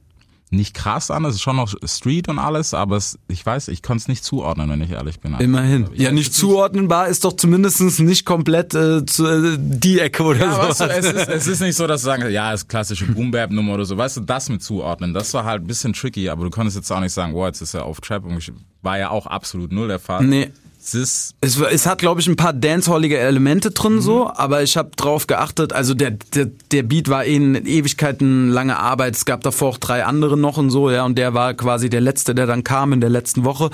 nicht 0.54 0.74
krass 0.74 1.10
an, 1.10 1.24
es 1.24 1.36
ist 1.36 1.40
schon 1.40 1.56
noch 1.56 1.72
Street 1.86 2.28
und 2.28 2.38
alles, 2.38 2.74
aber 2.74 2.96
es, 2.98 3.18
ich 3.26 3.44
weiß, 3.46 3.68
ich 3.68 3.82
konnte 3.82 4.02
es 4.02 4.08
nicht 4.08 4.22
zuordnen, 4.22 4.68
wenn 4.68 4.82
ich 4.82 4.90
ehrlich 4.90 5.18
bin. 5.18 5.34
Immerhin. 5.38 5.86
Ich 5.94 6.02
Ja, 6.02 6.12
nicht 6.12 6.34
zuordnenbar 6.34 7.08
ist 7.08 7.24
doch 7.24 7.32
zumindest 7.32 7.80
nicht 8.00 8.26
komplett 8.26 8.74
äh, 8.74 9.06
zu, 9.06 9.26
äh, 9.26 9.56
die 9.58 9.98
Ecke 9.98 10.22
oder 10.22 10.40
Ja, 10.40 10.52
so. 10.52 10.58
weißt 10.68 10.80
du, 10.82 10.84
es, 10.84 11.06
ist, 11.06 11.28
es 11.30 11.46
ist 11.46 11.60
nicht 11.62 11.74
so, 11.74 11.86
dass 11.86 12.02
du 12.02 12.04
sagen, 12.04 12.30
ja, 12.30 12.52
ist 12.52 12.68
klassische 12.68 13.06
Boom-Bap-Nummer 13.14 13.72
oder 13.72 13.86
so. 13.86 13.96
Weißt 13.96 14.18
du, 14.18 14.20
das 14.20 14.50
mit 14.50 14.62
zuordnen, 14.62 15.14
das 15.14 15.32
war 15.32 15.44
halt 15.44 15.62
ein 15.62 15.66
bisschen 15.66 15.94
tricky, 15.94 16.28
aber 16.28 16.44
du 16.44 16.50
konntest 16.50 16.76
jetzt 16.76 16.92
auch 16.92 17.00
nicht 17.00 17.14
sagen, 17.14 17.32
wow, 17.32 17.46
jetzt 17.46 17.62
ist 17.62 17.72
er 17.72 17.86
auf 17.86 18.02
Trap 18.02 18.22
und 18.26 18.36
ich- 18.36 18.52
war 18.82 18.98
ja 18.98 19.08
auch 19.08 19.26
absolut 19.26 19.72
null 19.72 19.88
der 19.88 20.00
Fall. 20.00 20.22
Nee. 20.24 20.50
Es 20.84 20.94
ist, 20.94 21.34
Es, 21.40 21.60
es 21.60 21.86
hat, 21.86 21.98
glaube 21.98 22.20
ich, 22.20 22.26
ein 22.26 22.34
paar 22.34 22.52
dancehallige 22.52 23.16
Elemente 23.16 23.70
drin 23.70 24.00
so, 24.00 24.28
aber 24.34 24.64
ich 24.64 24.76
habe 24.76 24.90
drauf 24.96 25.28
geachtet, 25.28 25.72
also 25.72 25.94
der, 25.94 26.10
der, 26.10 26.46
der 26.72 26.82
Beat 26.82 27.08
war 27.08 27.24
eh 27.24 27.36
in 27.36 27.54
Ewigkeiten 27.54 28.48
lange 28.48 28.76
Arbeit. 28.78 29.14
Es 29.14 29.24
gab 29.24 29.42
davor 29.42 29.68
auch 29.70 29.78
drei 29.78 30.04
andere 30.04 30.36
noch 30.36 30.56
und 30.56 30.70
so, 30.70 30.90
ja, 30.90 31.04
und 31.04 31.16
der 31.16 31.34
war 31.34 31.54
quasi 31.54 31.88
der 31.88 32.00
letzte, 32.00 32.34
der 32.34 32.46
dann 32.46 32.64
kam 32.64 32.92
in 32.92 33.00
der 33.00 33.10
letzten 33.10 33.44
Woche. 33.44 33.70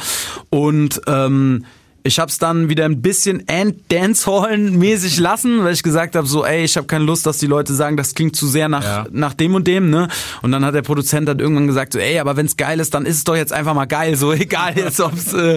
Und 0.50 1.00
ähm, 1.06 1.64
ich 2.08 2.18
habe 2.18 2.30
es 2.30 2.38
dann 2.38 2.68
wieder 2.68 2.84
ein 2.86 3.00
bisschen 3.02 3.44
Dancehall-mäßig 3.90 5.20
lassen, 5.20 5.62
weil 5.62 5.72
ich 5.74 5.82
gesagt 5.82 6.16
habe, 6.16 6.26
so, 6.26 6.44
ey, 6.44 6.64
ich 6.64 6.76
habe 6.76 6.86
keine 6.86 7.04
Lust, 7.04 7.26
dass 7.26 7.38
die 7.38 7.46
Leute 7.46 7.74
sagen, 7.74 7.96
das 7.96 8.14
klingt 8.14 8.34
zu 8.34 8.46
sehr 8.48 8.68
nach, 8.68 8.82
Ja. 8.82 9.06
nach 9.10 9.34
dem 9.34 9.54
und 9.54 9.66
dem, 9.66 9.90
ne? 9.90 10.08
Und 10.42 10.52
dann 10.52 10.64
hat 10.64 10.74
der 10.74 10.82
Produzent 10.82 11.28
dann 11.28 11.38
irgendwann 11.38 11.66
gesagt, 11.66 11.92
so, 11.92 11.98
ey, 11.98 12.18
aber 12.18 12.36
wenn's 12.36 12.56
geil 12.56 12.80
ist, 12.80 12.94
dann 12.94 13.06
ist 13.06 13.16
es 13.18 13.24
doch 13.24 13.36
jetzt 13.36 13.52
einfach 13.52 13.74
mal 13.74 13.84
geil, 13.86 14.16
so 14.16 14.32
egal 14.48 14.72
jetzt, 14.76 15.00
ob's, 15.00 15.32
äh, 15.34 15.56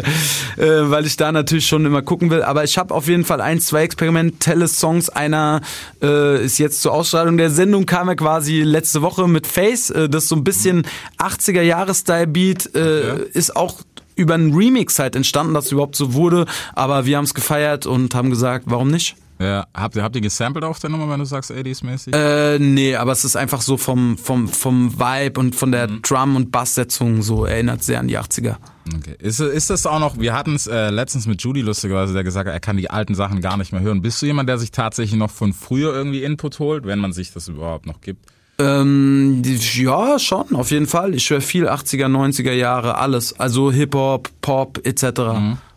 äh, 0.57 0.89
weil 0.89 1.05
ich 1.05 1.17
da 1.17 1.31
natürlich 1.31 1.65
schon 1.67 1.85
immer 1.85 2.01
gucken 2.01 2.29
will. 2.29 2.43
Aber 2.43 2.63
ich 2.63 2.77
habe 2.77 2.93
auf 2.93 3.07
jeden 3.07 3.23
Fall 3.25 3.41
ein, 3.41 3.59
zwei 3.59 3.83
experimentelle 3.83 4.67
Songs. 4.67 5.09
Einer 5.09 5.61
äh, 6.01 6.43
ist 6.43 6.57
jetzt 6.57 6.81
zur 6.81 6.91
Ausstrahlung 6.93 7.37
der 7.37 7.49
Sendung, 7.49 7.85
kam 7.85 8.07
ja 8.09 8.15
quasi 8.15 8.61
letzte 8.61 9.01
Woche 9.01 9.27
mit 9.27 9.47
Face. 9.47 9.89
Äh, 9.89 10.09
das 10.09 10.27
so 10.27 10.35
ein 10.35 10.43
bisschen 10.43 10.85
80er-Jahres-Style-Beat, 11.17 12.75
äh, 12.75 12.79
Okay. 13.01 13.23
ist 13.33 13.55
auch 13.55 13.79
über 14.21 14.35
einen 14.35 14.53
Remix 14.53 14.99
halt 14.99 15.15
entstanden, 15.15 15.53
dass 15.53 15.65
es 15.65 15.71
überhaupt 15.71 15.95
so 15.95 16.13
wurde. 16.13 16.45
Aber 16.73 17.05
wir 17.05 17.17
haben 17.17 17.25
es 17.25 17.33
gefeiert 17.33 17.85
und 17.85 18.15
haben 18.15 18.29
gesagt, 18.29 18.65
warum 18.67 18.89
nicht? 18.89 19.15
ja, 19.41 19.67
habt 19.73 19.95
ihr, 19.95 20.03
habt 20.03 20.15
ihr 20.15 20.21
gesampelt 20.21 20.63
auf 20.63 20.79
der 20.79 20.89
Nummer, 20.89 21.09
wenn 21.09 21.19
du 21.19 21.25
sagst 21.25 21.51
80s-mäßig? 21.51 22.13
Äh, 22.13 22.59
nee, 22.59 22.95
aber 22.95 23.11
es 23.11 23.25
ist 23.25 23.35
einfach 23.35 23.61
so 23.61 23.75
vom, 23.75 24.17
vom, 24.17 24.47
vom 24.47 24.99
Vibe 24.99 25.39
und 25.39 25.55
von 25.55 25.71
der 25.71 25.87
Drum- 25.87 26.35
und 26.35 26.51
Basssetzung 26.51 27.23
so 27.23 27.45
erinnert 27.45 27.83
sehr 27.83 27.99
an 27.99 28.07
die 28.07 28.19
80er. 28.19 28.57
Okay. 28.95 29.15
Ist, 29.19 29.39
ist 29.39 29.69
das 29.69 29.85
auch 29.85 29.99
noch, 29.99 30.19
wir 30.19 30.33
hatten 30.33 30.55
es 30.55 30.67
äh, 30.67 30.89
letztens 30.89 31.25
mit 31.25 31.41
Judy 31.41 31.61
lustigerweise, 31.61 32.13
der 32.13 32.23
gesagt 32.23 32.47
hat, 32.47 32.53
er 32.53 32.59
kann 32.59 32.77
die 32.77 32.89
alten 32.89 33.15
Sachen 33.15 33.41
gar 33.41 33.57
nicht 33.57 33.71
mehr 33.71 33.81
hören. 33.81 34.01
Bist 34.01 34.21
du 34.21 34.27
jemand, 34.27 34.47
der 34.47 34.59
sich 34.59 34.71
tatsächlich 34.71 35.17
noch 35.17 35.31
von 35.31 35.53
früher 35.53 35.93
irgendwie 35.93 36.23
Input 36.23 36.59
holt, 36.59 36.85
wenn 36.85 36.99
man 36.99 37.11
sich 37.11 37.33
das 37.33 37.47
überhaupt 37.47 37.87
noch 37.87 38.01
gibt? 38.01 38.30
Ähm, 38.61 39.41
ja, 39.43 40.19
schon, 40.19 40.55
auf 40.55 40.71
jeden 40.71 40.87
Fall. 40.87 41.15
Ich 41.15 41.29
höre 41.29 41.41
viel 41.41 41.67
80er, 41.67 42.05
90er 42.05 42.53
Jahre, 42.53 42.97
alles. 42.97 43.39
Also 43.39 43.71
Hip-Hop, 43.71 44.29
Pop, 44.41 44.79
etc. 44.83 45.21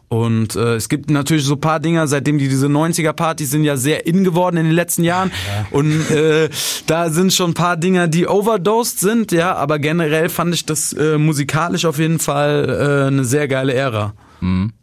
Und 0.08 0.54
äh, 0.54 0.74
es 0.76 0.88
gibt 0.88 1.10
natürlich 1.10 1.44
so 1.44 1.56
paar 1.56 1.80
Dinger, 1.80 2.06
seitdem 2.06 2.38
die 2.38 2.48
diese 2.48 2.66
90er-Partys 2.66 3.50
sind 3.50 3.64
ja 3.64 3.76
sehr 3.76 4.06
in 4.06 4.22
geworden 4.22 4.58
in 4.58 4.66
den 4.66 4.74
letzten 4.74 5.02
Jahren. 5.02 5.32
Und 5.70 6.10
äh, 6.10 6.50
da 6.86 7.10
sind 7.10 7.32
schon 7.32 7.50
ein 7.50 7.54
paar 7.54 7.76
Dinger, 7.76 8.06
die 8.06 8.28
overdosed 8.28 9.00
sind, 9.00 9.32
ja, 9.32 9.56
aber 9.56 9.78
generell 9.78 10.28
fand 10.28 10.54
ich 10.54 10.66
das 10.66 10.92
äh, 10.92 11.18
musikalisch 11.18 11.84
auf 11.84 11.98
jeden 11.98 12.18
Fall 12.18 12.68
äh, 12.68 13.06
eine 13.08 13.24
sehr 13.24 13.48
geile 13.48 13.74
Ära. 13.74 14.12
Ey, 14.40 14.74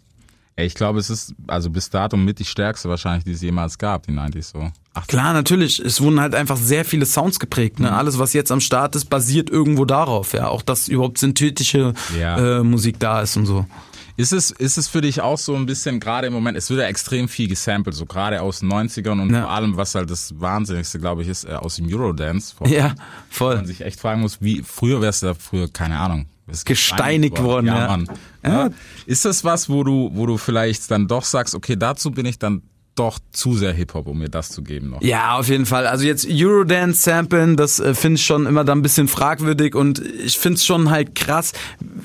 ich 0.58 0.76
glaube, 0.76 1.00
es 1.00 1.10
ist 1.10 1.34
also 1.48 1.70
bis 1.70 1.90
dato 1.90 2.18
mit 2.18 2.40
die 2.40 2.46
stärkste 2.46 2.90
wahrscheinlich, 2.90 3.24
die 3.24 3.32
es 3.32 3.42
jemals 3.42 3.78
gab, 3.78 4.06
die 4.06 4.12
90s 4.12 4.52
so. 4.54 4.72
Ach, 4.94 5.08
Klar, 5.08 5.34
natürlich. 5.34 5.80
Es 5.80 6.02
wurden 6.02 6.20
halt 6.20 6.36
einfach 6.36 6.58
sehr 6.58 6.84
viele 6.86 7.06
Sounds 7.06 7.40
geprägt. 7.40 7.80
Ne? 7.80 7.92
Alles, 7.92 8.20
was 8.20 8.34
jetzt 8.34 8.52
am 8.52 8.60
Start 8.60 8.96
ist, 8.96 9.06
basiert 9.06 9.50
irgendwo 9.50 9.86
darauf. 9.86 10.34
Ja, 10.34 10.50
auch 10.50 10.62
dass 10.62 10.88
überhaupt 10.90 11.18
synthetische 11.18 11.94
Ja. 12.20 12.60
äh, 12.60 12.64
Musik 12.64 13.00
da 13.00 13.22
ist 13.22 13.38
und 13.38 13.46
so. 13.46 13.66
Ist 14.18 14.34
es, 14.34 14.52
ist 14.52 14.78
es 14.78 14.90
für 14.90 15.00
dich 15.02 15.22
auch 15.22 15.38
so 15.38 15.56
ein 15.56 15.66
bisschen, 15.66 16.02
gerade 16.02 16.28
im 16.28 16.34
Moment, 16.34 16.58
es 16.58 16.70
wird 16.70 16.82
ja 16.82 16.88
extrem 16.88 17.30
viel 17.30 17.48
gesampelt, 17.48 17.96
so 17.96 18.06
gerade 18.06 18.42
aus 18.42 18.60
den 18.60 18.70
90ern 18.72 19.22
und 19.22 19.34
Ja. 19.34 19.44
vor 19.44 19.52
allem, 19.52 19.78
was 19.78 19.96
halt 19.96 20.12
das 20.12 20.38
Wahnsinnigste, 20.40 21.00
glaube 21.00 21.22
ich, 21.24 21.30
ist, 21.30 21.46
äh, 21.46 21.54
aus 21.54 21.78
dem 21.78 21.88
Eurodance. 21.92 22.54
Wo 22.60 22.66
Ja, 22.68 22.90
man 22.90 22.96
voll. 23.30 23.66
sich 23.66 23.82
echt 23.82 24.00
fragen 24.02 24.20
muss, 24.22 24.42
wie, 24.42 24.62
früher 24.64 25.02
wärst 25.02 25.24
du 25.24 25.28
da 25.28 25.34
früher, 25.34 25.70
keine 25.70 25.98
Ahnung. 25.98 26.26
Wärst 26.52 26.66
Gesteinigt 26.66 27.42
worden, 27.42 27.68
ja. 27.68 27.88
ja. 27.88 28.04
Ja. 28.44 28.50
Ja. 28.50 28.70
Ist 29.06 29.26
das 29.26 29.44
was, 29.44 29.70
wo 29.70 29.84
du, 29.84 30.12
wo 30.14 30.26
du 30.26 30.38
vielleicht 30.38 30.90
dann 30.92 31.08
doch 31.08 31.24
sagst, 31.24 31.56
okay, 31.56 31.76
dazu 31.76 32.12
bin 32.12 32.26
ich 32.26 32.40
dann 32.40 32.62
doch 33.02 33.20
zu 33.32 33.56
sehr 33.56 33.74
Hip-Hop, 33.74 34.08
um 34.08 34.20
mir 34.20 34.30
das 34.30 34.50
zu 34.50 34.62
geben 34.64 34.90
noch? 34.92 35.02
Ja, 35.02 35.38
auf 35.38 35.48
jeden 35.50 35.66
Fall. 35.66 35.88
Also 35.88 36.06
jetzt 36.06 36.28
Eurodance 36.30 37.02
samplen, 37.02 37.56
das 37.58 37.80
äh, 37.80 37.94
finde 37.94 38.16
ich 38.20 38.26
schon 38.26 38.46
immer 38.46 38.64
dann 38.64 38.80
ein 38.80 38.82
bisschen 38.82 39.08
fragwürdig 39.08 39.76
und 39.76 40.00
ich 40.24 40.38
finde 40.38 40.58
es 40.58 40.66
schon 40.66 40.90
halt 40.90 41.16
krass, 41.16 41.54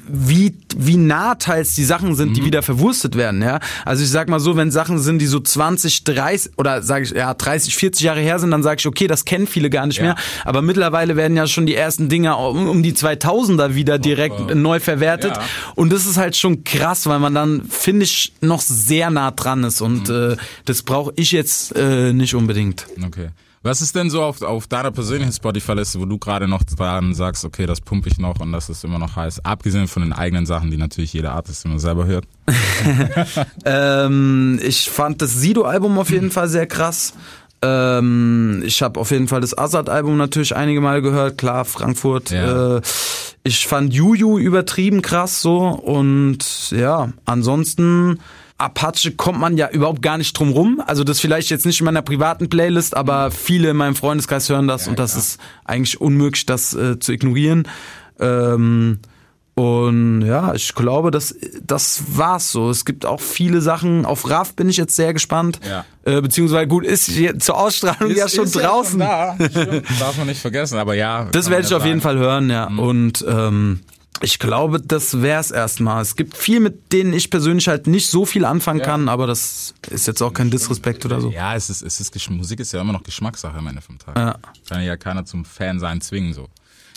wie, 0.09 0.55
wie 0.77 0.97
nah 0.97 1.35
teils 1.35 1.75
die 1.75 1.85
Sachen 1.85 2.15
sind, 2.15 2.37
die 2.37 2.45
wieder 2.45 2.63
verwurstet 2.63 3.17
werden, 3.17 3.43
ja. 3.43 3.61
Also 3.85 4.03
ich 4.05 4.11
sag 4.11 4.29
mal 4.29 4.41
so, 4.41 4.57
wenn 4.57 4.71
Sachen 4.71 4.99
sind, 4.99 5.19
die 5.19 5.27
so 5.27 5.41
20, 5.41 6.05
30 6.05 6.53
oder 6.59 6.83
sage 6.83 7.05
ich, 7.05 7.11
ja, 7.11 7.35
30, 7.35 7.77
40 7.77 8.03
Jahre 8.05 8.21
her 8.21 8.39
sind, 8.39 8.51
dann 8.51 8.63
sage 8.63 8.77
ich, 8.81 8.87
okay, 8.87 9.07
das 9.07 9.25
kennen 9.25 9.47
viele 9.47 9.69
gar 9.71 9.87
nicht 9.87 9.99
Ja. 9.99 10.03
mehr. 10.05 10.17
Aber 10.45 10.63
mittlerweile 10.63 11.17
werden 11.17 11.37
ja 11.37 11.47
schon 11.47 11.67
die 11.67 11.75
ersten 11.75 12.09
Dinge 12.09 12.37
um, 12.37 12.69
um 12.69 12.83
die 12.83 12.93
2000er 12.95 13.75
wieder 13.75 13.99
direkt 13.99 14.55
neu 14.55 14.81
verwertet. 14.81 15.33
Ja. 15.37 15.43
Und 15.75 15.93
das 15.93 16.07
ist 16.07 16.17
halt 16.17 16.37
schon 16.37 16.65
krass, 16.65 17.07
weil 17.07 17.19
man 17.19 17.35
dann, 17.35 17.63
finde 17.69 18.05
ich, 18.05 18.33
noch 18.41 18.61
sehr 18.61 19.11
nah 19.11 19.31
dran 19.33 19.65
ist. 19.65 19.81
Und 19.81 20.09
äh, 20.09 20.37
das 20.65 20.83
brauche 20.87 21.13
ich 21.17 21.33
jetzt 21.33 21.77
äh, 21.77 22.15
nicht 22.15 22.35
unbedingt. 22.35 22.87
Okay. 23.05 23.29
Was 23.67 23.81
ist 23.81 23.97
denn 23.97 24.11
so 24.11 24.23
auf, 24.23 24.43
auf 24.43 24.69
deiner 24.69 24.93
persönlichen 24.93 25.33
Spotify-Liste, 25.33 25.99
wo 25.99 26.05
du 26.05 26.19
gerade 26.19 26.47
noch 26.47 26.63
dran 26.63 27.15
sagst, 27.15 27.45
okay, 27.45 27.67
das 27.67 27.81
pumpe 27.81 28.09
ich 28.09 28.17
noch 28.17 28.39
und 28.39 28.53
das 28.53 28.69
ist 28.69 28.85
immer 28.85 29.01
noch 29.01 29.17
heiß, 29.17 29.45
abgesehen 29.45 29.89
von 29.89 30.03
den 30.03 30.13
eigenen 30.13 30.47
Sachen, 30.47 30.71
die 30.71 30.77
natürlich 30.77 31.13
jeder 31.13 31.33
Artist 31.33 31.65
immer 31.65 31.81
selber 31.81 32.07
hört? 32.07 32.27
Ähm, 33.65 34.61
ich 34.63 34.89
fand 34.89 35.21
das 35.21 35.35
Sido-Album 35.35 35.99
auf 35.99 36.11
jeden 36.11 36.31
Fall 36.31 36.49
sehr 36.49 36.69
krass. 36.69 37.15
Ähm, 37.61 38.63
ich 38.65 38.83
habe 38.83 39.01
auf 39.01 39.11
jeden 39.11 39.27
Fall 39.27 39.41
das 39.41 39.59
Azad-Album 39.59 40.17
natürlich 40.17 40.55
einige 40.55 40.81
Mal 40.81 41.03
gehört. 41.03 41.37
Klar, 41.37 41.65
Frankfurt. 41.65 42.31
Ja. 42.31 42.77
Äh, 42.77 42.83
ich 43.43 43.67
fand 43.67 43.93
Juju 43.93 44.39
übertrieben 44.39 45.03
krass 45.03 45.43
so. 45.43 45.59
Und 45.59 46.71
ja, 46.71 47.13
ansonsten... 47.25 48.21
Apache 48.59 49.13
kommt 49.13 49.39
man 49.39 49.57
ja 49.57 49.69
überhaupt 49.69 50.01
gar 50.01 50.17
nicht 50.17 50.33
drum 50.39 50.51
rum. 50.51 50.83
Also 50.87 51.05
das 51.05 51.21
vielleicht 51.21 51.51
jetzt 51.51 51.67
nicht 51.67 51.81
in 51.81 51.85
meiner 51.85 52.03
privaten 52.03 52.49
Playlist, 52.49 52.97
aber 52.97 53.31
viele 53.31 53.71
in 53.71 53.77
meinem 53.77 53.97
Freundeskreis 53.97 54.49
hören 54.49 54.67
das 54.67 54.89
und 54.89 54.99
das 54.99 55.13
klar. 55.13 55.23
ist 55.23 55.41
eigentlich 55.65 56.01
unmöglich, 56.01 56.47
das 56.47 56.75
äh, 56.75 56.99
zu 56.99 57.13
ignorieren. 57.13 57.69
Ähm, 58.19 59.01
und 59.59 60.21
ja, 60.21 60.53
ich 60.53 60.75
glaube, 60.75 61.11
das, 61.11 61.35
das 61.67 62.03
war's 62.09 62.53
so. 62.53 62.69
Es 62.69 62.85
gibt 62.85 63.07
auch 63.07 63.21
viele 63.23 63.63
Sachen. 63.63 64.05
Auf 64.05 64.29
Raff 64.29 64.55
bin 64.55 64.69
ich 64.69 64.77
jetzt 64.77 64.95
sehr 64.97 65.15
gespannt. 65.15 65.61
Ja. 65.67 65.87
Äh, 66.05 66.21
beziehungsweise 66.21 66.67
gut, 66.67 66.85
ist 66.85 67.07
hier 67.07 67.39
zur 67.39 67.59
Ausstrahlung 67.59 68.15
ja 68.15 68.29
schon 68.29 68.51
draußen. 68.51 68.99
da. 68.99 69.35
Stimmt, 69.35 69.85
Darf 69.99 70.19
man 70.19 70.27
nicht 70.27 70.41
vergessen, 70.41 70.79
aber 70.79 70.95
ja. 70.95 71.29
das 71.33 71.49
werde 71.49 71.65
ich 71.65 71.71
ja 71.71 71.79
auf 71.79 71.87
jeden 71.87 72.01
sagen. 72.01 72.19
Fall 72.19 72.23
hören, 72.23 72.51
ja. 72.51 72.69
Mhm. 72.69 72.79
Und 72.79 73.25
ähm, 73.27 73.81
ich 74.23 74.39
glaube, 74.39 74.81
das 74.81 75.23
wär's 75.23 75.51
erstmal. 75.51 76.03
Es 76.03 76.17
gibt 76.17 76.37
viel, 76.37 76.61
mit 76.61 76.93
denen 76.93 77.13
ich 77.13 77.31
persönlich 77.31 77.69
halt 77.69 77.87
nicht 77.87 78.09
so 78.09 78.27
viel 78.27 78.45
anfangen 78.45 78.83
kann, 78.83 79.09
aber 79.09 79.27
das 79.27 79.75
ist 79.91 80.07
jetzt 80.07 80.23
auch 80.23 80.33
kein 80.33 80.51
Disrespekt 80.51 81.05
oder 81.05 81.21
so. 81.21 81.31
Ja, 81.31 81.55
es 81.55 81.71
ist, 81.71 81.83
es 81.83 82.01
ist, 82.01 82.31
Musik 82.31 82.61
ist 82.61 82.73
ja 82.73 82.81
immer 82.81 82.93
noch 82.93 83.03
Geschmackssache 83.03 83.57
am 83.57 83.67
Ende 83.67 83.83
vom 83.83 83.99
Tag. 83.99 84.17
Ja. 84.17 84.39
Kann 84.69 84.83
ja 84.83 84.97
keiner 84.97 85.25
zum 85.25 85.45
Fan 85.45 85.79
sein 85.79 86.01
zwingen, 86.01 86.33
so. 86.33 86.49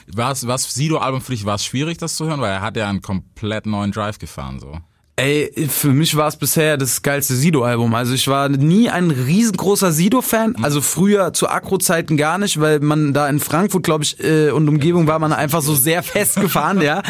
Was, 0.07 0.47
was 0.47 0.73
Sido-Album 0.73 1.21
für 1.21 1.33
dich, 1.33 1.45
war 1.45 1.55
es 1.55 1.65
schwierig, 1.65 1.97
das 1.99 2.15
zu 2.15 2.25
hören? 2.25 2.41
Weil 2.41 2.53
er 2.53 2.61
hat 2.61 2.75
ja 2.75 2.89
einen 2.89 3.01
komplett 3.01 3.65
neuen 3.65 3.91
Drive 3.91 4.17
gefahren, 4.17 4.59
so. 4.59 4.79
Ey, 5.19 5.67
für 5.67 5.89
mich 5.89 6.15
war 6.15 6.29
es 6.29 6.37
bisher 6.37 6.77
das 6.77 7.01
geilste 7.01 7.35
Sido-Album. 7.35 7.93
Also 7.93 8.13
ich 8.13 8.29
war 8.29 8.47
nie 8.47 8.89
ein 8.89 9.11
riesengroßer 9.11 9.91
Sido-Fan. 9.91 10.55
Also 10.61 10.79
früher 10.79 11.33
zu 11.33 11.49
Akro-Zeiten 11.49 12.15
gar 12.15 12.37
nicht, 12.37 12.61
weil 12.61 12.79
man 12.79 13.11
da 13.13 13.27
in 13.27 13.41
Frankfurt, 13.41 13.83
glaube 13.83 14.05
ich, 14.05 14.23
äh, 14.23 14.51
und 14.51 14.69
Umgebung 14.69 15.07
war 15.07 15.19
man 15.19 15.33
einfach 15.33 15.61
so 15.61 15.75
sehr 15.75 16.03
festgefahren, 16.03 16.81
ja. 16.81 17.01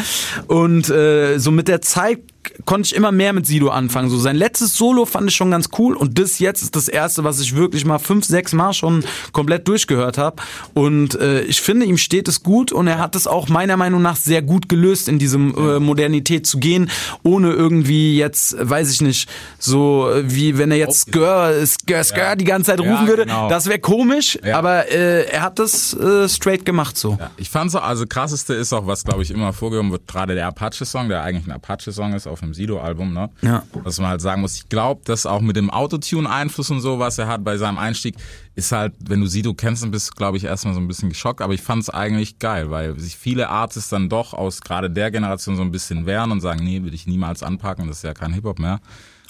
Und 0.48 0.90
äh, 0.90 1.38
so 1.38 1.52
mit 1.52 1.68
der 1.68 1.82
Zeit 1.82 2.18
konnte 2.64 2.86
ich 2.86 2.94
immer 2.94 3.12
mehr 3.12 3.32
mit 3.32 3.46
Sido 3.46 3.68
anfangen. 3.68 4.10
So 4.10 4.18
sein 4.18 4.36
letztes 4.36 4.74
Solo 4.74 5.04
fand 5.06 5.28
ich 5.30 5.36
schon 5.36 5.50
ganz 5.50 5.68
cool 5.78 5.96
und 5.96 6.18
das 6.18 6.38
jetzt 6.38 6.62
ist 6.62 6.76
das 6.76 6.88
erste, 6.88 7.24
was 7.24 7.40
ich 7.40 7.54
wirklich 7.56 7.84
mal 7.84 7.98
fünf, 7.98 8.24
sechs 8.24 8.52
Mal 8.52 8.72
schon 8.72 9.04
komplett 9.32 9.66
durchgehört 9.68 10.18
habe. 10.18 10.36
Und 10.74 11.14
äh, 11.20 11.42
ich 11.42 11.60
finde, 11.60 11.86
ihm 11.86 11.96
steht 11.98 12.28
es 12.28 12.42
gut 12.42 12.72
und 12.72 12.86
er 12.86 12.98
hat 12.98 13.16
es 13.16 13.26
auch 13.26 13.48
meiner 13.48 13.76
Meinung 13.76 14.02
nach 14.02 14.16
sehr 14.16 14.42
gut 14.42 14.68
gelöst, 14.68 15.08
in 15.08 15.18
diesem 15.18 15.54
äh, 15.56 15.80
Modernität 15.80 16.46
zu 16.46 16.58
gehen, 16.58 16.90
ohne 17.22 17.52
irgendwie 17.52 18.16
jetzt, 18.16 18.56
weiß 18.58 18.90
ich 18.92 19.00
nicht, 19.00 19.28
so 19.58 20.10
äh, 20.10 20.22
wie 20.32 20.58
wenn 20.58 20.70
er 20.70 20.78
jetzt 20.78 21.00
Skr, 21.08 21.66
Skr, 21.66 22.04
Skr 22.04 22.18
Ja. 22.18 22.36
die 22.36 22.44
ganze 22.44 22.70
Zeit 22.72 22.80
Ja, 22.84 22.90
rufen 22.92 23.06
würde. 23.08 23.24
genau. 23.26 23.48
Das 23.48 23.66
wäre 23.66 23.78
komisch, 23.78 24.38
Ja. 24.44 24.58
aber 24.58 24.88
äh, 24.90 25.24
er 25.30 25.42
hat 25.42 25.58
das 25.58 25.94
äh, 25.94 26.28
straight 26.28 26.64
gemacht 26.64 26.96
so. 26.96 27.16
Ja, 27.18 27.30
ich 27.36 27.50
fand 27.50 27.70
so, 27.70 27.78
also 27.78 28.06
krasseste 28.06 28.54
ist 28.54 28.72
auch, 28.72 28.86
was 28.86 29.04
glaube 29.04 29.22
ich 29.22 29.30
immer 29.30 29.52
vorgehoben 29.52 29.90
wird, 29.92 30.06
gerade 30.06 30.34
der 30.34 30.46
Apache-Song, 30.48 31.08
der 31.08 31.22
eigentlich 31.22 31.46
ein 31.46 31.52
Apache-Song 31.52 32.14
ist 32.14 32.26
auf 32.26 32.40
dem 32.40 32.49
Sido-Album, 32.54 33.12
ne? 33.12 33.30
Ja. 33.42 33.62
Was 33.72 33.98
man 34.00 34.08
halt 34.10 34.20
sagen 34.20 34.40
muss, 34.40 34.56
ich 34.56 34.68
glaube, 34.68 35.02
dass 35.04 35.26
auch 35.26 35.40
mit 35.40 35.56
dem 35.56 35.70
Autotune-Einfluss 35.70 36.70
und 36.70 36.80
so, 36.80 36.98
was 36.98 37.18
er 37.18 37.26
hat 37.28 37.44
bei 37.44 37.56
seinem 37.56 37.78
Einstieg, 37.78 38.16
ist 38.54 38.72
halt, 38.72 38.94
wenn 39.06 39.20
du 39.20 39.26
Sido 39.26 39.54
kennst, 39.54 39.82
dann 39.82 39.90
bist 39.90 40.10
du, 40.10 40.14
glaube 40.16 40.36
ich, 40.36 40.44
erstmal 40.44 40.74
so 40.74 40.80
ein 40.80 40.88
bisschen 40.88 41.08
geschockt, 41.08 41.40
aber 41.40 41.54
ich 41.54 41.62
fand 41.62 41.82
es 41.82 41.90
eigentlich 41.90 42.38
geil, 42.38 42.70
weil 42.70 42.98
sich 42.98 43.16
viele 43.16 43.48
Artists 43.48 43.88
dann 43.90 44.08
doch 44.08 44.34
aus 44.34 44.60
gerade 44.60 44.90
der 44.90 45.10
Generation 45.10 45.56
so 45.56 45.62
ein 45.62 45.70
bisschen 45.70 46.06
wehren 46.06 46.30
und 46.32 46.40
sagen, 46.40 46.64
nee, 46.64 46.82
will 46.82 46.94
ich 46.94 47.06
niemals 47.06 47.42
anpacken, 47.42 47.86
das 47.88 47.98
ist 47.98 48.02
ja 48.04 48.14
kein 48.14 48.32
Hip-Hop 48.32 48.58
mehr. 48.58 48.80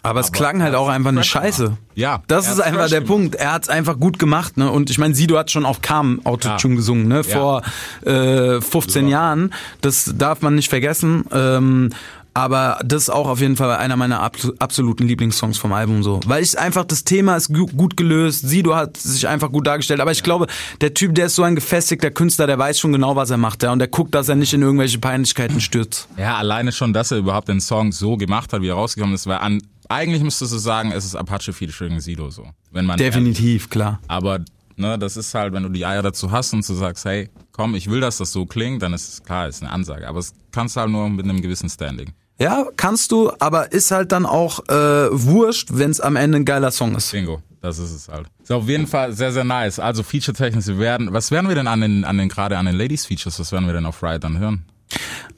Aber 0.03 0.21
es 0.21 0.29
Aber 0.29 0.37
klang 0.39 0.63
halt 0.63 0.75
auch 0.75 0.89
einfach 0.89 1.11
eine 1.11 1.23
Scheiße. 1.23 1.65
gemacht. 1.65 1.79
Ja, 1.95 2.23
Das 2.27 2.49
ist 2.51 2.59
einfach 2.59 2.89
der 2.89 3.01
gemacht. 3.03 3.07
Punkt. 3.15 3.35
Er 3.35 3.53
hat's 3.53 3.69
einfach 3.69 3.99
gut 4.01 4.19
gemacht, 4.19 4.57
ne? 4.57 4.71
Und 4.71 4.89
ich 4.89 4.97
meine, 4.97 5.15
Sido 5.15 5.37
hat 5.37 5.51
schon 5.51 5.67
auf 5.67 5.83
Calm 5.83 6.23
Autotune 6.25 6.73
Ja. 6.73 6.79
gesungen, 6.79 7.07
ne? 7.07 7.23
Vor 7.23 7.61
äh, 8.07 8.63
15 8.63 9.09
Jahren. 9.09 9.53
Das 9.83 10.11
darf 10.17 10.41
man 10.41 10.55
nicht 10.55 10.71
vergessen. 10.71 11.25
Ähm, 11.33 11.91
aber 12.35 12.79
das 12.85 13.03
ist 13.05 13.11
auch 13.11 13.29
auf 13.29 13.41
jeden 13.41 13.57
Fall 13.57 13.71
einer 13.77 13.97
meiner 13.97 14.21
abs- 14.21 14.53
absoluten 14.59 15.07
Lieblingssongs 15.07 15.59
vom 15.59 15.73
Album 15.73 16.03
so. 16.03 16.21
Weil 16.27 16.43
ich 16.43 16.59
einfach, 16.59 16.85
das 16.85 17.05
Thema 17.05 17.37
ist 17.37 17.49
gu- 17.53 17.67
gut 17.67 17.97
gelöst, 17.97 18.49
Sido 18.49 18.75
hat 18.77 18.97
sich 18.97 19.27
einfach 19.29 19.51
gut 19.51 19.67
dargestellt. 19.67 20.01
Aber 20.01 20.13
ich 20.13 20.23
glaube, 20.23 20.47
der 20.81 20.95
Typ, 20.95 21.15
der 21.15 21.27
ist 21.27 21.35
so 21.35 21.43
ein 21.43 21.55
gefestigter 21.55 22.11
Künstler, 22.11 22.47
der 22.47 22.59
weiß 22.59 22.79
schon 22.79 22.93
genau, 22.93 23.17
was 23.17 23.31
er 23.31 23.37
macht, 23.37 23.63
ja. 23.63 23.73
Und 23.73 23.79
der 23.81 23.89
guckt, 23.89 24.15
dass 24.15 24.29
er 24.29 24.37
nicht 24.37 24.53
in 24.53 24.63
irgendwelche 24.63 24.99
Peinlichkeiten 24.99 25.61
stürzt. 25.61 26.09
Ja, 26.17 26.37
alleine 26.37 26.73
schon, 26.73 26.93
dass 26.93 27.11
er 27.11 27.19
überhaupt 27.19 27.49
den 27.49 27.61
Song 27.61 27.93
so 27.93 28.17
gemacht 28.17 28.53
hat, 28.53 28.63
wie 28.63 28.69
er 28.69 28.75
rausgekommen 28.75 29.15
ist, 29.15 29.27
weil 29.27 29.39
an, 29.39 29.63
eigentlich 29.89 30.23
müsstest 30.23 30.53
du 30.53 30.59
sagen, 30.59 30.93
es 30.93 31.05
ist 31.05 31.17
Apache 31.17 31.53
featuring 31.53 31.99
Sido 32.01 32.31
so. 32.31 32.47
Wenn 32.71 32.87
man 32.87 32.97
Definitiv, 32.97 33.69
klar. 33.71 33.99
Aber 34.07 34.39
ne, 34.81 34.99
das 34.99 35.17
ist 35.17 35.35
halt, 35.35 35.53
wenn 35.53 35.63
du 35.63 35.69
die 35.69 35.87
Eier 35.87 36.03
dazu 36.03 36.31
hast 36.31 36.53
und 36.53 36.69
du 36.69 36.75
sagst, 36.75 37.05
hey, 37.05 37.29
komm, 37.53 37.75
ich 37.75 37.91
will, 37.91 38.01
dass 38.01 38.19
das 38.19 38.33
so 38.33 38.47
klingt, 38.47 38.83
dann 38.83 38.93
ist 38.93 39.13
es 39.13 39.23
klar, 39.23 39.47
ist 39.49 39.63
eine 39.63 39.71
Ansage. 39.71 40.09
Aber 40.09 40.19
es 40.19 40.33
kannst 40.51 40.77
du 40.77 40.81
halt 40.81 40.91
nur 40.91 41.09
mit 41.09 41.25
einem 41.25 41.41
gewissen 41.41 41.69
Standing. 41.69 42.13
Ja, 42.41 42.67
kannst 42.77 43.13
du, 43.13 43.31
aber 43.39 43.71
ist 43.73 43.91
halt 43.91 44.13
dann 44.13 44.25
auch 44.25 44.67
äh, 44.69 45.09
wurscht, 45.13 45.69
wenn 45.73 45.91
es 45.91 46.01
am 46.01 46.17
Ende 46.17 46.39
ein 46.39 46.45
geiler 46.47 46.71
Song 46.71 46.97
ist. 46.97 47.13
Bingo, 47.13 47.43
das 47.61 47.79
ist 47.79 47.93
es 47.93 48.09
halt. 48.09 48.29
Ist 48.43 48.51
auf 48.51 48.67
jeden 48.67 48.87
Fall 48.87 49.13
sehr, 49.13 49.31
sehr 49.31 49.45
nice. 49.45 49.79
Also 49.79 50.03
feature-technisch, 50.03 50.67
wir 50.67 50.79
werden, 50.79 51.13
was 51.13 51.31
werden 51.31 51.49
wir 51.49 51.55
denn 51.55 51.67
an 51.67 51.83
den, 51.83 52.05
an 52.05 52.17
den, 52.17 52.31
gerade 52.31 52.57
an 52.57 52.65
den 52.65 52.77
Ladies-Features, 52.77 53.39
was 53.39 53.53
werden 53.53 53.67
wir 53.67 53.75
denn 53.75 53.85
auf 53.85 54.03
Riot 54.03 54.25
dann 54.25 54.39
hören? 54.39 54.65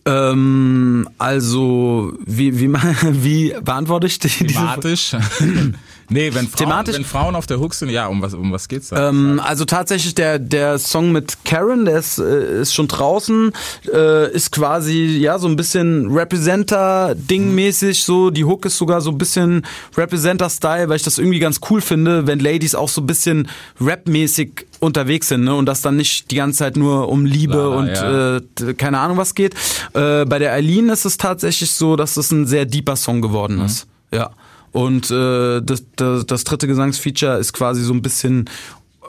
Ähm, 0.04 1.08
also, 1.18 2.12
wie, 2.24 2.58
wie, 2.60 2.72
wie 3.02 3.54
beantworte 3.60 4.06
ich 4.06 4.20
die, 4.20 4.28
Thematisch? 4.28 5.16
nee, 6.12 6.32
wenn 6.34 6.46
Frauen, 6.48 6.56
Thematisch? 6.56 6.94
wenn 6.96 7.04
Frauen 7.04 7.34
auf 7.34 7.46
der 7.46 7.58
Hook 7.58 7.74
sind, 7.74 7.88
ja, 7.90 8.06
um 8.06 8.22
was, 8.22 8.34
um 8.34 8.52
was 8.52 8.68
geht's 8.68 8.88
da? 8.88 9.08
Ähm, 9.08 9.40
also 9.42 9.64
tatsächlich 9.64 10.14
der 10.14 10.38
der 10.38 10.78
Song 10.78 11.12
mit 11.12 11.44
Karen, 11.44 11.84
der 11.84 11.98
ist, 11.98 12.18
äh, 12.18 12.60
ist 12.62 12.74
schon 12.74 12.88
draußen, 12.88 13.52
äh, 13.92 14.30
ist 14.32 14.52
quasi 14.52 15.18
ja 15.18 15.38
so 15.38 15.48
ein 15.48 15.56
bisschen 15.56 16.10
Representer 16.10 17.14
Ding 17.14 17.54
mäßig 17.54 18.04
so. 18.04 18.30
Die 18.30 18.44
Hook 18.44 18.64
ist 18.66 18.78
sogar 18.78 19.00
so 19.00 19.10
ein 19.10 19.18
bisschen 19.18 19.66
Representer 19.96 20.48
Style, 20.50 20.88
weil 20.88 20.96
ich 20.96 21.02
das 21.02 21.18
irgendwie 21.18 21.38
ganz 21.38 21.60
cool 21.70 21.80
finde, 21.80 22.26
wenn 22.26 22.38
Ladies 22.40 22.74
auch 22.74 22.88
so 22.88 23.00
ein 23.00 23.06
bisschen 23.06 23.48
Rap 23.80 24.06
mäßig 24.08 24.66
unterwegs 24.80 25.28
sind 25.28 25.44
ne? 25.44 25.54
und 25.54 25.66
das 25.66 25.80
dann 25.80 25.96
nicht 25.96 26.30
die 26.30 26.36
ganze 26.36 26.58
Zeit 26.58 26.76
nur 26.76 27.08
um 27.08 27.24
Liebe 27.24 27.52
Klar, 27.52 27.76
und 27.76 27.86
ja. 27.88 28.36
äh, 28.36 28.74
keine 28.74 28.98
Ahnung 28.98 29.16
was 29.16 29.34
geht. 29.34 29.54
Äh, 29.94 30.24
bei 30.24 30.38
der 30.38 30.52
Eileen 30.52 30.88
ist 30.88 31.04
es 31.04 31.16
tatsächlich 31.16 31.70
so, 31.72 31.96
dass 31.96 32.16
es 32.16 32.30
ein 32.32 32.46
sehr 32.46 32.64
deeper 32.66 32.96
Song 32.96 33.22
geworden 33.22 33.58
Mhm. 33.58 33.64
ist. 33.64 33.86
Ja. 34.12 34.30
Und 34.72 35.10
äh, 35.10 35.60
das, 35.60 35.84
das, 35.96 36.26
das 36.26 36.44
dritte 36.44 36.66
Gesangsfeature 36.66 37.38
ist 37.38 37.52
quasi 37.52 37.82
so 37.82 37.92
ein 37.92 38.02
bisschen 38.02 38.48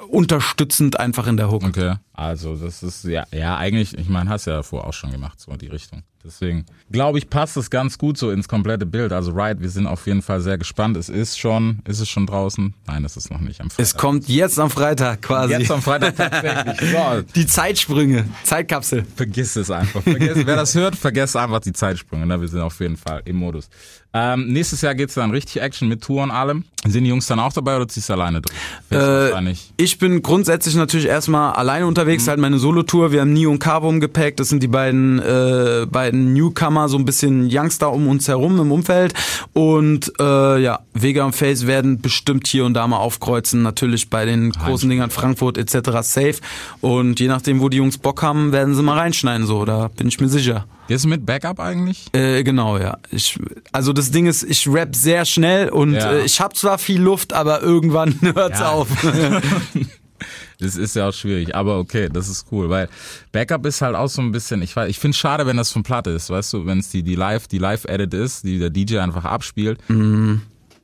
unterstützend 0.09 0.99
einfach 0.99 1.25
in 1.27 1.37
der 1.37 1.49
Hook. 1.49 1.63
Okay. 1.63 1.95
Also, 2.13 2.55
das 2.55 2.83
ist, 2.83 3.05
ja, 3.05 3.25
ja, 3.31 3.57
eigentlich, 3.57 3.97
ich 3.97 4.09
meine, 4.09 4.29
hast 4.29 4.45
ja 4.45 4.57
davor 4.57 4.85
auch 4.85 4.93
schon 4.93 5.11
gemacht, 5.11 5.39
so 5.39 5.55
die 5.55 5.67
Richtung. 5.67 6.03
Deswegen 6.25 6.65
glaube 6.91 7.17
ich, 7.17 7.29
passt 7.29 7.57
es 7.57 7.69
ganz 7.69 7.97
gut 7.97 8.17
so 8.17 8.31
ins 8.31 8.47
komplette 8.47 8.85
Bild. 8.85 9.11
Also 9.11 9.31
Right, 9.31 9.59
wir 9.61 9.69
sind 9.69 9.87
auf 9.87 10.07
jeden 10.07 10.21
Fall 10.21 10.39
sehr 10.41 10.57
gespannt. 10.57 10.95
Es 10.95 11.09
ist 11.09 11.37
schon, 11.37 11.79
ist 11.85 11.99
es 11.99 12.07
schon 12.09 12.25
draußen? 12.25 12.73
Nein, 12.87 13.03
es 13.03 13.17
ist 13.17 13.29
noch 13.31 13.39
nicht 13.41 13.59
am 13.61 13.69
Freitag. 13.69 13.83
Es 13.83 13.97
kommt 13.97 14.29
jetzt 14.29 14.59
am 14.59 14.69
Freitag 14.69 15.21
quasi. 15.21 15.53
Jetzt 15.53 15.71
am 15.71 15.81
Freitag 15.81 16.15
tatsächlich. 16.17 16.91
So, 16.91 17.21
Die 17.35 17.45
Zeitsprünge, 17.45 18.25
Zeitkapsel. 18.43 19.05
vergiss 19.15 19.55
es 19.55 19.69
einfach. 19.69 20.01
Vergiss, 20.01 20.45
wer 20.45 20.55
das 20.55 20.75
hört, 20.75 20.95
vergesst 20.95 21.35
einfach 21.35 21.59
die 21.59 21.73
Zeitsprünge. 21.73 22.25
Ne? 22.25 22.39
Wir 22.39 22.47
sind 22.47 22.61
auf 22.61 22.79
jeden 22.79 22.97
Fall 22.97 23.21
im 23.25 23.35
Modus. 23.37 23.69
Ähm, 24.15 24.47
nächstes 24.53 24.81
Jahr 24.81 24.93
geht's 24.93 25.15
dann 25.15 25.31
richtig 25.31 25.59
Action 25.59 25.87
mit 25.89 26.01
Tour 26.03 26.21
und 26.21 26.29
allem. 26.29 26.65
Sind 26.85 27.03
die 27.03 27.09
Jungs 27.09 27.25
dann 27.25 27.39
auch 27.39 27.51
dabei 27.51 27.77
oder 27.77 27.87
ziehst 27.87 28.09
du 28.09 28.13
alleine 28.13 28.41
durch? 28.41 28.53
Äh. 28.91 29.53
Ich 29.77 29.97
bin 29.97 30.21
grundsätzlich 30.21 30.75
natürlich 30.75 31.07
erstmal 31.07 31.53
alleine 31.53 31.87
unterwegs, 31.87 32.27
halt 32.27 32.39
meine 32.39 32.59
Solo-Tour. 32.59 33.11
Wir 33.11 33.21
haben 33.21 33.33
Nio 33.33 33.49
und 33.49 33.57
Cabo 33.57 33.89
im 33.89 33.99
Gepäck. 33.99 34.37
Das 34.37 34.49
sind 34.49 34.61
die 34.61 34.67
beiden, 34.67 35.17
äh, 35.19 35.87
beiden 35.89 36.12
Newcomer, 36.13 36.87
so 36.89 36.97
ein 36.97 37.05
bisschen 37.05 37.49
Youngster 37.51 37.91
um 37.91 38.07
uns 38.07 38.27
herum 38.27 38.59
im 38.59 38.71
Umfeld. 38.71 39.13
Und 39.53 40.11
äh, 40.19 40.59
ja, 40.61 40.79
Vega 40.93 41.25
und 41.25 41.35
Face 41.35 41.67
werden 41.67 41.99
bestimmt 42.01 42.47
hier 42.47 42.65
und 42.65 42.73
da 42.73 42.87
mal 42.87 42.97
aufkreuzen. 42.97 43.61
Natürlich 43.63 44.09
bei 44.09 44.25
den 44.25 44.51
großen 44.51 44.89
Dingern 44.89 45.09
Frankfurt 45.09 45.57
etc. 45.57 45.89
safe. 46.01 46.35
Und 46.81 47.19
je 47.19 47.27
nachdem, 47.27 47.59
wo 47.61 47.69
die 47.69 47.77
Jungs 47.77 47.97
Bock 47.97 48.21
haben, 48.21 48.51
werden 48.51 48.75
sie 48.75 48.81
mal 48.83 48.97
reinschneiden. 48.97 49.45
So, 49.47 49.65
da 49.65 49.89
bin 49.89 50.07
ich 50.07 50.19
mir 50.19 50.29
sicher. 50.29 50.65
Gehst 50.87 51.05
du 51.05 51.09
mit 51.09 51.25
Backup 51.25 51.59
eigentlich? 51.59 52.07
Äh, 52.13 52.43
genau, 52.43 52.77
ja. 52.77 52.97
Ich, 53.09 53.39
also 53.71 53.93
das 53.93 54.11
Ding 54.11 54.25
ist, 54.25 54.43
ich 54.43 54.67
rap 54.67 54.95
sehr 54.95 55.23
schnell 55.25 55.69
und 55.69 55.93
Ja. 55.93 56.11
äh, 56.13 56.25
ich 56.25 56.41
habe 56.41 56.53
zwar 56.55 56.77
viel 56.77 57.01
Luft, 57.01 57.31
aber 57.33 57.61
irgendwann 57.61 58.19
hört's 58.35 58.59
Ja. 58.59 58.71
auf. 58.71 58.87
Das 60.63 60.75
ist 60.75 60.95
ja 60.95 61.09
auch 61.09 61.13
schwierig, 61.13 61.53
aber 61.55 61.77
okay, 61.77 62.09
das 62.11 62.27
ist 62.27 62.47
cool, 62.51 62.69
weil 62.69 62.89
Backup 63.31 63.65
ist 63.65 63.81
halt 63.81 63.95
auch 63.95 64.07
so 64.07 64.21
ein 64.21 64.31
bisschen, 64.31 64.61
ich 64.61 64.75
weiß, 64.75 64.89
ich 64.89 64.99
finde 64.99 65.17
schade, 65.17 65.45
wenn 65.45 65.57
das 65.57 65.71
von 65.71 65.83
Platte 65.83 66.09
ist, 66.11 66.29
weißt 66.29 66.53
du, 66.53 66.65
wenn 66.65 66.79
es 66.79 66.89
die, 66.89 67.03
die 67.03 67.15
Live, 67.15 67.47
die 67.47 67.57
Live-Edit 67.57 68.13
ist, 68.13 68.43
die 68.43 68.59
der 68.59 68.69
DJ 68.69 68.99
einfach 68.99 69.25
abspielt, 69.25 69.79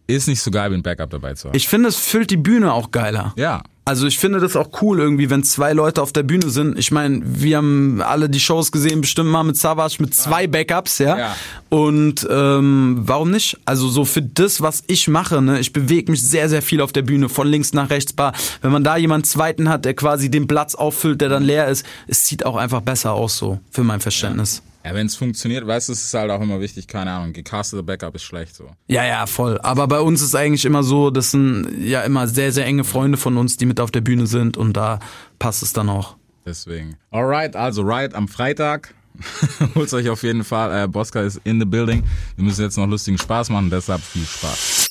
ist 0.08 0.28
nicht 0.28 0.42
so 0.42 0.52
geil, 0.52 0.72
wie 0.72 0.76
ein 0.76 0.84
Backup 0.84 1.10
dabei 1.10 1.34
zu 1.34 1.50
haben. 1.50 1.56
Ich 1.56 1.68
finde, 1.68 1.90
es 1.90 1.98
füllt 1.98 2.32
die 2.32 2.38
Bühne 2.38 2.74
auch 2.74 2.92
geiler. 2.92 3.34
ja. 3.38 3.62
Also 3.90 4.06
ich 4.06 4.20
finde 4.20 4.40
das 4.40 4.56
auch 4.56 4.70
cool 4.84 5.00
irgendwie, 5.00 5.32
wenn 5.32 5.44
zwei 5.44 5.74
Leute 5.74 6.04
auf 6.04 6.14
der 6.14 6.22
Bühne 6.22 6.52
sind. 6.52 6.78
Ich 6.78 6.92
meine, 6.92 7.24
wir 7.26 7.58
haben 7.58 8.04
alle 8.04 8.30
die 8.30 8.40
Shows 8.40 8.72
gesehen, 8.72 9.02
bestimmt 9.02 9.32
mal 9.32 9.42
mit 9.42 9.58
Savage 9.58 9.96
mit 9.98 10.14
zwei 10.14 10.46
Backups, 10.46 11.00
ja. 11.00 11.18
Ja. 11.18 11.36
Und 11.70 12.28
ähm, 12.30 13.00
warum 13.02 13.32
nicht? 13.32 13.58
Also 13.66 13.90
so 13.90 14.06
für 14.06 14.22
das, 14.22 14.62
was 14.62 14.84
ich 14.86 15.08
mache, 15.08 15.42
ne, 15.42 15.60
ich 15.60 15.74
bewege 15.74 16.12
mich 16.12 16.22
sehr, 16.22 16.50
sehr 16.50 16.62
viel 16.62 16.82
auf 16.82 16.92
der 16.92 17.02
Bühne, 17.02 17.30
von 17.30 17.48
links 17.48 17.74
nach 17.74 17.90
rechts. 17.90 18.14
Bar. 18.14 18.34
Wenn 18.62 18.72
man 18.72 18.84
da 18.84 18.96
jemanden 18.96 19.24
zweiten 19.24 19.70
hat, 19.70 19.86
der 19.86 19.96
quasi 19.96 20.30
den 20.30 20.46
Platz 20.46 20.76
auffüllt, 20.76 21.20
der 21.22 21.30
dann 21.30 21.42
leer 21.42 21.68
ist, 21.68 21.84
es 22.06 22.28
sieht 22.28 22.46
auch 22.46 22.58
einfach 22.58 22.82
besser 22.82 23.14
aus 23.14 23.38
so, 23.38 23.60
für 23.72 23.84
mein 23.84 24.02
Verständnis. 24.02 24.58
Ja, 24.58 24.69
wenn 24.84 25.08
es 25.08 25.16
funktioniert, 25.16 25.66
weißt 25.68 25.90
du, 25.90 25.94
es 25.94 26.04
ist 26.04 26.14
halt 26.14 26.32
auch 26.32 26.42
immer 26.42 26.60
wichtig, 26.62 26.88
keine 26.88 27.12
Ahnung, 27.12 27.34
gecasteter 27.34 27.84
Backup 27.84 28.16
ist 28.16 28.24
schlecht 28.24 28.56
so. 28.56 28.72
Ja, 28.88 29.06
ja, 29.06 29.26
voll. 29.26 29.60
Aber 29.62 29.88
bei 29.88 30.00
uns 30.00 30.22
ist 30.22 30.36
eigentlich 30.36 30.66
immer 30.66 30.84
so, 30.84 31.10
das 31.10 31.32
sind 31.32 31.70
ja 31.84 32.02
immer 32.02 32.28
sehr, 32.28 32.52
sehr 32.52 32.66
enge 32.66 32.84
Freunde 32.84 33.18
von 33.18 33.38
uns, 33.38 33.58
die 33.58 33.66
mit 33.66 33.80
auf 33.80 33.92
der 33.92 34.02
Bühne 34.02 34.28
sind 34.28 34.58
und 34.58 34.74
da 34.74 35.00
passt 35.38 35.64
es 35.64 35.74
dann 35.74 35.90
auch. 35.90 36.16
Deswegen. 36.46 36.96
Alright, 37.12 37.56
also 37.56 37.82
right 37.84 38.14
am 38.16 38.28
Freitag. 38.28 38.94
Holt 39.76 39.94
euch 39.94 40.10
auf 40.10 40.24
jeden 40.24 40.44
Fall. 40.44 40.84
Äh, 40.84 40.88
Bosca 40.88 41.22
ist 41.22 41.42
in 41.44 41.60
the 41.60 41.66
building. 41.66 42.04
Wir 42.36 42.46
müssen 42.46 42.62
jetzt 42.62 42.78
noch 42.78 42.88
lustigen 42.88 43.18
Spaß 43.18 43.50
machen, 43.50 43.70
deshalb 43.70 44.02
viel 44.02 44.26
Spaß. 44.26 44.88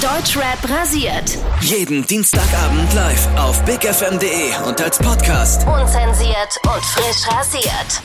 Deutschrap 0.00 0.68
rasiert. 0.68 1.38
Jeden 1.60 2.06
Dienstagabend 2.06 2.92
live 2.94 3.28
auf 3.36 3.62
bigfm.de 3.64 4.68
und 4.68 4.80
als 4.80 4.98
Podcast. 4.98 5.66
Unzensiert 5.66 6.58
und 6.64 6.84
frisch 6.84 7.28
rasiert. 7.28 8.02